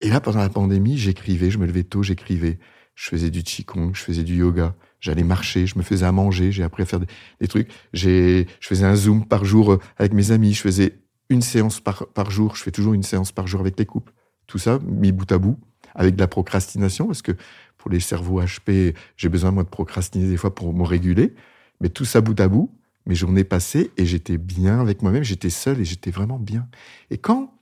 Et 0.00 0.10
là, 0.10 0.20
pendant 0.20 0.40
la 0.40 0.50
pandémie, 0.50 0.96
j'écrivais. 0.98 1.50
Je 1.50 1.58
me 1.58 1.66
levais 1.66 1.84
tôt, 1.84 2.02
j'écrivais. 2.02 2.58
Je 2.94 3.08
faisais 3.08 3.30
du 3.30 3.42
qigong, 3.42 3.92
je 3.94 4.02
faisais 4.02 4.22
du 4.22 4.36
yoga. 4.36 4.74
J'allais 5.00 5.22
marcher, 5.22 5.66
je 5.66 5.78
me 5.78 5.82
faisais 5.82 6.06
à 6.06 6.12
manger, 6.12 6.50
j'ai 6.50 6.62
appris 6.62 6.82
à 6.82 6.86
faire 6.86 7.00
des, 7.00 7.48
trucs. 7.48 7.68
J'ai, 7.92 8.46
je 8.60 8.66
faisais 8.66 8.84
un 8.84 8.96
zoom 8.96 9.24
par 9.24 9.44
jour 9.44 9.72
euh, 9.72 9.78
avec 9.96 10.12
mes 10.12 10.32
amis. 10.32 10.54
Je 10.54 10.60
faisais 10.60 10.98
une 11.28 11.42
séance 11.42 11.80
par, 11.80 12.06
par 12.08 12.30
jour. 12.30 12.56
Je 12.56 12.62
fais 12.62 12.70
toujours 12.70 12.94
une 12.94 13.02
séance 13.02 13.30
par 13.30 13.46
jour 13.46 13.60
avec 13.60 13.78
les 13.78 13.86
couples. 13.86 14.12
Tout 14.46 14.58
ça, 14.58 14.78
mis 14.84 15.12
bout 15.12 15.30
à 15.30 15.38
bout, 15.38 15.58
avec 15.94 16.16
de 16.16 16.20
la 16.20 16.26
procrastination, 16.26 17.06
parce 17.06 17.22
que 17.22 17.32
pour 17.76 17.90
les 17.90 18.00
cerveaux 18.00 18.42
HP, 18.42 18.94
j'ai 19.16 19.28
besoin, 19.28 19.50
moi, 19.50 19.62
de 19.62 19.68
procrastiner 19.68 20.28
des 20.28 20.36
fois 20.36 20.54
pour 20.54 20.74
me 20.74 20.84
réguler. 20.84 21.34
Mais 21.80 21.90
tout 21.90 22.04
ça 22.04 22.20
bout 22.20 22.38
à 22.40 22.48
bout, 22.48 22.74
mes 23.06 23.14
journées 23.14 23.44
passées, 23.44 23.92
et 23.96 24.04
j'étais 24.04 24.36
bien 24.36 24.80
avec 24.80 25.02
moi-même, 25.02 25.22
j'étais 25.22 25.50
seul 25.50 25.80
et 25.80 25.84
j'étais 25.84 26.10
vraiment 26.10 26.38
bien. 26.38 26.66
Et 27.10 27.18
quand 27.18 27.52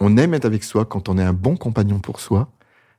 on 0.00 0.16
aime 0.16 0.34
être 0.34 0.44
avec 0.44 0.62
soi, 0.62 0.84
quand 0.84 1.08
on 1.08 1.18
est 1.18 1.22
un 1.22 1.32
bon 1.32 1.56
compagnon 1.56 1.98
pour 1.98 2.20
soi, 2.20 2.52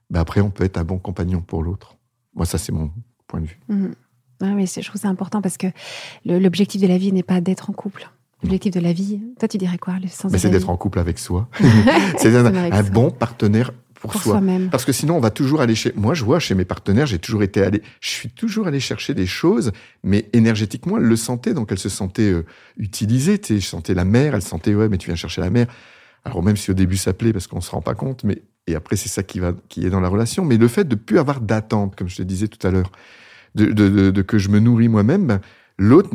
ben 0.10 0.20
après, 0.20 0.42
on 0.42 0.50
peut 0.50 0.64
être 0.64 0.78
un 0.78 0.84
bon 0.84 1.00
compagnon 1.00 1.42
pour 1.42 1.64
l'autre. 1.64 1.96
Moi, 2.34 2.46
ça, 2.46 2.58
c'est 2.58 2.72
mon 2.72 2.92
point 3.36 3.42
de 3.42 3.48
vue. 3.48 3.60
Mmh. 3.70 4.56
mais 4.56 4.66
je 4.66 4.88
trouve 4.88 5.02
ça 5.02 5.10
important 5.10 5.42
parce 5.42 5.58
que 5.58 5.68
l'objectif 6.26 6.82
de 6.82 6.88
la 6.88 6.98
vie 6.98 7.12
n'est 7.12 7.24
pas 7.24 7.42
d'être 7.42 7.70
en 7.70 7.74
couple. 7.74 8.10
L'objectif 8.44 8.74
de 8.74 8.80
la 8.80 8.94
vie, 8.94 9.22
toi 9.40 9.48
tu 9.48 9.58
dirais 9.58 9.78
quoi 9.78 9.96
C'est 10.10 10.50
d'être 10.50 10.70
en 10.70 10.78
couple 10.78 11.00
avec 11.00 11.20
soi. 11.20 11.48
c'est 12.18 12.36
un, 12.36 12.84
bon 12.84 13.12
partenaire 13.12 13.72
pour, 13.96 14.14
soi. 14.14 14.42
Parce 14.70 14.86
que 14.86 14.92
sinon, 14.92 15.16
on 15.16 15.20
va 15.20 15.32
toujours 15.32 15.62
aller 15.62 15.74
chez. 15.74 15.92
Moi, 15.96 16.14
je 16.14 16.24
vois 16.24 16.40
chez 16.40 16.54
mes 16.54 16.66
partenaires, 16.66 17.08
j'ai 17.08 17.18
toujours 17.18 17.42
été 17.42 17.64
allé. 17.64 17.82
Je 18.02 18.10
suis 18.10 18.30
toujours 18.30 18.68
allé 18.68 18.80
chercher 18.80 19.16
des 19.16 19.26
choses, 19.26 19.72
mais 20.04 20.30
énergétiquement, 20.34 20.98
elle 20.98 21.06
le 21.06 21.16
sentait, 21.16 21.56
donc 21.56 21.72
elle 21.72 21.80
se 21.80 21.90
sentait 21.90 22.32
euh, 22.32 22.46
utilisée. 22.78 23.40
Tu 23.40 23.56
sais, 23.56 23.60
je 23.60 23.66
sentais 23.66 23.96
la 23.96 24.06
mère, 24.06 24.36
elle 24.36 24.44
sentait 24.44 24.76
ouais, 24.76 24.90
mais 24.90 24.98
tu 24.98 25.08
viens 25.08 25.16
chercher 25.16 25.42
la 25.42 25.50
mère. 25.50 25.68
Alors 26.26 26.42
même 26.44 26.58
si 26.58 26.72
au 26.72 26.74
début 26.74 26.98
ça 26.98 27.14
plaît 27.14 27.32
parce 27.32 27.48
qu'on 27.48 27.62
se 27.62 27.72
rend 27.72 27.82
pas 27.82 27.94
compte, 27.94 28.24
mais 28.24 28.42
et 28.68 28.76
après 28.76 28.96
c'est 28.96 29.10
ça 29.10 29.22
qui 29.22 29.40
va, 29.40 29.54
qui 29.70 29.86
est 29.86 29.92
dans 29.92 30.00
la 30.02 30.10
relation. 30.10 30.44
Mais 30.44 30.58
le 30.58 30.68
fait 30.68 30.88
de 30.88 30.96
plus 30.96 31.20
avoir 31.20 31.40
d'attente, 31.40 31.96
comme 31.96 32.10
je 32.10 32.18
te 32.18 32.24
disais 32.24 32.48
tout 32.48 32.66
à 32.68 32.72
l'heure, 32.72 32.92
de, 33.56 33.66
de, 33.66 34.12
de, 34.12 34.22
que 34.22 34.38
je 34.38 34.50
me 34.50 34.60
nourris 34.60 34.90
moi-même, 34.90 35.26
ben, 35.28 35.42
l'autre 35.78 36.10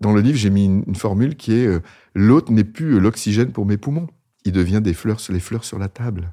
dans 0.00 0.12
le 0.12 0.20
livre, 0.20 0.38
j'ai 0.38 0.50
mis 0.50 0.64
une, 0.64 0.94
formule 0.94 1.36
qui 1.36 1.52
est 1.52 1.66
euh, 1.66 1.80
l'autre 2.14 2.52
n'est 2.52 2.64
plus 2.64 2.98
l'oxygène 2.98 3.52
pour 3.52 3.66
mes 3.66 3.76
poumons. 3.76 4.08
Il 4.44 4.52
devient 4.52 4.80
des 4.82 4.94
fleurs 4.94 5.20
les 5.28 5.40
fleurs 5.40 5.64
sur 5.64 5.78
la 5.78 5.88
table. 5.88 6.32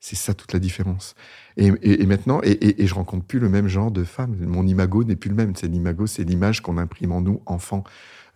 C'est 0.00 0.16
ça 0.16 0.32
toute 0.32 0.52
la 0.52 0.58
différence. 0.58 1.14
Et, 1.58 1.70
maintenant, 2.06 2.40
et, 2.42 2.82
et, 2.82 2.86
je 2.86 2.94
rencontre 2.94 3.26
plus 3.26 3.38
le 3.38 3.50
même 3.50 3.68
genre 3.68 3.90
de 3.90 4.02
femme. 4.02 4.34
Mon 4.46 4.66
imago 4.66 5.04
n'est 5.04 5.16
plus 5.16 5.28
le 5.28 5.36
même. 5.36 5.54
C'est 5.54 5.68
l'imago, 5.68 6.06
c'est 6.06 6.24
l'image 6.24 6.62
qu'on 6.62 6.78
imprime 6.78 7.12
en 7.12 7.20
nous, 7.20 7.42
enfants 7.44 7.84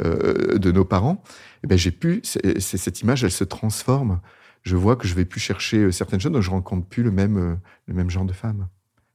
euh, 0.03 0.59
de 0.59 0.70
nos 0.73 0.85
parents. 0.85 1.23
Et 1.25 1.61
eh 1.64 1.66
ben 1.68 1.79
j'ai 1.79 1.90
pu. 1.90 2.20
Cette 2.23 3.01
image, 3.01 3.25
elle 3.25 3.31
se 3.31 3.44
transforme. 3.44 4.20
Je 4.62 4.77
vois 4.77 4.97
que 4.97 5.07
je 5.07 5.14
vais 5.14 5.25
plus 5.25 5.40
chercher 5.40 5.79
euh, 5.79 5.90
certaines 5.90 6.20
choses, 6.20 6.33
donc 6.33 6.42
je 6.42 6.51
rencontre 6.51 6.87
plus 6.87 7.03
le 7.03 7.11
même 7.11 7.59
le 7.87 7.94
même 7.94 8.11
genre 8.11 8.27
de 8.27 8.33
femme. 8.35 8.68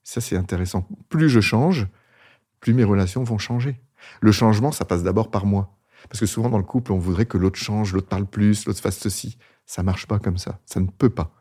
Ça 0.03 0.19
c'est 0.19 0.36
intéressant. 0.36 0.88
Plus 1.10 1.29
je 1.29 1.41
change, 1.41 1.88
plus 2.60 2.74
mes 2.74 2.84
relations 2.84 3.24
vont 3.24 3.38
changer. 3.38 3.80
Le 4.22 4.32
changement, 4.32 4.72
ça 4.72 4.86
passe 4.86 5.04
d'abord 5.04 5.32
par 5.32 5.45
moi. 5.45 5.76
Parce 6.10 6.19
que 6.19 6.26
souvent 6.26 6.50
dans 6.50 6.58
le 6.58 6.63
couple, 6.63 6.91
on 6.91 6.98
voudrait 6.98 7.26
que 7.26 7.38
l'autre 7.38 7.60
change, 7.60 7.93
l'autre 7.93 8.08
parle 8.08 8.26
plus, 8.26 8.65
l'autre 8.65 8.80
fasse 8.80 8.98
ceci. 8.98 9.38
Ça 9.65 9.84
marche 9.84 10.08
pas 10.08 10.19
comme 10.19 10.38
ça. 10.38 10.60
Ça 10.65 10.80
ne 10.80 10.88
peut 10.88 11.10
pas. 11.10 11.32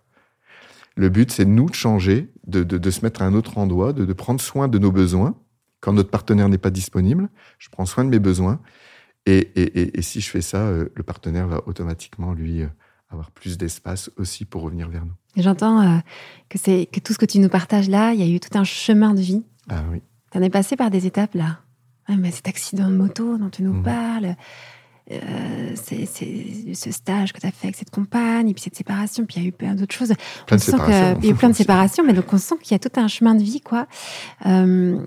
Le 0.97 1.09
but, 1.09 1.31
c'est 1.31 1.45
nous 1.45 1.71
de 1.71 1.75
changer, 1.75 2.33
de, 2.47 2.91
se 2.91 3.03
mettre 3.03 3.23
à 3.23 3.25
un 3.25 3.35
autre 3.35 3.57
endroit, 3.59 3.93
de, 3.93 4.13
prendre 4.13 4.41
soin 4.41 4.67
de 4.67 4.79
nos 4.79 4.91
besoins. 4.91 5.37
Quand 5.81 5.93
notre 5.93 6.11
partenaire 6.11 6.49
n'est 6.49 6.59
pas 6.59 6.71
disponible, 6.71 7.29
je 7.59 7.69
prends 7.69 7.87
soin 7.87 8.05
de 8.05 8.11
mes 8.11 8.19
besoins. 8.19 8.61
Et, 9.27 9.93
si 10.03 10.21
je 10.21 10.29
fais 10.29 10.41
ça, 10.41 10.59
euh, 10.59 10.89
le 10.97 11.03
partenaire 11.05 11.47
va 11.47 11.63
automatiquement, 11.67 12.33
lui, 12.33 12.63
euh, 12.63 12.69
avoir 13.11 13.31
plus 13.31 13.59
d'espace 13.59 14.11
aussi 14.17 14.45
pour 14.45 14.63
revenir 14.63 14.89
vers 14.89 15.05
nous. 15.05 15.13
J'entends 15.37 15.81
euh, 15.81 15.99
que, 16.49 16.59
c'est, 16.59 16.87
que 16.91 16.99
tout 16.99 17.13
ce 17.13 17.19
que 17.19 17.27
tu 17.27 17.39
nous 17.39 17.49
partages 17.49 17.89
là, 17.89 18.13
il 18.13 18.21
y 18.21 18.23
a 18.23 18.27
eu 18.35 18.41
tout 18.41 18.57
un 18.59 18.65
chemin 18.65 19.15
de 19.15 19.21
vie. 19.21 19.45
Ah 19.69 19.85
oui. 19.91 20.03
Tu 20.33 20.39
en 20.39 20.43
es 20.43 20.51
passé 20.51 20.77
par 20.77 20.91
des 20.91 21.07
étapes 21.07 21.35
là 21.35 21.59
ah, 22.09 22.17
mais 22.17 22.31
cet 22.31 22.49
accident 22.49 22.89
de 22.89 22.97
moto 22.97 23.37
dont 23.37 23.51
tu 23.51 23.63
nous 23.63 23.75
mmh. 23.75 23.83
parles, 23.83 24.35
euh, 25.11 25.73
c'est, 25.75 26.07
ce 26.07 26.91
stage 26.91 27.35
que 27.35 27.41
tu 27.41 27.47
as 27.47 27.51
fait 27.51 27.67
avec 27.67 27.77
cette 27.77 27.91
compagne, 27.91 28.49
et 28.49 28.55
puis 28.55 28.63
cette 28.63 28.77
séparation, 28.77 29.27
puis 29.27 29.37
il 29.37 29.43
y 29.43 29.47
a 29.47 29.49
eu 29.49 29.53
plein 29.53 29.75
d'autres 29.75 29.95
choses. 29.95 30.15
Plein 30.47 30.57
de 30.57 30.63
séparations. 30.63 31.19
Il 31.21 31.27
y 31.27 31.29
a 31.29 31.33
eu 31.33 31.35
plein 31.35 31.51
de 31.51 31.55
séparations, 31.55 32.05
mais 32.05 32.15
donc 32.15 32.33
on 32.33 32.39
sent 32.39 32.55
qu'il 32.63 32.73
y 32.73 32.77
a 32.77 32.79
tout 32.79 32.99
un 32.99 33.09
chemin 33.09 33.35
de 33.35 33.43
vie, 33.43 33.61
quoi. 33.61 33.87
Euh, 34.47 34.99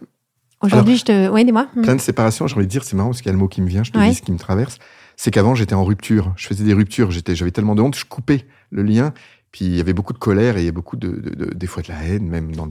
aujourd'hui, 0.61 0.97
je 0.97 1.05
te. 1.05 1.29
Oui, 1.29 1.43
dis-moi. 1.43 1.67
Plein 1.81 1.95
de 1.95 2.01
séparations, 2.01 2.45
j'ai 2.45 2.55
envie 2.55 2.67
de 2.67 2.71
dire, 2.71 2.83
c'est 2.83 2.95
marrant 2.95 3.09
parce 3.09 3.21
qu'il 3.21 3.29
y 3.29 3.29
a 3.29 3.33
le 3.33 3.39
mot 3.39 3.47
qui 3.47 3.63
me 3.63 3.67
vient, 3.67 3.83
je 3.83 3.91
te 3.91 3.97
dis 3.97 4.13
ce 4.13 4.21
qui 4.21 4.31
me 4.31 4.39
traverse. 4.39 4.77
C'est 5.17 5.31
qu'avant, 5.31 5.55
j'étais 5.55 5.75
en 5.75 5.83
rupture. 5.83 6.33
Je 6.35 6.47
faisais 6.47 6.63
des 6.63 6.73
ruptures. 6.73 7.11
J'étais, 7.11 7.35
j'avais 7.35 7.51
tellement 7.51 7.75
de 7.75 7.81
honte, 7.81 7.95
je 7.95 8.05
coupais 8.05 8.45
le 8.69 8.83
lien. 8.83 9.13
Puis 9.51 9.65
il 9.65 9.75
y 9.75 9.81
avait 9.81 9.93
beaucoup 9.93 10.13
de 10.13 10.17
colère 10.17 10.57
et 10.57 10.61
il 10.61 10.65
y 10.65 10.69
a 10.69 10.73
beaucoup 10.73 10.95
de, 10.95 11.09
de, 11.09 11.53
des 11.53 11.67
fois 11.67 11.83
de 11.83 11.89
la 11.89 12.01
haine, 12.03 12.27
même 12.27 12.55
dans 12.55 12.69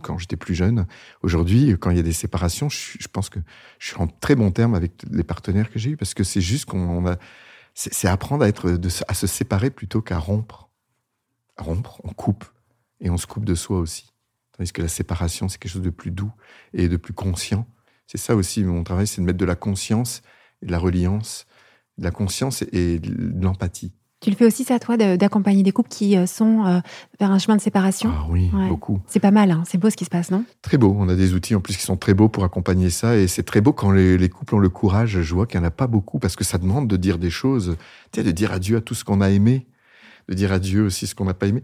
quand 0.00 0.18
j'étais 0.18 0.36
plus 0.36 0.54
jeune. 0.54 0.86
Aujourd'hui, 1.22 1.76
quand 1.78 1.90
il 1.90 1.98
y 1.98 2.00
a 2.00 2.04
des 2.04 2.12
séparations, 2.12 2.70
je, 2.70 2.96
je, 2.98 3.08
pense 3.08 3.28
que 3.28 3.40
je 3.78 3.88
suis 3.88 3.96
en 3.98 4.06
très 4.06 4.34
bon 4.34 4.50
terme 4.50 4.74
avec 4.74 5.02
les 5.10 5.24
partenaires 5.24 5.70
que 5.70 5.78
j'ai 5.78 5.90
eus 5.90 5.96
parce 5.96 6.14
que 6.14 6.24
c'est 6.24 6.40
juste 6.40 6.64
qu'on 6.64 7.06
a, 7.06 7.16
c'est 7.74 8.08
apprendre 8.08 8.42
à 8.42 8.48
être, 8.48 8.70
de, 8.70 8.88
à 9.06 9.14
se 9.14 9.26
séparer 9.26 9.70
plutôt 9.70 10.00
qu'à 10.00 10.18
rompre. 10.18 10.70
Rompre, 11.58 12.00
on 12.04 12.12
coupe 12.12 12.44
et 13.00 13.10
on 13.10 13.18
se 13.18 13.26
coupe 13.26 13.44
de 13.44 13.54
soi 13.54 13.78
aussi. 13.78 14.12
Tandis 14.56 14.72
que 14.72 14.82
la 14.82 14.88
séparation, 14.88 15.48
c'est 15.48 15.58
quelque 15.58 15.72
chose 15.72 15.82
de 15.82 15.90
plus 15.90 16.10
doux 16.10 16.32
et 16.72 16.88
de 16.88 16.96
plus 16.96 17.12
conscient. 17.12 17.66
C'est 18.06 18.18
ça 18.18 18.34
aussi 18.34 18.64
mon 18.64 18.82
travail, 18.82 19.06
c'est 19.06 19.20
de 19.20 19.26
mettre 19.26 19.38
de 19.38 19.44
la 19.44 19.56
conscience 19.56 20.22
et 20.62 20.66
de 20.66 20.72
la 20.72 20.78
reliance, 20.78 21.46
de 21.98 22.04
la 22.04 22.10
conscience 22.10 22.62
et 22.72 22.98
de 22.98 23.44
l'empathie. 23.44 23.92
Tu 24.20 24.30
le 24.30 24.36
fais 24.36 24.44
aussi, 24.44 24.64
ça, 24.64 24.80
toi, 24.80 24.96
d'accompagner 24.96 25.62
des 25.62 25.70
couples 25.70 25.90
qui 25.90 26.16
euh, 26.16 26.26
sont 26.26 26.66
euh, 26.66 26.80
vers 27.20 27.30
un 27.30 27.38
chemin 27.38 27.56
de 27.56 27.60
séparation? 27.60 28.10
Ah 28.12 28.26
oui, 28.28 28.50
beaucoup. 28.68 29.00
C'est 29.06 29.20
pas 29.20 29.30
mal, 29.30 29.52
hein 29.52 29.62
c'est 29.64 29.78
beau 29.78 29.90
ce 29.90 29.96
qui 29.96 30.04
se 30.04 30.10
passe, 30.10 30.32
non? 30.32 30.44
Très 30.60 30.76
beau. 30.76 30.96
On 30.98 31.08
a 31.08 31.14
des 31.14 31.34
outils 31.34 31.54
en 31.54 31.60
plus 31.60 31.76
qui 31.76 31.84
sont 31.84 31.96
très 31.96 32.14
beaux 32.14 32.28
pour 32.28 32.42
accompagner 32.42 32.90
ça. 32.90 33.16
Et 33.16 33.28
c'est 33.28 33.44
très 33.44 33.60
beau 33.60 33.72
quand 33.72 33.92
les, 33.92 34.28
couples 34.28 34.56
ont 34.56 34.58
le 34.58 34.68
courage. 34.68 35.20
Je 35.22 35.34
vois 35.34 35.46
qu'il 35.46 35.60
n'y 35.60 35.66
en 35.66 35.68
a 35.68 35.72
pas 35.72 35.86
beaucoup 35.86 36.18
parce 36.18 36.34
que 36.34 36.42
ça 36.42 36.58
demande 36.58 36.88
de 36.88 36.96
dire 36.96 37.18
des 37.18 37.30
choses, 37.30 37.76
tu 38.10 38.20
sais, 38.20 38.24
de 38.24 38.32
dire 38.32 38.52
adieu 38.52 38.76
à 38.76 38.80
tout 38.80 38.94
ce 38.94 39.04
qu'on 39.04 39.20
a 39.20 39.30
aimé, 39.30 39.66
de 40.28 40.34
dire 40.34 40.52
adieu 40.52 40.84
aussi 40.84 41.06
ce 41.06 41.14
qu'on 41.14 41.26
n'a 41.26 41.34
pas 41.34 41.46
aimé. 41.46 41.62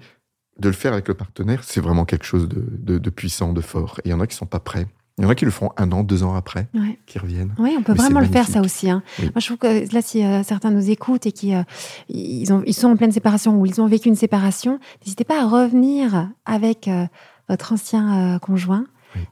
De 0.60 0.68
le 0.68 0.74
faire 0.74 0.92
avec 0.92 1.08
le 1.08 1.14
partenaire, 1.14 1.64
c'est 1.64 1.80
vraiment 1.80 2.04
quelque 2.04 2.24
chose 2.24 2.48
de, 2.48 2.98
de 2.98 3.10
puissant, 3.10 3.52
de 3.52 3.60
fort. 3.60 3.98
Et 4.04 4.08
il 4.08 4.10
y 4.12 4.14
en 4.14 4.20
a 4.20 4.28
qui 4.28 4.36
sont 4.36 4.46
pas 4.46 4.60
prêts. 4.60 4.86
Il 5.18 5.22
y 5.22 5.26
en 5.26 5.30
a 5.30 5.36
qui 5.36 5.44
le 5.44 5.52
font 5.52 5.70
un 5.76 5.92
an, 5.92 6.02
deux 6.02 6.24
ans 6.24 6.34
après, 6.34 6.66
qui 7.06 7.20
reviennent. 7.20 7.54
Oui, 7.58 7.76
on 7.78 7.82
peut 7.82 7.92
vraiment 7.92 8.18
le 8.18 8.26
faire 8.26 8.48
ça 8.48 8.60
aussi. 8.60 8.90
Hein. 8.90 9.02
Moi, 9.20 9.30
je 9.36 9.46
trouve 9.46 9.58
que 9.58 9.94
là, 9.94 10.02
si 10.02 10.24
euh, 10.24 10.42
certains 10.42 10.72
nous 10.72 10.90
écoutent 10.90 11.26
et 11.26 11.32
qui 11.32 11.54
euh, 11.54 11.62
ils, 12.08 12.52
ont, 12.52 12.64
ils 12.66 12.74
sont 12.74 12.88
en 12.88 12.96
pleine 12.96 13.12
séparation 13.12 13.60
ou 13.60 13.64
ils 13.64 13.80
ont 13.80 13.86
vécu 13.86 14.08
une 14.08 14.16
séparation, 14.16 14.80
n'hésitez 15.04 15.22
pas 15.22 15.40
à 15.40 15.46
revenir 15.46 16.30
avec 16.46 16.88
euh, 16.88 17.06
votre 17.48 17.72
ancien 17.72 18.38
conjoint 18.40 18.86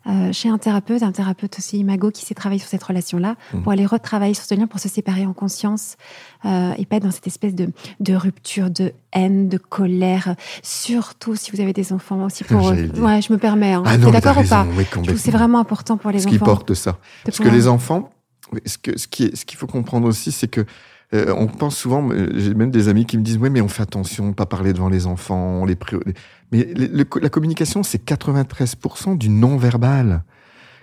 euh, 0.06 0.32
chez 0.32 0.48
un 0.48 0.58
thérapeute, 0.58 1.02
un 1.02 1.12
thérapeute 1.12 1.58
aussi 1.58 1.78
imago 1.78 2.10
qui 2.10 2.24
sait 2.24 2.34
travailler 2.34 2.58
sur 2.60 2.68
cette 2.68 2.82
relation-là, 2.82 3.36
Mhm. 3.52 3.62
pour 3.62 3.72
aller 3.72 3.86
retravailler 3.86 4.34
sur 4.34 4.44
ce 4.44 4.54
lien, 4.54 4.66
pour 4.66 4.80
se 4.80 4.88
séparer 4.88 5.26
en 5.26 5.32
conscience 5.32 5.96
euh, 6.44 6.72
et 6.78 6.86
pas 6.86 6.96
être 6.96 7.04
dans 7.04 7.10
cette 7.10 7.26
espèce 7.26 7.54
de, 7.54 7.68
de 8.00 8.14
rupture, 8.14 8.70
de 8.70 8.92
haine, 9.12 9.48
de 9.48 9.58
colère. 9.58 10.34
Surtout 10.62 11.36
si 11.36 11.50
vous 11.50 11.60
avez 11.60 11.72
des 11.72 11.92
enfants 11.92 12.24
aussi 12.24 12.44
pour. 12.44 12.72
Dire. 12.72 12.90
ouais, 13.02 13.20
je 13.22 13.32
me 13.32 13.38
permets. 13.38 13.72
Hein. 13.74 13.82
Ah 13.86 13.96
T'es 13.98 14.10
d'accord 14.10 14.38
ou 14.38 14.44
pas 14.48 14.66
oui, 14.76 14.86
c'est 15.16 15.30
vraiment 15.30 15.58
important 15.58 15.96
pour 15.96 16.10
les 16.10 16.20
ce 16.20 16.26
qui 16.26 16.36
enfants. 16.36 16.44
porte 16.46 16.74
ça. 16.74 16.98
Parce 17.24 17.38
que 17.38 17.48
les 17.48 17.68
enfants, 17.68 18.10
ce 18.66 18.78
que- 18.78 18.98
ce 18.98 19.06
qui 19.08 19.24
est- 19.24 19.36
ce 19.36 19.44
qu'il 19.44 19.58
faut 19.58 19.66
comprendre 19.66 20.06
aussi, 20.08 20.32
c'est 20.32 20.48
que 20.48 20.64
euh, 21.14 21.34
on 21.36 21.46
pense 21.46 21.76
souvent, 21.76 22.08
j'ai 22.34 22.54
même 22.54 22.70
des 22.70 22.88
amis 22.88 23.04
qui 23.06 23.18
me 23.18 23.22
disent, 23.22 23.38
oui, 23.38 23.50
mais 23.50 23.60
on 23.60 23.68
fait 23.68 23.82
attention, 23.82 24.32
pas 24.32 24.46
parler 24.46 24.72
devant 24.72 24.88
les 24.88 25.06
enfants, 25.06 25.60
on 25.60 25.64
les 25.66 25.76
pré- 25.76 25.96
Mais 26.52 26.64
le- 26.74 26.86
le- 26.86 27.20
la 27.20 27.28
communication, 27.28 27.82
c'est 27.82 28.02
93% 28.04 29.14
du 29.16 29.28
non-verbal. 29.28 30.22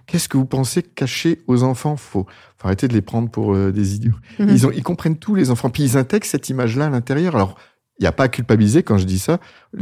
Qu'est-ce 0.07 0.27
que 0.29 0.37
vous 0.37 0.45
pensez 0.45 0.81
cacher 0.81 1.41
aux 1.47 1.63
enfants? 1.63 1.95
Faut, 1.95 2.25
faut 2.57 2.67
arrêter 2.67 2.87
de 2.87 2.93
les 2.93 3.01
prendre 3.01 3.29
pour 3.29 3.53
euh, 3.53 3.71
des 3.71 3.95
idiots. 3.95 4.15
Mhm. 4.39 4.49
Ils, 4.49 4.65
ont, 4.67 4.71
ils 4.71 4.81
comprennent 4.83 5.17
tous 5.17 5.35
les 5.35 5.51
enfants, 5.51 5.69
puis 5.69 5.83
ils 5.83 5.97
intègrent 5.97 6.25
cette 6.25 6.49
image-là 6.49 6.87
à 6.87 6.89
l'intérieur. 6.89 7.35
Alors, 7.35 7.55
il 7.99 8.03
n'y 8.03 8.07
a 8.07 8.13
pas 8.13 8.23
à 8.23 8.27
culpabiliser 8.29 8.81
quand 8.81 8.97
je 8.97 9.05
dis 9.05 9.19
ça. 9.19 9.39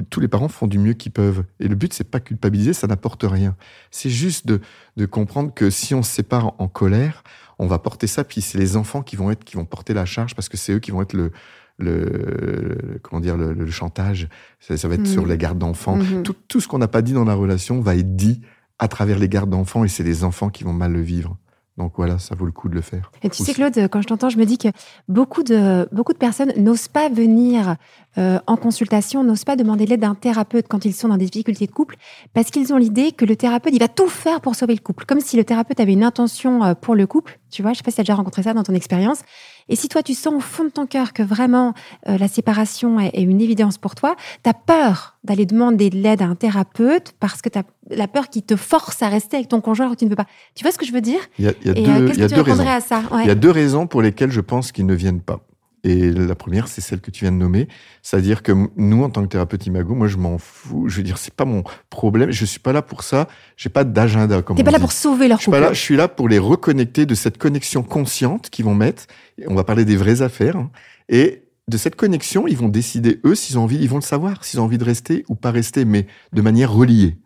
Tous 0.10 0.20
les 0.20 0.28
parents 0.28 0.48
font 0.48 0.66
du 0.66 0.80
mieux 0.80 0.94
qu'ils 0.94 1.12
peuvent. 1.12 1.44
Et 1.60 1.68
le 1.68 1.76
but, 1.76 1.94
c'est 1.94 2.10
pas 2.10 2.20
culpabiliser, 2.20 2.74
ça 2.74 2.88
n'apporte 2.88 3.24
rien. 3.24 3.56
C'est 3.92 4.10
juste 4.10 4.48
de, 4.48 4.60
de 4.98 5.06
comprendre 5.06 5.54
que 5.54 5.70
si 5.70 5.94
on 5.94 6.02
se 6.02 6.12
sépare 6.12 6.56
en, 6.58 6.68
colère, 6.68 7.24
on 7.60 7.68
va 7.68 7.78
porter 7.78 8.08
ça, 8.08 8.24
puis 8.24 8.42
c'est 8.42 8.58
les 8.58 8.76
enfants 8.76 9.04
qui 9.04 9.16
vont 9.16 9.30
être, 9.30 9.44
qui 9.44 9.56
vont 9.56 9.66
porter 9.66 9.94
la 9.94 10.06
charge 10.06 10.34
parce 10.34 10.50
que 10.50 10.58
c'est 10.58 10.74
eux 10.74 10.80
qui 10.80 10.90
vont 10.90 11.04
être 11.04 11.14
le, 11.14 11.32
le, 11.78 13.00
comment 13.04 13.20
dire, 13.20 13.38
le, 13.38 13.54
le 13.54 13.70
chantage. 13.70 14.28
Ça, 14.60 14.78
ça 14.78 14.88
va 14.88 14.96
être 14.96 15.06
sur 15.06 15.28
les 15.28 15.38
gardes 15.38 15.60
d'enfants. 15.60 15.98
Mhm. 15.98 16.24
Tout, 16.24 16.36
tout 16.48 16.60
ce 16.60 16.68
qu'on 16.68 16.80
n'a 16.80 16.88
pas 16.88 17.04
dit 17.04 17.14
dans 17.14 17.26
la 17.26 17.36
relation 17.36 17.82
va 17.82 17.96
être 17.96 18.16
dit 18.16 18.42
à 18.80 18.88
travers 18.88 19.20
les 19.20 19.30
gardes 19.30 19.52
d'enfants 19.52 19.84
et 19.84 19.88
c'est 19.88 20.04
les 20.04 20.24
enfants 20.24 20.50
qui 20.50 20.64
vont 20.64 20.74
mal 20.74 20.92
le 20.92 21.02
vivre. 21.02 21.38
Donc 21.78 21.94
voilà, 21.96 22.18
ça 22.18 22.34
vaut 22.34 22.46
le 22.46 22.52
coup 22.52 22.70
de 22.70 22.74
le 22.74 22.82
faire. 22.82 23.12
Et 23.22 23.30
tu 23.30 23.44
sais. 23.44 23.54
Claude, 23.54 23.88
quand 23.92 24.02
je 24.02 24.08
t'entends, 24.08 24.30
je 24.30 24.38
me 24.38 24.46
dis 24.46 24.58
que 24.58 24.70
beaucoup 25.08 25.44
de, 25.44 25.88
beaucoup 25.92 26.14
de 26.14 26.18
personnes 26.18 26.52
n'osent 26.58 26.88
pas 26.88 27.08
venir 27.08 27.76
euh, 28.18 28.40
en 28.48 28.58
consultation, 28.58 29.24
n'osent 29.24 29.46
pas 29.46 29.56
demander 29.56 29.86
l'aide 29.86 30.00
d'un 30.00 30.16
thérapeute 30.16 30.66
quand 30.68 30.86
ils 30.86 30.94
sont 30.94 31.08
dans 31.08 31.18
des 31.18 31.28
difficultés 31.28 31.68
de 31.68 31.72
couple, 31.72 31.98
parce 32.34 32.50
qu'ils 32.50 32.74
ont 32.74 32.78
l'idée 32.78 33.12
que 33.12 33.26
le 33.26 33.36
thérapeute, 33.36 33.74
il 33.74 33.80
va 33.80 33.88
tout 33.88 34.08
faire 34.08 34.42
pour 34.42 34.56
sauver 34.56 34.74
le 34.74 34.82
couple. 34.82 35.06
Comme 35.06 35.20
si 35.20 35.38
le 35.38 35.44
thérapeute 35.44 35.80
avait 35.80 35.94
une 35.94 36.04
intention 36.04 36.64
euh, 36.64 36.74
pour 36.74 36.96
le 36.96 37.06
couple. 37.06 37.40
Tu 37.52 37.62
vois, 37.62 37.74
je 37.74 37.78
sais 37.78 37.84
pas 37.84 37.92
si 37.92 37.96
tu 37.96 38.02
as 38.02 38.06
déjà 38.06 38.16
rencontré 38.16 38.42
ça 38.42 38.56
dans 38.56 38.64
ton 38.64 38.74
expérience. 38.74 39.20
Et 39.70 39.76
si 39.76 39.90
toi, 39.90 40.04
tu 40.04 40.14
sens 40.14 40.34
au 40.34 40.40
fond 40.40 40.64
de 40.64 40.70
ton 40.70 40.86
cœur 40.86 41.14
que 41.14 41.24
vraiment 41.24 41.74
euh, 42.08 42.18
la 42.18 42.28
séparation 42.28 43.00
est, 43.00 43.12
est 43.14 43.22
une 43.22 43.42
évidence 43.42 43.78
pour 43.78 43.96
toi, 43.96 44.16
tu 44.44 44.50
as 44.50 44.54
peur 44.54 45.18
d'aller 45.24 45.46
demander 45.46 45.90
de 45.90 45.98
l'aide 45.98 46.22
à 46.22 46.26
un 46.26 46.36
thérapeute 46.36 47.14
parce 47.20 47.42
que 47.42 47.50
tu 47.50 47.60
as 47.60 47.64
la 47.90 48.08
peur 48.08 48.30
qui 48.30 48.44
te 48.44 48.56
force 48.56 49.02
à 49.02 49.10
rester 49.10 49.38
avec 49.38 49.50
ton 49.50 49.62
conjoint 49.62 49.86
alors 49.86 49.96
que 49.96 50.00
tu 50.00 50.06
ne 50.06 50.10
peux 50.10 50.16
pas. 50.16 50.28
Tu 50.56 50.64
vois 50.64 50.72
ce 50.72 50.78
que 50.78 50.86
je 50.86 50.92
veux 50.92 51.02
dire? 51.02 51.20
Il 51.40 51.46
y 51.46 51.48
a, 51.48 51.52
y 51.52 51.74
deux, 51.74 51.90
euh, 51.90 52.14
y 52.14 52.28
deux 52.28 52.42
raisons. 52.42 52.64
Ouais. 52.64 53.24
Il 53.24 53.28
y 53.28 53.32
a 53.32 53.36
deux 53.36 53.52
raisons 53.52 53.88
pour 53.88 54.02
lesquelles 54.02 54.32
je 54.32 54.42
pense 54.42 54.72
qu'ils 54.72 54.86
ne 54.86 54.94
viennent 54.94 55.22
pas. 55.22 55.42
Et 55.90 56.12
la 56.12 56.36
première, 56.36 56.68
c'est 56.68 56.82
celle 56.82 57.00
que 57.00 57.12
tu 57.12 57.24
viens 57.24 57.32
de 57.32 57.38
nommer. 57.38 57.70
C'est-à-dire 58.02 58.44
que 58.44 58.52
nous, 58.76 59.04
en 59.04 59.10
tant 59.10 59.22
que 59.24 59.28
thérapeute 59.30 59.66
imago, 59.68 59.96
moi, 59.96 60.08
je 60.08 60.18
m'en 60.18 60.38
fous. 60.38 60.90
Je 60.90 60.98
veux 60.98 61.04
dire, 61.04 61.18
c'est 61.18 61.34
pas 61.34 61.46
mon 61.46 61.64
problème. 61.90 62.30
Je 62.32 62.44
suis 62.46 62.60
pas 62.60 62.74
là 62.74 62.82
pour 62.82 63.04
ça. 63.04 63.30
J'ai 63.56 63.70
pas 63.70 63.86
d'agenda, 63.86 64.42
T'es 64.42 64.64
pas 64.66 64.72
là 64.72 64.80
dit. 64.80 64.82
pour 64.82 64.92
sauver 64.92 65.30
leur 65.30 65.38
Je 65.38 65.44
suis 65.44 65.46
couple. 65.52 65.58
pas 65.62 65.68
là. 65.68 65.74
Je 65.74 65.80
suis 65.80 65.96
là 65.96 66.10
pour 66.10 66.28
les 66.28 66.40
reconnecter 66.40 67.06
de 67.06 67.16
cette 67.16 67.38
connexion 67.38 67.84
consciente 67.84 68.50
qu'ils 68.50 68.66
vont 68.66 68.76
mettre. 68.76 69.04
Et 69.38 69.48
On 69.48 69.56
va 69.56 69.64
parler 69.64 69.86
des 69.86 69.96
vraies 69.96 70.22
affaires. 70.22 70.58
hein. 70.58 70.70
Et 71.08 71.44
de 71.70 71.78
cette 71.78 71.96
connexion, 71.96 72.48
ils 72.48 72.58
vont 72.58 72.70
décider, 72.70 73.20
eux, 73.26 73.36
s'ils 73.36 73.58
ont 73.58 73.64
envie, 73.64 73.78
ils 73.78 73.90
vont 73.90 73.98
le 73.98 74.02
savoir, 74.02 74.44
s'ils 74.44 74.60
ont 74.60 74.64
envie 74.66 74.78
de 74.78 74.84
rester 74.84 75.24
ou 75.30 75.36
pas 75.36 75.52
rester, 75.52 75.86
mais 75.86 76.08
de 76.34 76.42
manière 76.42 76.72
reliée. 76.74 77.18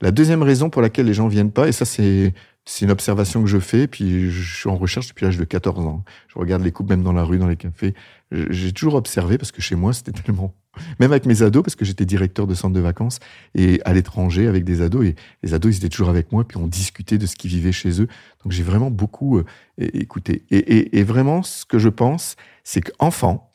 La 0.00 0.10
deuxième 0.10 0.42
raison 0.42 0.68
pour 0.70 0.82
laquelle 0.82 1.06
les 1.06 1.14
gens 1.14 1.28
viennent 1.28 1.52
pas, 1.52 1.68
et 1.68 1.72
ça, 1.72 1.84
c'est, 1.84 2.34
c'est 2.66 2.84
une 2.86 2.90
observation 2.90 3.42
que 3.42 3.48
je 3.48 3.58
fais, 3.58 3.86
puis 3.86 4.30
je 4.30 4.56
suis 4.60 4.68
en 4.70 4.76
recherche 4.76 5.08
depuis 5.08 5.24
l'âge 5.24 5.36
de 5.36 5.44
14 5.44 5.84
ans. 5.86 6.04
Je 6.28 6.38
regarde 6.38 6.62
les 6.62 6.72
couples 6.72 6.90
même 6.90 7.02
dans 7.02 7.12
la 7.12 7.22
rue, 7.22 7.38
dans 7.38 7.46
les 7.48 7.56
cafés. 7.56 7.94
J'ai 8.32 8.72
toujours 8.72 8.94
observé, 8.94 9.36
parce 9.38 9.52
que 9.52 9.60
chez 9.60 9.74
moi, 9.76 9.92
c'était 9.92 10.12
tellement... 10.22 10.54
Même 10.98 11.12
avec 11.12 11.24
mes 11.26 11.42
ados, 11.42 11.62
parce 11.62 11.76
que 11.76 11.84
j'étais 11.84 12.04
directeur 12.04 12.46
de 12.48 12.54
centre 12.54 12.74
de 12.74 12.80
vacances, 12.80 13.20
et 13.54 13.80
à 13.84 13.92
l'étranger 13.92 14.48
avec 14.48 14.64
des 14.64 14.80
ados, 14.82 15.06
et 15.06 15.14
les 15.42 15.54
ados, 15.54 15.74
ils 15.74 15.76
étaient 15.78 15.88
toujours 15.88 16.08
avec 16.08 16.32
moi, 16.32 16.42
puis 16.48 16.56
on 16.56 16.66
discutait 16.66 17.18
de 17.18 17.26
ce 17.26 17.36
qu'ils 17.36 17.50
vivaient 17.50 17.70
chez 17.70 18.00
eux. 18.00 18.08
Donc 18.42 18.50
j'ai 18.52 18.62
vraiment 18.64 18.90
beaucoup 18.90 19.38
euh, 19.38 19.44
écouté. 19.78 20.44
Et- 20.50 20.98
et 20.98 21.04
vraiment, 21.04 21.42
ce 21.42 21.64
que 21.64 21.78
je 21.78 21.88
pense, 21.90 22.34
c'est 22.64 22.80
qu'enfant, 22.80 23.52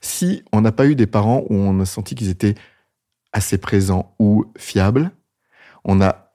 si 0.00 0.42
on 0.52 0.60
n'a 0.62 0.72
pas 0.72 0.86
eu 0.86 0.94
des 0.94 1.06
parents 1.06 1.44
où 1.50 1.54
on 1.56 1.78
a 1.80 1.84
senti 1.84 2.14
qu'ils 2.14 2.30
étaient 2.30 2.54
assez 3.32 3.58
présents 3.58 4.14
ou 4.18 4.46
fiables, 4.56 5.10
on 5.84 6.00
a, 6.00 6.29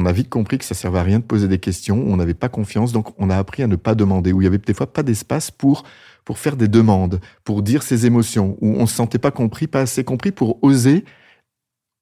on 0.00 0.06
a 0.06 0.12
vite 0.12 0.30
compris 0.30 0.58
que 0.58 0.64
ça 0.64 0.74
servait 0.74 0.98
à 0.98 1.02
rien 1.02 1.18
de 1.18 1.24
poser 1.24 1.46
des 1.46 1.58
questions, 1.58 2.02
on 2.06 2.16
n'avait 2.16 2.34
pas 2.34 2.48
confiance, 2.48 2.92
donc 2.92 3.14
on 3.18 3.28
a 3.28 3.36
appris 3.36 3.62
à 3.62 3.66
ne 3.66 3.76
pas 3.76 3.94
demander, 3.94 4.32
où 4.32 4.40
il 4.40 4.44
y 4.44 4.46
avait 4.46 4.58
des 4.58 4.74
fois 4.74 4.92
pas 4.92 5.02
d'espace 5.02 5.50
pour, 5.50 5.84
pour 6.24 6.38
faire 6.38 6.56
des 6.56 6.68
demandes, 6.68 7.20
pour 7.44 7.62
dire 7.62 7.82
ses 7.82 8.06
émotions, 8.06 8.56
où 8.60 8.76
on 8.76 8.82
ne 8.82 8.86
se 8.86 8.94
sentait 8.94 9.18
pas 9.18 9.30
compris, 9.30 9.66
pas 9.66 9.82
assez 9.82 10.02
compris 10.02 10.32
pour 10.32 10.58
oser, 10.62 11.04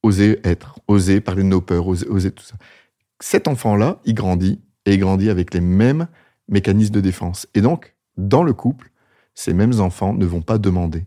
oser 0.03 0.41
être, 0.45 0.79
oser 0.87 1.21
parler 1.21 1.43
de 1.43 1.49
nos 1.49 1.61
peurs, 1.61 1.87
oser, 1.89 2.07
oser 2.09 2.31
tout 2.31 2.45
ça. 2.45 2.55
Cet 3.21 3.49
enfant-là, 3.49 4.01
il 4.05 4.15
grandit, 4.15 4.61
et 4.87 4.95
il 4.95 5.01
grandit 5.01 5.29
avec 5.29 5.53
les 5.53 5.61
mêmes 5.61 6.07
mécanismes 6.49 6.95
de 6.95 7.01
défense. 7.01 7.49
Et 7.55 7.61
donc, 7.61 7.97
dans 8.17 8.45
le 8.45 8.53
couple, 8.53 8.91
ces 9.35 9.53
mêmes 9.55 9.81
enfants 9.81 10.15
ne 10.15 10.25
vont 10.25 10.43
pas 10.43 10.59
demander. 10.59 11.07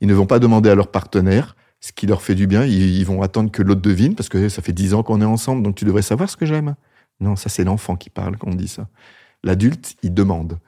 Ils 0.00 0.08
ne 0.08 0.14
vont 0.14 0.26
pas 0.26 0.38
demander 0.40 0.68
à 0.68 0.74
leur 0.74 0.90
partenaire 0.90 1.56
ce 1.84 1.92
qui 1.92 2.06
leur 2.06 2.22
fait 2.22 2.34
du 2.34 2.46
bien. 2.46 2.64
Ils, 2.64 2.98
ils 2.98 3.04
vont 3.04 3.20
attendre 3.20 3.50
que 3.50 3.62
l'autre 3.62 3.82
devine, 3.82 4.14
parce 4.14 4.30
que 4.30 4.48
ça 4.48 4.62
fait 4.62 4.72
dix 4.72 4.94
ans 4.94 5.02
qu'on 5.02 5.20
est 5.20 5.26
ensemble, 5.26 5.62
donc 5.62 5.74
tu 5.74 5.84
devrais 5.84 6.00
savoir 6.00 6.30
ce 6.30 6.36
que 6.36 6.46
j'aime. 6.46 6.76
Non, 7.20 7.36
ça 7.36 7.50
c'est 7.50 7.62
l'enfant 7.62 7.94
qui 7.96 8.08
parle 8.08 8.38
quand 8.38 8.48
on 8.48 8.54
dit 8.54 8.68
ça. 8.68 8.88
L'adulte, 9.42 9.94
il 10.02 10.14
demande. 10.14 10.58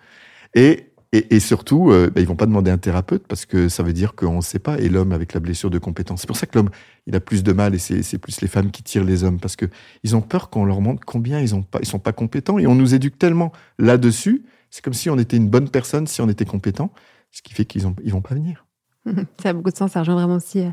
Et, 0.52 0.92
et, 1.12 1.34
et 1.34 1.40
surtout, 1.40 1.90
euh, 1.90 2.10
ben, 2.10 2.20
ils 2.20 2.26
vont 2.26 2.36
pas 2.36 2.44
demander 2.44 2.70
un 2.70 2.76
thérapeute, 2.76 3.26
parce 3.26 3.46
que 3.46 3.70
ça 3.70 3.82
veut 3.82 3.94
dire 3.94 4.14
qu'on 4.14 4.36
ne 4.36 4.40
sait 4.42 4.58
pas. 4.58 4.78
Et 4.78 4.90
l'homme 4.90 5.12
avec 5.12 5.32
la 5.32 5.40
blessure 5.40 5.70
de 5.70 5.78
compétence. 5.78 6.20
C'est 6.20 6.26
pour 6.26 6.36
ça 6.36 6.44
que 6.44 6.58
l'homme, 6.58 6.68
il 7.06 7.16
a 7.16 7.20
plus 7.20 7.42
de 7.42 7.52
mal, 7.54 7.74
et 7.74 7.78
c'est 7.78 8.18
plus 8.18 8.42
les 8.42 8.48
femmes 8.48 8.70
qui 8.70 8.82
tirent 8.82 9.04
les 9.04 9.24
hommes, 9.24 9.40
parce 9.40 9.56
que 9.56 9.64
ils 10.02 10.14
ont 10.16 10.20
peur 10.20 10.50
qu'on 10.50 10.66
leur 10.66 10.82
montre 10.82 11.02
combien 11.06 11.40
ils 11.40 11.54
ont 11.54 11.62
pas, 11.62 11.78
ils 11.80 11.86
sont 11.86 11.98
pas 11.98 12.12
compétents, 12.12 12.58
et 12.58 12.66
on 12.66 12.74
nous 12.74 12.94
éduque 12.94 13.18
tellement 13.18 13.52
là-dessus. 13.78 14.44
C'est 14.68 14.84
comme 14.84 14.92
si 14.92 15.08
on 15.08 15.18
était 15.18 15.38
une 15.38 15.48
bonne 15.48 15.70
personne 15.70 16.06
si 16.06 16.20
on 16.20 16.28
était 16.28 16.44
compétent, 16.44 16.92
ce 17.30 17.40
qui 17.40 17.54
fait 17.54 17.64
qu'ils 17.64 17.86
ont, 17.86 17.96
ils 18.04 18.12
vont 18.12 18.20
pas 18.20 18.34
venir. 18.34 18.65
Ça 19.42 19.50
a 19.50 19.52
beaucoup 19.52 19.70
de 19.70 19.76
sens. 19.76 19.92
Ça 19.92 20.00
rejoint 20.00 20.14
vraiment 20.16 20.34
aussi 20.36 20.60
euh, 20.60 20.70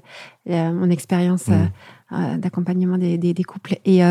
euh, 0.49 0.71
mon 0.73 0.89
expérience 0.89 1.47
euh, 1.49 1.63
Mm. 2.11 2.15
euh, 2.15 2.37
d'accompagnement 2.37 2.97
des, 2.97 3.17
des- 3.17 3.33
des 3.33 3.43
couples. 3.43 3.75
Et 3.85 4.01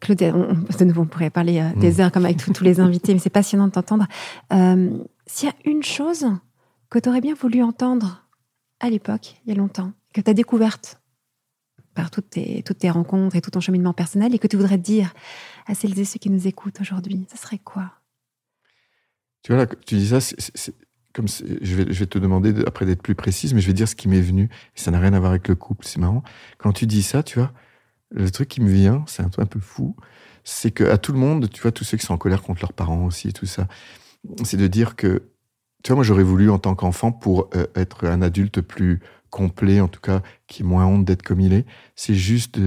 Claude, 0.00 0.22
on, 0.22 0.54
de 0.78 0.84
nouveau, 0.84 1.02
on 1.02 1.06
pourrait 1.06 1.30
parler 1.30 1.62
des 1.76 1.92
Mm. 1.94 2.00
heures 2.00 2.12
comme 2.12 2.24
avec 2.24 2.38
tous- 2.38 2.52
tous 2.52 2.64
les 2.64 2.80
invités, 2.80 3.12
mais 3.12 3.20
c'est 3.20 3.28
passionnant 3.30 3.66
de 3.66 3.72
t'entendre. 3.72 4.06
S'il 5.26 5.48
y 5.48 5.52
a 5.52 5.54
une 5.64 5.82
chose 5.82 6.26
que 6.88 6.98
tu 6.98 7.08
aurais 7.08 7.20
bien 7.20 7.34
voulu 7.34 7.62
entendre 7.62 8.26
à 8.80 8.88
l'époque, 8.90 9.36
il 9.44 9.50
y 9.50 9.52
a 9.52 9.58
longtemps, 9.58 9.92
que 10.14 10.20
tu 10.20 10.30
as 10.30 10.34
découverte 10.34 11.00
par 11.94 12.10
toutes 12.10 12.30
tes, 12.30 12.62
toutes 12.62 12.78
tes 12.78 12.90
rencontres 12.90 13.36
et 13.36 13.40
tout 13.42 13.50
ton 13.50 13.60
cheminement 13.60 13.92
personnel, 13.92 14.34
et 14.34 14.38
que 14.38 14.46
tu 14.46 14.56
voudrais 14.56 14.78
dire 14.78 15.12
à 15.66 15.74
celles 15.74 15.98
et 15.98 16.04
ceux 16.04 16.18
qui 16.18 16.30
nous 16.30 16.46
écoutent 16.46 16.80
aujourd'hui, 16.80 17.26
ce 17.30 17.36
serait 17.36 17.58
quoi? 17.58 17.92
Tu 19.42 19.52
vois, 19.52 19.64
là, 19.64 19.66
tu 19.86 19.96
dis 19.96 20.08
ça, 20.08 20.20
c'est 20.20 20.74
comme 21.12 21.26
je 21.28 21.74
vais, 21.74 22.06
te 22.06 22.18
demander 22.18 22.52
de- 22.52 22.64
après 22.66 22.86
d'être 22.86 23.02
plus 23.02 23.14
précise, 23.14 23.54
mais 23.54 23.60
je 23.60 23.66
vais 23.66 23.72
dire 23.72 23.88
ce 23.88 23.96
qui 23.96 24.08
m'est 24.08 24.20
venu. 24.20 24.48
Ça 24.74 24.90
n'a 24.90 25.00
rien 25.00 25.12
à 25.12 25.18
voir 25.18 25.32
avec 25.32 25.48
le 25.48 25.54
couple, 25.54 25.84
c'est 25.86 25.98
marrant. 25.98 26.22
Quand 26.58 26.72
tu 26.72 26.86
dis 26.86 27.02
ça, 27.02 27.22
tu 27.22 27.38
vois, 27.38 27.52
le 28.10 28.30
truc 28.30 28.48
qui 28.48 28.60
me 28.60 28.70
vient, 28.70 29.04
c'est 29.06 29.22
un 29.22 29.28
truc 29.28 29.44
un 29.44 29.46
peu 29.46 29.60
fou, 29.60 29.96
c'est 30.44 30.70
que 30.70 30.84
à 30.84 30.98
tout 30.98 31.12
le 31.12 31.18
monde, 31.18 31.50
tu 31.50 31.62
vois, 31.62 31.72
tous 31.72 31.84
ceux 31.84 31.96
qui 31.96 32.06
sont 32.06 32.14
en 32.14 32.18
colère 32.18 32.42
contre 32.42 32.62
leurs 32.62 32.72
parents 32.72 33.04
aussi 33.06 33.32
tout 33.32 33.46
ça, 33.46 33.68
c'est 34.44 34.56
de 34.56 34.66
dire 34.66 34.96
que, 34.96 35.22
tu 35.82 35.88
vois, 35.88 35.96
moi 35.96 36.04
j'aurais 36.04 36.22
voulu 36.22 36.50
en 36.50 36.58
tant 36.58 36.74
qu'enfant 36.74 37.12
pour 37.12 37.50
euh, 37.54 37.66
être 37.74 38.06
un 38.06 38.22
adulte 38.22 38.60
plus 38.60 39.00
complet, 39.30 39.80
en 39.80 39.88
tout 39.88 40.00
cas, 40.00 40.22
qui 40.46 40.62
ait 40.62 40.66
moins 40.66 40.86
honte 40.86 41.04
d'être 41.04 41.22
comme 41.22 41.40
il 41.40 41.52
est, 41.52 41.66
c'est 41.94 42.14
juste 42.14 42.58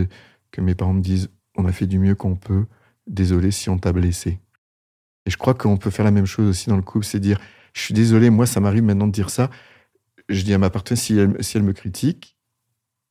que 0.52 0.62
mes 0.62 0.76
parents 0.76 0.94
me 0.94 1.02
disent, 1.02 1.30
on 1.56 1.66
a 1.66 1.72
fait 1.72 1.88
du 1.88 2.00
mieux 2.00 2.16
qu'on 2.16 2.36
peut, 2.36 2.66
désolé 3.08 3.52
si 3.52 3.70
on 3.70 3.78
t'a 3.78 3.92
blessé. 3.92 4.40
Et 5.26 5.32
je 5.32 5.38
crois 5.38 5.54
qu'on 5.54 5.78
peut 5.78 5.90
faire 5.90 6.06
la 6.06 6.12
même 6.12 6.26
chose 6.26 6.50
aussi 6.50 6.70
dans 6.70 6.76
le 6.76 6.82
couple, 6.82 7.06
c'est 7.06 7.20
dire, 7.20 7.40
je 7.74 7.82
suis 7.82 7.94
désolé, 7.94 8.30
moi 8.30 8.46
ça 8.46 8.60
m'arrive 8.60 8.84
maintenant 8.84 9.08
de 9.08 9.12
dire 9.12 9.30
ça. 9.30 9.50
Je 10.30 10.42
dis 10.44 10.54
à 10.54 10.58
ma 10.58 10.70
partenaire, 10.70 10.98
si 11.02 11.18
elle, 11.18 11.36
si 11.44 11.58
elle 11.58 11.64
me 11.64 11.74
critique, 11.74 12.38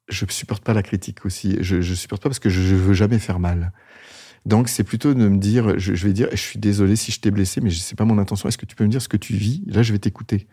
je 0.09 0.24
ne 0.24 0.30
supporte 0.30 0.64
pas 0.64 0.72
la 0.74 0.82
critique 0.82 1.24
aussi. 1.26 1.57
Je 1.61 1.76
ne 1.76 1.82
supporte 1.95 2.22
pas 2.22 2.28
parce 2.28 2.39
que 2.39 2.49
je 2.49 2.61
ne 2.74 2.78
veux 2.78 2.95
jamais 2.95 3.18
faire 3.18 3.39
mal. 3.39 3.72
Donc 4.47 4.68
c'est 4.68 4.82
plutôt 4.84 5.14
de 5.14 5.28
me 5.28 5.36
dire, 5.39 5.78
je, 5.78 5.95
je 5.95 6.07
vais 6.07 6.12
dire, 6.12 6.28
je 6.32 6.36
suis 6.36 6.59
désolé 6.59 6.97
si 6.97 7.12
je 7.12 7.20
t'ai 7.20 7.30
blessé, 7.30 7.61
mais 7.61 7.70
ce 7.70 7.93
n'est 7.93 7.97
pas 7.97 8.05
mon 8.05 8.18
intention. 8.18 8.49
Est-ce 8.49 8.59
que 8.59 8.66
tu 8.66 8.74
peux 8.74 8.84
me 8.84 8.89
dire 8.91 9.01
ce 9.03 9.09
que 9.09 9.16
tu 9.16 9.34
vis? 9.34 9.62
Là, 9.66 9.82
je 9.82 9.93
vais 9.93 9.99
t'écouter. 9.99 10.49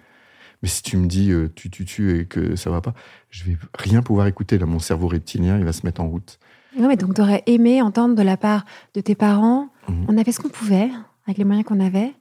Mais 0.62 0.68
si 0.70 0.84
tu 0.84 0.98
me 0.98 1.08
dis, 1.08 1.32
euh, 1.32 1.50
tu, 1.56 1.70
tu, 1.70 1.86
tu, 1.86 2.20
et 2.20 2.26
que 2.26 2.56
ça 2.58 2.70
va 2.70 2.82
pas, 2.82 2.94
je 3.30 3.46
vais 3.46 3.58
rien 3.74 4.02
pouvoir 4.02 4.28
écouter. 4.28 4.58
Là, 4.58 4.66
mon 4.66 4.80
cerveau 4.80 5.08
reptilien, 5.08 5.58
il 5.58 5.64
va 5.66 5.72
se 5.74 5.86
mettre 5.86 6.02
en 6.02 6.08
route. 6.10 6.38
Non, 6.78 6.88
mais 6.90 6.98
donc 6.98 7.16
tu 7.16 7.22
aurais 7.22 7.42
aimé 7.48 7.82
entendre 7.82 8.14
de 8.16 8.22
la 8.22 8.38
part 8.38 8.66
de 8.94 9.02
tes 9.02 9.16
parents, 9.16 9.70
Mhm. 9.88 10.06
on 10.10 10.18
a 10.18 10.24
fait 10.24 10.34
ce 10.34 10.40
qu'on 10.40 10.50
pouvait 10.50 10.90
avec 11.26 11.38
les 11.40 11.46
moyens 11.46 11.66
qu'on 11.66 11.80
avait. 11.80 12.12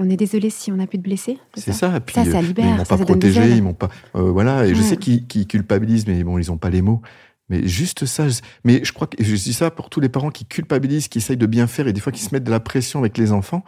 Et 0.00 0.02
on 0.02 0.10
est 0.10 0.16
désolé 0.16 0.50
si 0.50 0.72
on 0.72 0.78
a 0.78 0.86
pu 0.86 0.98
te 0.98 1.02
blesser. 1.02 1.38
C'est 1.54 1.72
ça. 1.72 1.96
Et 1.96 2.00
puis, 2.00 2.14
Ça, 2.14 2.24
ça 2.24 2.38
euh, 2.38 2.42
libère, 2.42 2.64
Ils 2.64 2.70
m'ont 2.70 2.78
ça, 2.78 2.84
pas 2.84 2.96
ça 2.98 3.04
protégé, 3.04 3.50
ils 3.50 3.62
m'ont 3.62 3.74
pas. 3.74 3.90
euh, 4.16 4.30
voilà. 4.30 4.66
Et 4.66 4.74
je 4.74 4.82
sais 4.82 4.96
qu'ils 4.96 5.46
culpabilisent, 5.46 6.06
mais 6.06 6.22
bon, 6.24 6.38
ils 6.38 6.48
n'ont 6.48 6.58
pas 6.58 6.70
les 6.70 6.82
mots. 6.82 7.02
Mais 7.48 7.66
juste 7.66 8.06
ça. 8.06 8.26
Mais 8.64 8.82
je 8.84 8.92
crois 8.92 9.06
que 9.08 9.22
je 9.22 9.34
dis 9.34 9.52
ça 9.52 9.70
pour 9.70 9.90
tous 9.90 10.00
les 10.00 10.08
parents 10.08 10.30
qui 10.30 10.44
culpabilisent, 10.46 11.08
qui 11.08 11.18
essayent 11.18 11.36
de 11.36 11.46
bien 11.46 11.66
faire 11.66 11.88
et 11.88 11.92
des 11.92 12.00
fois 12.00 12.12
qui 12.12 12.22
se 12.22 12.34
mettent 12.34 12.44
de 12.44 12.50
la 12.50 12.60
pression 12.60 13.00
avec 13.00 13.18
les 13.18 13.32
enfants. 13.32 13.64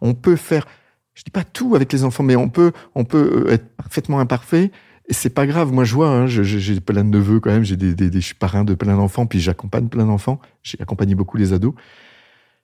On 0.00 0.14
peut 0.14 0.36
faire, 0.36 0.66
je 1.14 1.22
dis 1.22 1.30
pas 1.30 1.44
tout 1.44 1.74
avec 1.76 1.92
les 1.92 2.02
enfants, 2.04 2.22
mais 2.22 2.36
on 2.36 2.48
peut, 2.48 2.72
on 2.94 3.04
peut 3.04 3.44
euh, 3.46 3.52
être 3.52 3.68
parfaitement 3.76 4.20
imparfait. 4.20 4.72
Et 5.08 5.14
c'est 5.14 5.30
pas 5.30 5.46
grave. 5.46 5.70
Moi, 5.70 5.84
je 5.84 5.94
vois, 5.94 6.08
hein, 6.08 6.26
j'ai 6.26 6.80
plein 6.80 7.04
de 7.04 7.10
neveux 7.10 7.38
quand 7.38 7.50
même. 7.50 7.62
J'ai 7.62 7.76
des, 7.76 7.94
des, 7.94 8.10
des, 8.10 8.20
je 8.20 8.26
suis 8.26 8.34
parrain 8.34 8.64
de 8.64 8.74
plein 8.74 8.96
d'enfants, 8.96 9.26
puis 9.26 9.38
j'accompagne 9.38 9.88
plein 9.88 10.06
d'enfants. 10.06 10.40
J'ai 10.64 10.78
accompagné 10.80 11.14
beaucoup 11.14 11.36
les 11.36 11.52
ados. 11.52 11.74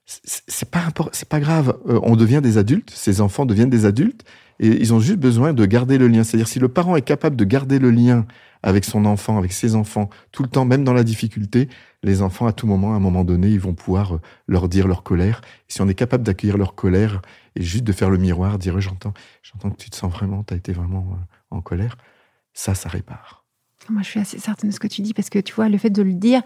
C'est 0.05 0.69
pas 0.69 0.89
c'est 1.13 1.29
pas 1.29 1.39
grave. 1.39 1.77
Euh, 1.87 1.99
on 2.03 2.15
devient 2.15 2.41
des 2.43 2.57
adultes. 2.57 2.91
Ces 2.91 3.21
enfants 3.21 3.45
deviennent 3.45 3.69
des 3.69 3.85
adultes 3.85 4.25
et 4.59 4.67
ils 4.67 4.93
ont 4.93 4.99
juste 4.99 5.19
besoin 5.19 5.53
de 5.53 5.65
garder 5.65 5.97
le 5.97 6.07
lien. 6.07 6.23
C'est-à-dire 6.23 6.47
si 6.47 6.59
le 6.59 6.67
parent 6.67 6.95
est 6.95 7.01
capable 7.01 7.35
de 7.35 7.45
garder 7.45 7.79
le 7.79 7.89
lien 7.89 8.25
avec 8.63 8.85
son 8.85 9.05
enfant, 9.05 9.37
avec 9.37 9.51
ses 9.53 9.75
enfants, 9.75 10.09
tout 10.31 10.43
le 10.43 10.49
temps, 10.49 10.65
même 10.65 10.83
dans 10.83 10.93
la 10.93 11.03
difficulté, 11.03 11.69
les 12.01 12.21
enfants, 12.21 12.47
à 12.47 12.53
tout 12.53 12.65
moment, 12.67 12.93
à 12.93 12.95
un 12.95 12.99
moment 12.99 13.23
donné, 13.23 13.49
ils 13.49 13.59
vont 13.59 13.73
pouvoir 13.73 14.15
euh, 14.15 14.21
leur 14.47 14.69
dire 14.69 14.87
leur 14.87 15.03
colère. 15.03 15.41
si 15.67 15.81
on 15.81 15.87
est 15.87 15.93
capable 15.93 16.23
d'accueillir 16.23 16.57
leur 16.57 16.75
colère 16.75 17.21
et 17.55 17.61
juste 17.61 17.83
de 17.83 17.91
faire 17.91 18.09
le 18.09 18.17
miroir, 18.17 18.57
dire 18.57 18.79
j'entends, 18.79 19.13
j'entends 19.41 19.69
que 19.69 19.77
tu 19.77 19.89
te 19.89 19.95
sens 19.95 20.11
vraiment, 20.11 20.43
tu 20.43 20.53
as 20.53 20.57
été 20.57 20.71
vraiment 20.71 21.07
euh, 21.11 21.55
en 21.57 21.61
colère, 21.61 21.97
ça, 22.53 22.73
ça 22.75 22.89
répare. 22.89 23.42
Moi, 23.89 24.01
je 24.01 24.09
suis 24.09 24.19
assez 24.19 24.39
certaine 24.39 24.69
de 24.69 24.75
ce 24.75 24.79
que 24.79 24.87
tu 24.87 25.01
dis 25.01 25.13
parce 25.13 25.29
que 25.29 25.39
tu 25.39 25.53
vois, 25.53 25.69
le 25.69 25.77
fait 25.77 25.89
de 25.89 26.01
le 26.01 26.13
dire, 26.13 26.41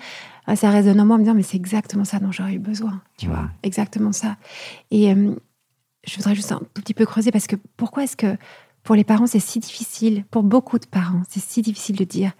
ah, 0.45 0.55
ça 0.55 0.69
résonne 0.69 0.99
en 0.99 1.05
moi, 1.05 1.17
me 1.17 1.23
dire 1.23 1.33
mais 1.33 1.43
c'est 1.43 1.57
exactement 1.57 2.05
ça 2.05 2.19
dont 2.19 2.31
j'aurais 2.31 2.53
eu 2.53 2.59
besoin, 2.59 3.01
tu 3.17 3.27
vois, 3.27 3.49
exactement 3.63 4.11
ça. 4.11 4.37
Et 4.91 5.11
euh, 5.11 5.35
je 6.05 6.15
voudrais 6.15 6.35
juste 6.35 6.51
un 6.51 6.59
tout 6.73 6.81
petit 6.81 6.93
peu 6.93 7.05
creuser 7.05 7.31
parce 7.31 7.47
que 7.47 7.55
pourquoi 7.75 8.03
est-ce 8.03 8.17
que 8.17 8.37
pour 8.83 8.95
les 8.95 9.03
parents, 9.03 9.27
c'est 9.27 9.39
si 9.39 9.59
difficile, 9.59 10.23
pour 10.31 10.43
beaucoup 10.43 10.79
de 10.79 10.85
parents, 10.85 11.21
c'est 11.27 11.41
si 11.41 11.61
difficile 11.61 11.97
de 11.97 12.05
dire 12.05 12.31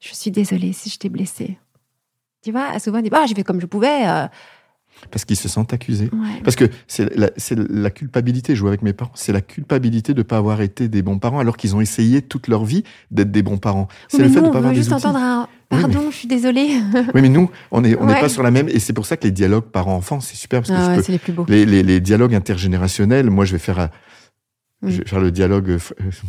Je 0.00 0.14
suis 0.14 0.30
désolée 0.30 0.72
si 0.72 0.88
je 0.88 0.98
t'ai 0.98 1.10
blessé. 1.10 1.58
Tu 2.42 2.52
vois, 2.52 2.78
souvent, 2.78 2.98
on 2.98 3.02
dit 3.02 3.10
bah, 3.10 3.26
J'ai 3.26 3.34
fait 3.34 3.44
comme 3.44 3.60
je 3.60 3.66
pouvais. 3.66 4.08
Euh. 4.08 4.26
Parce 5.10 5.24
qu'ils 5.24 5.36
se 5.36 5.48
sentent 5.48 5.72
accusés. 5.72 6.10
Parce 6.42 6.56
que 6.56 6.64
c'est 6.86 7.14
la, 7.16 7.30
la, 7.68 7.90
culpabilité, 7.90 8.56
je 8.56 8.60
vois 8.60 8.70
avec 8.70 8.82
mes 8.82 8.92
parents, 8.92 9.12
c'est 9.14 9.32
la 9.32 9.40
culpabilité 9.40 10.14
de 10.14 10.18
ne 10.18 10.22
pas 10.22 10.38
avoir 10.38 10.60
été 10.60 10.88
des 10.88 11.02
bons 11.02 11.18
parents 11.18 11.38
alors 11.38 11.56
qu'ils 11.56 11.76
ont 11.76 11.80
essayé 11.80 12.22
toute 12.22 12.48
leur 12.48 12.64
vie 12.64 12.84
d'être 13.10 13.30
des 13.30 13.42
bons 13.42 13.58
parents. 13.58 13.88
C'est 14.08 14.18
le 14.18 14.28
fait 14.28 14.40
de 14.40 14.46
ne 14.46 14.50
pas 14.50 14.58
avoir 14.58 14.74
juste 14.74 14.92
entendre 14.92 15.18
un 15.18 15.48
pardon, 15.68 16.10
je 16.10 16.16
suis 16.16 16.28
désolée. 16.28 16.68
oui, 17.14 17.22
mais 17.22 17.28
nous, 17.28 17.50
on 17.70 17.80
n'est 17.80 17.96
on 17.96 18.06
pas 18.06 18.28
sur 18.28 18.42
la 18.42 18.50
même. 18.50 18.68
Et 18.68 18.78
c'est 18.78 18.92
pour 18.92 19.06
ça 19.06 19.16
que 19.16 19.24
les 19.24 19.30
dialogues 19.30 19.64
parents-enfants, 19.64 20.20
c'est 20.20 20.36
super. 20.36 20.62
Parce 20.62 20.70
que 20.70 21.08
ah 21.08 21.12
les 21.12 21.18
plus 21.18 21.32
beaux. 21.32 21.46
Les, 21.48 21.66
les, 21.66 21.82
les, 21.82 22.00
dialogues 22.00 22.34
intergénérationnels, 22.34 23.30
moi, 23.30 23.44
je 23.44 23.52
vais 23.52 23.58
faire 23.58 23.88
je 24.86 24.98
vais 24.98 25.08
faire 25.08 25.20
le 25.20 25.30
dialogue. 25.30 25.70
Euh, 25.70 25.78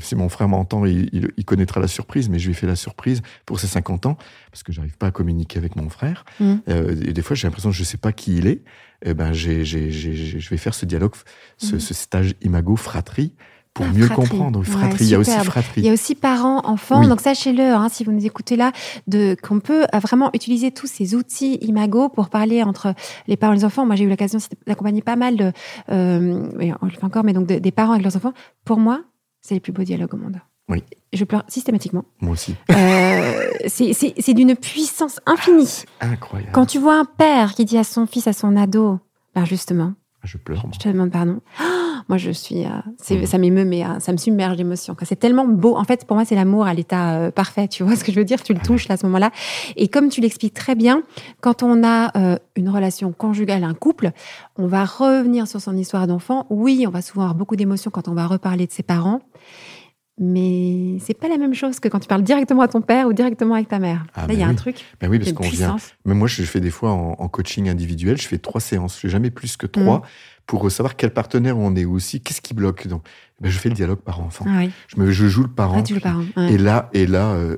si 0.02 0.16
mon 0.16 0.30
frère 0.30 0.48
m'entend, 0.48 0.86
il, 0.86 1.32
il, 1.38 1.46
connaîtra 1.46 1.80
la 1.80 1.88
surprise, 1.88 2.30
mais 2.30 2.40
je 2.40 2.46
lui 2.46 2.52
ai 2.52 2.56
fait 2.56 2.68
la 2.68 2.76
surprise 2.76 3.22
pour 3.46 3.60
ses 3.60 3.68
50 3.68 4.06
ans, 4.06 4.18
parce 4.52 4.64
que 4.64 4.72
j'arrive 4.72 4.98
pas 4.98 5.08
à 5.08 5.12
communiquer 5.12 5.58
avec 5.60 5.76
mon 5.76 5.90
frère. 5.90 6.26
Mm. 6.40 6.56
Euh, 6.70 6.96
et 7.06 7.14
des 7.14 7.22
fois, 7.22 7.36
j'ai 7.36 7.48
l'impression 7.48 7.70
que 7.70 7.76
je 7.76 7.84
sais 7.84 7.98
pas 7.98 8.12
qui 8.12 8.38
il 8.38 8.48
est. 8.48 8.62
Et 9.04 9.10
eh 9.10 9.14
ben, 9.14 9.34
j'ai, 9.34 9.66
je 9.66 10.50
vais 10.50 10.58
faire 10.58 10.74
ce 10.74 10.86
dialogue, 10.86 11.14
ce, 11.58 11.76
mm. 11.76 11.80
ce 11.80 11.94
stage 11.94 12.36
imago 12.42 12.76
fratrie 12.76 13.34
pour 13.76 13.86
ah, 13.86 13.94
mieux 13.94 14.08
comprendre. 14.08 14.64
Fratrie, 14.64 15.04
il 15.04 15.10
y 15.10 15.16
a 15.16 15.20
aussi 15.20 15.32
fratrie. 15.32 15.82
Il 15.82 15.86
y 15.86 15.90
a 15.90 15.94
aussi 15.94 16.16
parents, 16.16 16.62
enfants. 16.66 17.06
Donc 17.08 17.20
sachez-le, 17.20 17.62
hein, 17.62 17.90
si 17.90 18.06
vous 18.06 18.14
nous 18.14 18.26
écoutez 18.26 18.56
là, 18.56 18.72
de 19.08 19.36
qu'on 19.44 19.60
peut 19.60 19.84
euh, 19.94 20.00
vraiment 20.00 20.30
utiliser 20.34 20.72
tous 20.72 20.88
ces 20.88 21.14
outils 21.14 21.56
Imago 21.62 22.08
pour 22.08 22.30
parler 22.30 22.64
entre 22.64 22.96
les 23.28 23.36
parents 23.36 23.54
et 23.54 23.58
les 23.58 23.66
enfants. 23.66 23.86
Moi, 23.86 23.98
j'ai 23.98 24.06
eu 24.06 24.10
l'occasion 24.10 24.40
d'accompagner 24.66 25.02
pas 25.02 25.18
mal 25.18 25.36
de, 25.36 25.52
euh, 25.92 26.50
on 26.82 26.86
le 26.86 26.92
fait 26.92 27.04
encore, 27.04 27.26
mais 27.26 27.34
donc 27.34 27.48
des 27.48 27.72
parents 27.72 27.92
avec 27.92 28.04
leurs 28.04 28.16
enfants. 28.16 28.34
Pour 28.64 28.80
moi, 28.80 29.02
c'est 29.42 29.56
les 29.56 29.60
plus 29.60 29.74
beaux 29.74 29.84
dialogues 29.84 30.14
au 30.14 30.18
monde. 30.18 30.40
Oui. 30.70 30.82
Je 31.12 31.26
pleure 31.26 31.44
systématiquement. 31.50 32.06
Moi 32.22 32.32
aussi. 32.32 32.56
Euh, 32.72 33.50
c'est 33.68 34.34
d'une 34.34 34.56
puissance 34.56 35.20
infinie. 35.26 35.84
Ah, 36.00 36.08
incroyable. 36.08 36.52
Quand 36.54 36.66
tu 36.66 36.80
vois 36.80 36.98
un 36.98 37.06
père 37.06 37.54
qui 37.54 37.66
dit 37.66 37.78
à 37.78 37.84
son 37.84 38.08
fils, 38.08 38.26
à 38.28 38.34
son 38.34 38.56
ado, 38.56 39.00
ben 39.36 39.44
justement. 39.44 39.94
Je 40.24 40.38
pleure. 40.38 40.66
Je 40.74 40.80
te 40.80 40.90
demande 40.90 41.12
pardon. 41.12 41.42
Moi, 42.08 42.18
je 42.18 42.30
suis, 42.30 42.66
euh, 42.66 43.26
ça 43.26 43.38
m'émeut, 43.38 43.66
mais 43.66 43.84
euh, 43.84 44.00
ça 44.00 44.12
me 44.12 44.18
submerge 44.18 44.58
d'émotion. 44.58 44.96
C'est 45.04 45.20
tellement 45.20 45.48
beau. 45.48 45.76
En 45.76 45.84
fait, 45.86 46.06
pour 46.06 46.16
moi, 46.16 46.26
c'est 46.26 46.36
l'amour 46.36 46.68
à 46.68 46.74
l'état 46.74 47.16
euh, 47.16 47.32
parfait. 47.32 47.68
Tu 47.68 47.84
vois 47.84 47.96
ce 47.96 48.04
que 48.04 48.12
je 48.12 48.20
veux 48.20 48.26
dire? 48.26 48.44
Tu 48.44 48.54
le 48.54 48.60
touches 48.60 48.88
là, 48.88 48.94
à 48.94 48.98
ce 48.98 49.06
moment-là. 49.08 49.32
Et 49.76 49.88
comme 49.88 50.10
tu 50.10 50.22
l'expliques 50.22 50.54
très 50.54 50.76
bien, 50.76 51.02
quand 51.42 51.64
on 51.64 51.84
a 51.84 52.12
une 52.56 52.70
relation 52.70 53.12
conjugale, 53.12 53.64
un 53.64 53.74
couple, 53.74 54.12
on 54.58 54.68
va 54.68 54.86
revenir 54.86 55.48
sur 55.48 55.62
son 55.62 55.76
histoire 55.76 56.08
d'enfant. 56.08 56.46
Oui, 56.50 56.86
on 56.88 56.92
va 56.92 57.02
souvent 57.02 57.24
avoir 57.24 57.36
beaucoup 57.36 57.56
d'émotions 57.56 57.92
quand 57.92 58.08
on 58.08 58.14
va 58.14 58.28
reparler 58.28 58.68
de 58.68 58.72
ses 58.72 58.84
parents. 58.84 59.22
Mais 60.18 60.98
c'est 61.02 61.14
pas 61.14 61.28
la 61.28 61.38
même 61.38 61.54
chose 61.54 61.82
que 61.82 61.90
quand 61.90 62.00
tu 62.00 62.08
parles 62.08 62.24
directement 62.24 62.62
à 62.62 62.70
ton 62.70 62.82
père 62.82 63.08
ou 63.08 63.14
directement 63.14 63.56
avec 63.56 63.68
ta 63.68 63.80
mère. 63.80 64.06
Ah, 64.14 64.28
Là, 64.28 64.34
il 64.34 64.40
y 64.40 64.44
a 64.44 64.48
un 64.48 64.56
truc. 64.56 64.86
Ben 65.02 65.10
oui, 65.10 65.20
parce 65.20 65.34
qu'on 65.34 65.44
vient. 65.44 65.76
Mais 66.06 66.14
moi, 66.14 66.28
je 66.28 66.44
fais 66.44 66.62
des 66.62 66.70
fois 66.70 66.92
en, 66.92 67.28
coaching 67.28 67.68
individuel, 67.68 68.18
je 68.18 68.28
fais 68.28 68.38
trois 68.38 68.62
séances. 68.62 68.96
Je 68.96 69.02
fais 69.02 69.10
jamais 69.10 69.30
plus 69.30 69.58
que 69.58 69.68
trois. 69.68 69.98
Mmh 69.98 70.02
pour 70.46 70.72
savoir 70.72 70.96
quel 70.96 71.12
partenaire 71.12 71.58
on 71.58 71.76
est 71.76 71.86
aussi, 71.86 72.22
qu'est-ce 72.22 72.42
qui 72.42 72.54
bloque. 72.54 72.88
Donc, 72.88 73.06
ben, 73.42 73.50
je 73.50 73.58
fais 73.58 73.70
le 73.70 73.76
dialogue 73.76 74.00
parent-enfant. 74.00 74.46
Ah 74.48 74.64
je, 74.88 75.00
me, 75.00 75.12
je 75.12 75.28
joue 75.28 75.44
le 75.44 75.50
parent. 75.50 75.84
Ah, 75.86 75.94
le 75.94 76.00
parent 76.00 76.24
Et 76.50 76.58
là, 76.58 76.90
et 76.94 77.08
là 77.08 77.34
euh, 77.34 77.58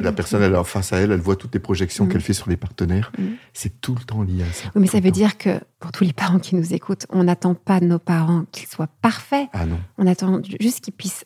la 0.00 0.12
personne, 0.12 0.42
elle, 0.42 0.56
face 0.64 0.92
à 0.92 0.98
elle, 0.98 1.12
elle 1.12 1.20
voit 1.20 1.36
toutes 1.36 1.54
les 1.54 1.60
projections 1.60 2.06
mm. 2.06 2.08
qu'elle 2.08 2.20
fait 2.20 2.32
sur 2.32 2.48
les 2.48 2.56
partenaires. 2.56 3.12
Mm. 3.18 3.24
C'est 3.52 3.80
tout 3.80 3.94
le 3.94 4.04
temps 4.04 4.22
lié 4.22 4.42
à 4.42 4.52
ça. 4.52 4.70
mais 4.74 4.86
ça 4.86 5.00
veut 5.00 5.10
dire 5.10 5.36
que 5.38 5.60
pour 5.78 5.92
tous 5.92 6.04
les 6.04 6.12
parents 6.12 6.38
qui 6.38 6.54
nous 6.54 6.74
écoutent, 6.74 7.06
on 7.10 7.24
n'attend 7.24 7.54
pas 7.54 7.80
de 7.80 7.86
nos 7.86 7.98
parents 7.98 8.44
qu'ils 8.52 8.68
soient 8.68 8.88
parfaits. 9.02 9.48
Ah 9.52 9.66
non. 9.66 9.78
On 9.98 10.06
attend 10.06 10.40
juste 10.60 10.82
qu'ils 10.82 10.94
puissent 10.94 11.24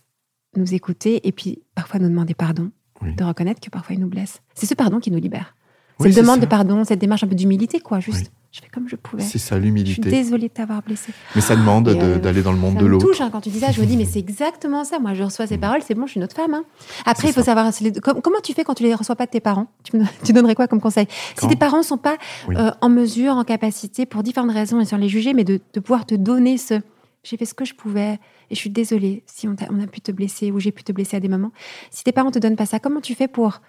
nous 0.57 0.75
écouter 0.75 1.27
et 1.27 1.33
puis 1.33 1.62
parfois 1.75 2.01
nous 2.01 2.09
demander 2.09 2.35
pardon, 2.35 2.71
de 3.03 3.25
reconnaître 3.25 3.61
que 3.61 3.71
parfois 3.71 3.95
ils 3.95 4.01
nous 4.01 4.09
blessent. 4.09 4.43
C'est 4.55 4.66
ce 4.66 4.75
pardon 4.75 4.99
qui 4.99 5.11
nous 5.11 5.21
libère. 5.21 5.55
Cette 6.01 6.16
demande 6.16 6.41
de 6.41 6.47
pardon, 6.47 6.83
cette 6.85 6.99
démarche 6.99 7.23
un 7.25 7.29
peu 7.29 7.35
d'humilité, 7.35 7.79
quoi, 7.79 8.01
juste 8.01 8.33
je 8.53 8.61
fais 8.61 8.68
comme 8.68 8.88
je 8.88 8.96
pouvais. 8.96 9.22
C'est 9.22 9.38
ça 9.38 9.59
l'humilité. 9.59 10.03
Je 10.03 10.09
suis 10.09 10.22
désolée 10.24 10.48
de 10.48 10.53
t'avoir 10.53 10.82
blessé. 10.82 11.12
Mais 11.36 11.40
ça 11.40 11.55
demande 11.55 11.86
euh, 11.88 12.18
d'aller 12.18 12.42
dans 12.42 12.51
le 12.51 12.59
monde 12.59 12.78
de 12.78 12.86
l'autre. 12.86 13.07
Ça 13.07 13.12
touche 13.12 13.20
hein, 13.20 13.30
quand 13.30 13.40
tu 13.40 13.48
dis 13.48 13.61
ça. 13.61 13.70
Je 13.70 13.80
me 13.80 13.86
dis 13.86 13.96
mais 13.96 14.05
c'est 14.05 14.18
exactement 14.18 14.82
ça. 14.82 14.98
Moi 14.98 15.14
je 15.14 15.22
reçois 15.22 15.46
ces 15.46 15.57
mm. 15.57 15.61
paroles, 15.61 15.82
c'est 15.86 15.94
bon, 15.94 16.07
je 16.07 16.12
suis 16.12 16.18
une 16.18 16.24
autre 16.24 16.34
femme. 16.34 16.55
Hein. 16.55 16.64
Après 17.07 17.28
il 17.28 17.32
faut 17.32 17.42
savoir 17.42 17.70
comment 18.03 18.40
tu 18.42 18.53
fais 18.53 18.64
quand 18.64 18.74
tu 18.74 18.82
les 18.82 18.94
reçois 18.94 19.14
pas 19.14 19.26
de 19.26 19.30
tes 19.30 19.40
parents? 19.40 19.68
Tu, 19.84 20.32
donnerais 20.32 20.57
quoi 20.57 20.66
comme 20.66 20.80
conseil? 20.80 21.07
Si 21.38 21.46
tes 21.46 21.55
parents 21.55 21.84
sont 21.84 21.98
pas 21.98 22.16
euh, 22.48 22.72
en 22.80 22.88
mesure, 22.88 23.34
en 23.34 23.44
capacité, 23.44 24.05
pour 24.05 24.24
différentes 24.24 24.53
raisons 24.53 24.80
et 24.80 24.84
sans 24.84 24.96
les 24.96 25.09
juger, 25.09 25.32
mais 25.32 25.44
de, 25.44 25.61
pouvoir 25.80 26.05
te 26.05 26.16
donner 26.16 26.59
ce 26.59 26.80
j'ai 27.22 27.36
fait 27.36 27.44
ce 27.44 27.53
que 27.53 27.66
je 27.66 27.74
pouvais 27.74 28.14
et 28.48 28.55
je 28.55 28.57
suis 28.57 28.70
désolée 28.70 29.22
si 29.26 29.46
on 29.46 29.53
a, 29.53 29.70
on 29.70 29.78
a 29.80 29.86
pu 29.86 30.01
te 30.01 30.11
blesser 30.11 30.51
ou 30.51 30.59
j'ai 30.59 30.72
pu 30.72 30.82
te 30.82 30.90
blesser 30.90 31.18
à 31.18 31.20
des 31.20 31.28
moments. 31.28 31.53
Si 31.90 32.03
tes 32.03 32.12
parents 32.12 32.30
te 32.30 32.38
donnent 32.38 32.57
pas 32.57 32.64
ça, 32.64 32.80
comment 32.80 33.03
tu 33.03 33.14
fais 33.14 33.28
pour 33.28 33.61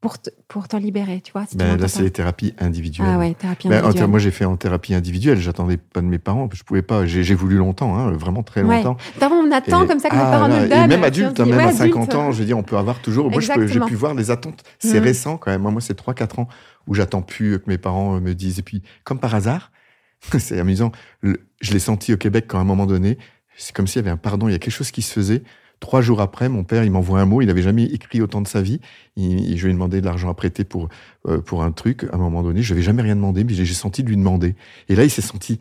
pour, 0.00 0.16
pour 0.48 0.66
t'en 0.66 0.78
libérer, 0.78 1.20
tu 1.20 1.32
vois. 1.32 1.44
ben, 1.54 1.76
là, 1.76 1.86
c'est 1.86 2.02
les 2.02 2.10
thérapies 2.10 2.54
individuelles. 2.58 3.08
Ah 3.10 3.18
ouais, 3.18 3.34
thérapie 3.34 3.68
ben, 3.68 3.84
individuelle. 3.84 4.08
moi, 4.08 4.18
j'ai 4.18 4.30
fait 4.30 4.46
en 4.46 4.56
thérapie 4.56 4.94
individuelle. 4.94 5.38
J'attendais 5.38 5.76
pas 5.76 6.00
de 6.00 6.06
mes 6.06 6.18
parents. 6.18 6.48
Je 6.54 6.62
pouvais 6.62 6.80
pas. 6.80 7.04
J'ai 7.04 7.34
voulu 7.34 7.56
longtemps, 7.56 7.96
hein, 7.96 8.10
vraiment 8.12 8.42
très 8.42 8.62
longtemps. 8.62 8.96
Ouais. 9.20 9.28
on 9.30 9.52
attend 9.52 9.86
comme 9.86 9.98
ça 9.98 10.08
que 10.08 10.14
nos 10.14 10.22
ah, 10.22 10.30
parents 10.30 10.48
nous 10.48 10.68
donnent. 10.68 10.84
Et 10.84 10.88
même 10.88 11.04
adulte, 11.04 11.38
hein, 11.38 11.44
même 11.44 11.60
à 11.60 11.72
50 11.72 12.14
ans, 12.14 12.32
je 12.32 12.38
veux 12.38 12.46
dire, 12.46 12.56
on 12.56 12.62
peut 12.62 12.78
avoir 12.78 13.00
toujours. 13.00 13.30
Moi, 13.30 13.40
j'ai 13.40 13.80
pu 13.80 13.94
voir 13.94 14.14
les 14.14 14.30
attentes. 14.30 14.64
C'est 14.78 15.00
mmh. 15.00 15.04
récent 15.04 15.36
quand 15.36 15.50
même. 15.50 15.60
Moi, 15.60 15.70
moi 15.70 15.80
c'est 15.82 15.98
3-4 15.98 16.40
ans 16.40 16.48
où 16.86 16.94
j'attends 16.94 17.22
plus 17.22 17.58
que 17.58 17.64
mes 17.66 17.78
parents 17.78 18.20
me 18.20 18.32
disent. 18.34 18.58
Et 18.58 18.62
puis, 18.62 18.82
comme 19.04 19.18
par 19.18 19.34
hasard, 19.34 19.70
c'est 20.38 20.58
amusant. 20.58 20.92
je 21.22 21.72
l'ai 21.72 21.78
senti 21.78 22.14
au 22.14 22.16
Québec 22.16 22.46
quand 22.48 22.58
à 22.58 22.62
un 22.62 22.64
moment 22.64 22.86
donné, 22.86 23.18
c'est 23.56 23.74
comme 23.74 23.86
s'il 23.86 24.00
y 24.00 24.02
avait 24.02 24.10
un 24.10 24.16
pardon. 24.16 24.48
Il 24.48 24.52
y 24.52 24.54
a 24.54 24.58
quelque 24.58 24.72
chose 24.72 24.90
qui 24.90 25.02
se 25.02 25.12
faisait. 25.12 25.42
Trois 25.80 26.02
jours 26.02 26.20
après, 26.20 26.50
mon 26.50 26.62
père, 26.62 26.84
il 26.84 26.90
m'envoie 26.90 27.20
un 27.20 27.24
mot. 27.24 27.40
Il 27.40 27.46
n'avait 27.46 27.62
jamais 27.62 27.84
écrit 27.84 28.20
autant 28.20 28.42
de 28.42 28.46
sa 28.46 28.60
vie. 28.60 28.80
Il, 29.16 29.56
je 29.56 29.64
lui 29.64 29.70
ai 29.70 29.74
demandé 29.74 30.02
de 30.02 30.06
l'argent 30.06 30.30
à 30.30 30.34
prêter 30.34 30.62
pour 30.62 30.88
euh, 31.26 31.40
pour 31.40 31.64
un 31.64 31.72
truc. 31.72 32.04
À 32.12 32.16
un 32.16 32.18
moment 32.18 32.42
donné, 32.42 32.62
je 32.62 32.74
n'avais 32.74 32.82
jamais 32.82 33.02
rien 33.02 33.16
demandé, 33.16 33.44
mais 33.44 33.54
j'ai 33.54 33.66
senti 33.74 34.02
de 34.02 34.08
lui 34.08 34.16
demander. 34.16 34.56
Et 34.88 34.94
là, 34.94 35.04
il 35.04 35.10
s'est 35.10 35.22
senti, 35.22 35.58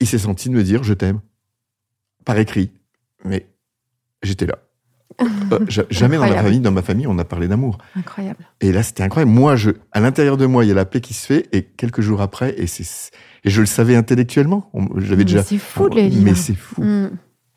il 0.00 0.06
s'est 0.06 0.18
senti 0.18 0.48
de 0.48 0.54
me 0.54 0.62
dire, 0.62 0.84
je 0.84 0.94
t'aime, 0.94 1.20
par 2.24 2.38
écrit. 2.38 2.70
Mais 3.24 3.46
j'étais 4.22 4.46
là. 4.46 4.58
Euh, 5.20 5.58
jamais 5.90 6.16
dans 6.16 6.28
ma 6.28 6.42
famille, 6.42 6.60
dans 6.60 6.72
ma 6.72 6.82
famille, 6.82 7.06
on 7.06 7.18
a 7.18 7.24
parlé 7.24 7.48
d'amour. 7.48 7.78
Incroyable. 7.96 8.44
Et 8.60 8.72
là, 8.72 8.82
c'était 8.82 9.02
incroyable. 9.02 9.32
Moi, 9.32 9.56
je, 9.56 9.70
à 9.92 10.00
l'intérieur 10.00 10.36
de 10.36 10.46
moi, 10.46 10.64
il 10.64 10.68
y 10.68 10.70
a 10.70 10.74
la 10.74 10.84
paix 10.84 11.00
qui 11.00 11.14
se 11.14 11.26
fait, 11.26 11.48
et 11.52 11.62
quelques 11.62 12.00
jours 12.00 12.20
après, 12.20 12.54
et 12.58 12.66
c'est, 12.66 13.10
et 13.44 13.50
je 13.50 13.60
le 13.60 13.66
savais 13.66 13.96
intellectuellement. 13.96 14.70
J'avais 14.96 15.24
déjà. 15.24 15.42
C'est 15.42 15.58
fou 15.58 15.88
de 15.88 15.96
le 15.96 16.02
vivre. 16.02 16.24
Mais 16.24 16.34
c'est 16.34 16.54
fou. 16.54 16.82
Mm. 16.82 17.10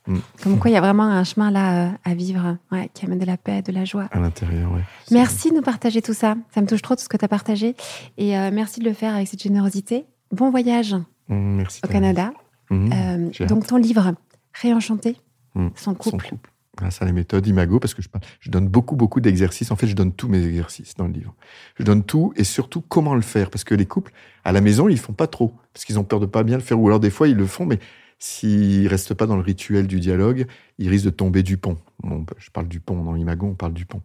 Mm. 0.09 0.17
Comme 0.43 0.59
quoi, 0.59 0.71
il 0.71 0.73
y 0.73 0.77
a 0.77 0.81
vraiment 0.81 1.03
un 1.03 1.23
chemin 1.23 1.51
là 1.51 1.87
euh, 1.87 1.91
à 2.03 2.13
vivre, 2.15 2.57
qui 2.93 3.05
amène 3.05 3.19
de 3.19 3.25
la 3.25 3.37
paix, 3.37 3.61
de 3.61 3.71
la 3.71 3.85
joie. 3.85 4.09
À 4.11 4.19
l'intérieur, 4.19 4.71
oui. 4.73 4.81
Merci 5.11 5.51
de 5.51 5.55
nous 5.55 5.61
partager 5.61 6.01
tout 6.01 6.13
ça. 6.13 6.35
Ça 6.53 6.61
me 6.61 6.67
touche 6.67 6.81
trop 6.81 6.95
tout 6.95 7.03
ce 7.03 7.09
que 7.09 7.17
tu 7.17 7.23
as 7.23 7.29
partagé. 7.29 7.75
Et 8.17 8.37
euh, 8.37 8.49
merci 8.51 8.79
de 8.79 8.85
le 8.85 8.93
faire 8.93 9.15
avec 9.15 9.27
cette 9.27 9.41
générosité. 9.41 10.05
Bon 10.31 10.49
voyage 10.49 10.95
mm, 11.27 11.63
au 11.83 11.87
Canada. 11.87 12.31
Mm, 12.71 12.89
euh, 12.93 13.45
donc, 13.45 13.67
ton 13.67 13.77
livre, 13.77 14.13
Réenchanté, 14.53 15.15
son 15.75 15.93
couple. 15.93 16.31
Grâce 16.75 17.01
à 17.01 17.05
la 17.05 17.11
méthode 17.11 17.45
Imago, 17.45 17.79
parce 17.79 17.93
que 17.93 18.01
je, 18.01 18.07
je 18.39 18.49
donne 18.49 18.67
beaucoup, 18.67 18.95
beaucoup 18.95 19.19
d'exercices. 19.19 19.69
En 19.69 19.75
fait, 19.75 19.87
je 19.87 19.95
donne 19.95 20.13
tous 20.13 20.27
mes 20.27 20.43
exercices 20.45 20.95
dans 20.95 21.07
le 21.07 21.13
livre. 21.13 21.35
Je 21.77 21.83
donne 21.83 22.03
tout 22.03 22.33
et 22.35 22.43
surtout 22.43 22.81
comment 22.81 23.15
le 23.15 23.21
faire. 23.21 23.49
Parce 23.49 23.63
que 23.63 23.75
les 23.75 23.85
couples, 23.85 24.11
à 24.43 24.51
la 24.53 24.61
maison, 24.61 24.87
ils 24.87 24.97
font 24.97 25.13
pas 25.13 25.27
trop. 25.27 25.53
Parce 25.73 25.85
qu'ils 25.85 25.99
ont 25.99 26.03
peur 26.03 26.19
de 26.19 26.25
pas 26.25 26.43
bien 26.43 26.57
le 26.57 26.63
faire. 26.63 26.79
Ou 26.79 26.87
alors, 26.87 26.99
des 26.99 27.09
fois, 27.09 27.27
ils 27.27 27.35
le 27.35 27.45
font, 27.45 27.65
mais 27.65 27.79
s'il 28.19 28.87
reste 28.87 29.13
pas 29.13 29.25
dans 29.25 29.37
le 29.37 29.41
rituel 29.41 29.87
du 29.87 29.99
dialogue, 29.99 30.45
il 30.77 30.89
risque 30.89 31.05
de 31.05 31.09
tomber 31.09 31.41
du 31.41 31.57
pont. 31.57 31.77
je 32.37 32.49
parle 32.51 32.67
du 32.67 32.79
pont, 32.81 33.01
dans 33.03 33.13
l'imago, 33.13 33.47
on 33.47 33.55
parle 33.55 33.73
du 33.73 33.85
pont. 33.85 34.01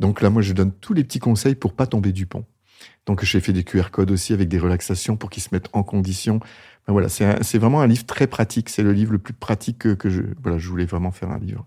Donc 0.00 0.22
là, 0.22 0.30
moi, 0.30 0.40
je 0.40 0.54
donne 0.54 0.72
tous 0.72 0.94
les 0.94 1.04
petits 1.04 1.18
conseils 1.18 1.54
pour 1.54 1.74
pas 1.74 1.86
tomber 1.86 2.12
du 2.12 2.26
pont. 2.26 2.46
Donc 3.04 3.22
j'ai 3.24 3.40
fait 3.40 3.52
des 3.52 3.64
QR 3.64 3.90
codes 3.92 4.10
aussi 4.10 4.32
avec 4.32 4.48
des 4.48 4.58
relaxations 4.58 5.16
pour 5.16 5.28
qu'ils 5.28 5.42
se 5.42 5.50
mettent 5.52 5.68
en 5.74 5.82
condition. 5.82 6.40
Ben 6.86 6.94
voilà, 6.94 7.08
c'est 7.10 7.58
vraiment 7.58 7.82
un 7.82 7.86
livre 7.86 8.06
très 8.06 8.26
pratique. 8.26 8.70
C'est 8.70 8.82
le 8.82 8.92
livre 8.92 9.12
le 9.12 9.18
plus 9.18 9.34
pratique 9.34 9.78
que, 9.78 9.94
que 9.94 10.08
je, 10.08 10.22
voilà, 10.42 10.56
je 10.56 10.68
voulais 10.68 10.86
vraiment 10.86 11.10
faire 11.10 11.30
un 11.30 11.38
livre. 11.38 11.66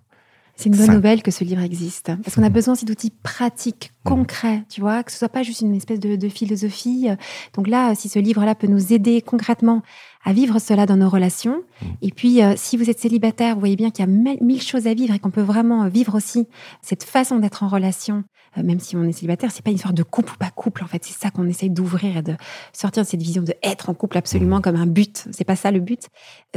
C'est 0.56 0.70
une 0.70 0.76
bonne 0.76 0.94
nouvelle 0.94 1.24
que 1.24 1.32
ce 1.32 1.44
livre 1.44 1.62
existe. 1.62 2.12
Parce 2.24 2.36
qu'on 2.36 2.44
a 2.44 2.50
besoin 2.50 2.74
aussi 2.74 2.86
d'outils 2.86 3.12
pratiques, 3.24 3.92
mmh. 3.92 4.10
concrets, 4.10 4.64
tu 4.70 4.82
vois, 4.82 5.04
que 5.04 5.12
ce 5.12 5.18
soit 5.18 5.30
pas 5.30 5.42
juste 5.42 5.62
une 5.62 5.74
espèce 5.74 6.00
de, 6.00 6.16
de 6.16 6.30
philosophie. 6.30 7.08
Donc 7.56 7.68
là, 7.68 7.96
si 7.96 8.08
ce 8.08 8.20
livre-là 8.20 8.54
peut 8.54 8.68
nous 8.68 8.94
aider 8.94 9.22
concrètement 9.22 9.82
à 10.24 10.34
vivre 10.34 10.60
cela 10.60 10.86
dans 10.86 10.98
nos 10.98 11.10
relations. 11.10 11.58
Mmh. 11.58 11.86
Et 12.02 12.12
puis, 12.12 12.44
euh, 12.44 12.54
si 12.56 12.78
vous 12.78 12.90
êtes 12.90 13.00
célibataire, 13.00 13.56
vous 13.56 13.60
voyez 13.60 13.76
bien 13.76 13.90
qu'il 13.90 14.06
y 14.06 14.08
a 14.08 14.38
mille 14.42 14.62
choses 14.62 14.88
à 14.88 14.94
vivre 14.94 15.14
et 15.14 15.20
qu'on 15.20 15.32
peut 15.32 15.42
vraiment 15.42 15.88
vivre 15.88 16.16
aussi 16.16 16.48
cette 16.82 17.04
façon 17.04 17.40
d'être 17.40 17.64
en 17.64 17.68
relation 17.68 18.24
euh, 18.58 18.64
même 18.64 18.80
si 18.80 18.96
on 18.96 19.04
est 19.04 19.12
célibataire, 19.12 19.52
c'est 19.52 19.64
pas 19.64 19.72
une 19.72 19.78
histoire 19.78 19.94
de 19.94 20.04
couple 20.04 20.34
ou 20.34 20.38
pas 20.38 20.50
couple. 20.50 20.84
En 20.84 20.88
fait, 20.88 21.04
c'est 21.04 21.18
ça 21.18 21.32
qu'on 21.32 21.48
essaye 21.48 21.70
d'ouvrir 21.70 22.18
et 22.18 22.22
de 22.22 22.36
sortir 22.72 23.04
de 23.04 23.08
cette 23.08 23.22
vision 23.22 23.42
de 23.42 23.54
être 23.64 23.90
en 23.90 23.94
couple 23.94 24.18
absolument 24.18 24.60
mmh. 24.60 24.62
comme 24.62 24.76
un 24.76 24.86
but. 24.86 25.28
C'est 25.32 25.44
pas 25.44 25.56
ça 25.56 25.72
le 25.72 25.80
but. 25.80 26.08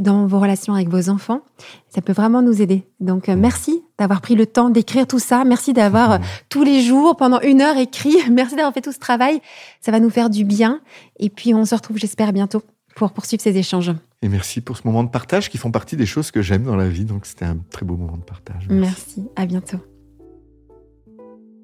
Dans 0.00 0.26
vos 0.26 0.38
relations 0.38 0.74
avec 0.74 0.88
vos 0.88 1.08
enfants, 1.08 1.40
ça 1.88 2.02
peut 2.02 2.12
vraiment 2.12 2.42
nous 2.42 2.60
aider. 2.60 2.86
Donc, 3.00 3.28
euh, 3.28 3.36
mmh. 3.36 3.40
merci 3.40 3.82
d'avoir 3.98 4.20
pris 4.20 4.34
le 4.34 4.46
temps 4.46 4.70
d'écrire 4.70 5.06
tout 5.06 5.18
ça. 5.18 5.44
Merci 5.44 5.72
d'avoir 5.72 6.12
euh, 6.12 6.18
mmh. 6.18 6.22
tous 6.48 6.64
les 6.64 6.82
jours, 6.82 7.16
pendant 7.16 7.40
une 7.40 7.60
heure, 7.60 7.76
écrit. 7.76 8.16
Merci 8.30 8.56
d'avoir 8.56 8.74
fait 8.74 8.82
tout 8.82 8.92
ce 8.92 8.98
travail. 8.98 9.40
Ça 9.80 9.92
va 9.92 10.00
nous 10.00 10.10
faire 10.10 10.30
du 10.30 10.44
bien. 10.44 10.80
Et 11.18 11.30
puis, 11.30 11.54
on 11.54 11.64
se 11.64 11.74
retrouve, 11.74 11.98
j'espère, 11.98 12.32
bientôt 12.32 12.62
pour 12.96 13.12
poursuivre 13.12 13.42
ces 13.42 13.56
échanges. 13.56 13.92
Et 14.22 14.28
merci 14.28 14.60
pour 14.60 14.76
ce 14.76 14.86
moment 14.86 15.04
de 15.04 15.10
partage 15.10 15.50
qui 15.50 15.58
font 15.58 15.70
partie 15.70 15.96
des 15.96 16.06
choses 16.06 16.32
que 16.32 16.42
j'aime 16.42 16.64
dans 16.64 16.74
la 16.74 16.88
vie. 16.88 17.04
Donc, 17.04 17.26
c'était 17.26 17.44
un 17.44 17.58
très 17.70 17.86
beau 17.86 17.96
moment 17.96 18.16
de 18.16 18.24
partage. 18.24 18.66
merci. 18.68 19.28
À 19.36 19.46
bientôt. 19.46 19.78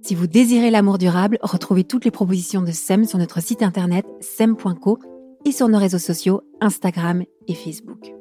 Si 0.03 0.15
vous 0.15 0.27
désirez 0.27 0.71
l'amour 0.71 0.99
durable, 0.99 1.39
retrouvez 1.43 1.85
toutes 1.85 2.05
les 2.05 2.11
propositions 2.11 2.61
de 2.61 2.71
SEM 2.71 3.05
sur 3.05 3.19
notre 3.19 3.41
site 3.41 3.63
internet 3.63 4.05
sem.co 4.21 4.99
et 5.45 5.53
sur 5.53 5.69
nos 5.69 5.79
réseaux 5.79 5.99
sociaux 5.99 6.43
Instagram 6.61 7.25
et 7.49 7.55
Facebook. 7.55 8.13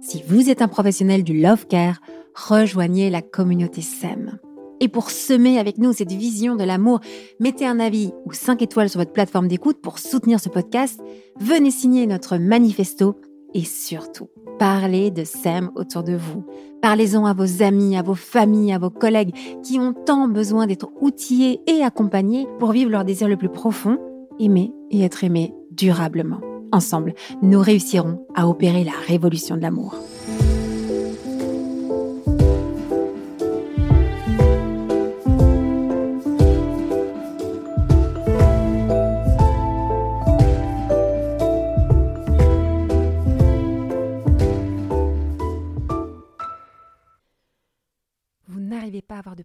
Si 0.00 0.22
vous 0.28 0.48
êtes 0.48 0.62
un 0.62 0.68
professionnel 0.68 1.24
du 1.24 1.40
love 1.40 1.66
care, 1.66 2.00
rejoignez 2.34 3.10
la 3.10 3.22
communauté 3.22 3.82
SEM. 3.82 4.38
Et 4.80 4.88
pour 4.88 5.10
semer 5.10 5.58
avec 5.58 5.78
nous 5.78 5.92
cette 5.92 6.12
vision 6.12 6.56
de 6.56 6.64
l'amour, 6.64 7.00
mettez 7.40 7.66
un 7.66 7.80
avis 7.80 8.12
ou 8.24 8.32
5 8.32 8.62
étoiles 8.62 8.88
sur 8.88 9.00
votre 9.00 9.12
plateforme 9.12 9.48
d'écoute 9.48 9.80
pour 9.80 9.98
soutenir 9.98 10.40
ce 10.40 10.48
podcast. 10.48 11.00
Venez 11.40 11.70
signer 11.70 12.06
notre 12.06 12.36
manifesto 12.36 13.16
et 13.54 13.64
surtout, 13.64 14.28
parlez 14.58 15.10
de 15.10 15.24
SEM 15.24 15.70
autour 15.74 16.02
de 16.02 16.14
vous. 16.14 16.44
Parlez-en 16.82 17.24
à 17.24 17.32
vos 17.32 17.62
amis, 17.62 17.96
à 17.96 18.02
vos 18.02 18.14
familles, 18.14 18.72
à 18.72 18.78
vos 18.78 18.90
collègues 18.90 19.34
qui 19.62 19.80
ont 19.80 19.94
tant 19.94 20.28
besoin 20.28 20.66
d'être 20.66 20.90
outillés 21.00 21.60
et 21.66 21.82
accompagnés 21.82 22.46
pour 22.58 22.72
vivre 22.72 22.90
leur 22.90 23.04
désir 23.04 23.28
le 23.28 23.36
plus 23.36 23.48
profond, 23.48 23.98
aimer 24.38 24.72
et 24.90 25.02
être 25.02 25.24
aimé 25.24 25.54
durablement. 25.72 26.40
Ensemble, 26.70 27.14
nous 27.42 27.60
réussirons 27.60 28.26
à 28.34 28.46
opérer 28.46 28.84
la 28.84 28.92
révolution 29.06 29.56
de 29.56 29.62
l'amour. 29.62 29.94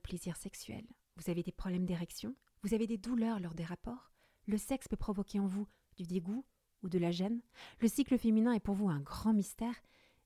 Plaisir 0.04 0.38
sexuel, 0.38 0.86
vous 1.16 1.32
avez 1.32 1.41
des 1.41 1.51
problèmes 1.51 1.86
d'érection, 1.86 2.36
vous 2.62 2.74
avez 2.74 2.86
des 2.88 2.97
douleurs 2.97 3.39
lors 3.39 3.56
des 3.56 3.64
rapports, 3.64 4.12
le 4.45 4.58
sexe 4.58 4.88
peut 4.88 4.97
provoquer 4.97 5.39
en 5.39 5.47
vous 5.47 5.68
du 5.95 6.04
dégoût 6.04 6.45
ou 6.84 6.89
de 6.89 6.99
la 6.99 7.12
gêne, 7.12 7.41
le 7.80 7.88
cycle 7.88 8.18
féminin 8.18 8.54
est 8.54 8.60
pour 8.60 8.76
vous 8.76 8.89
un 8.89 8.99
grand 8.99 9.34
mystère, 9.34 9.76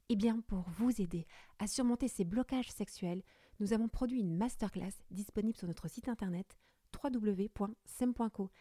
eh 0.10 0.16
bien 0.16 0.42
pour 0.42 0.70
vous 0.70 1.02
aider 1.02 1.26
à 1.60 1.68
surmonter 1.68 2.08
ces 2.08 2.26
blocages 2.26 2.72
sexuels, 2.72 3.24
nous 3.60 3.74
avons 3.74 3.88
produit 3.88 4.20
une 4.20 4.36
masterclass 4.36 4.94
disponible 5.12 5.58
sur 5.58 5.68
notre 5.68 5.88
site 5.88 6.10
internet 6.10 6.58
www.sem.co. 7.04 8.52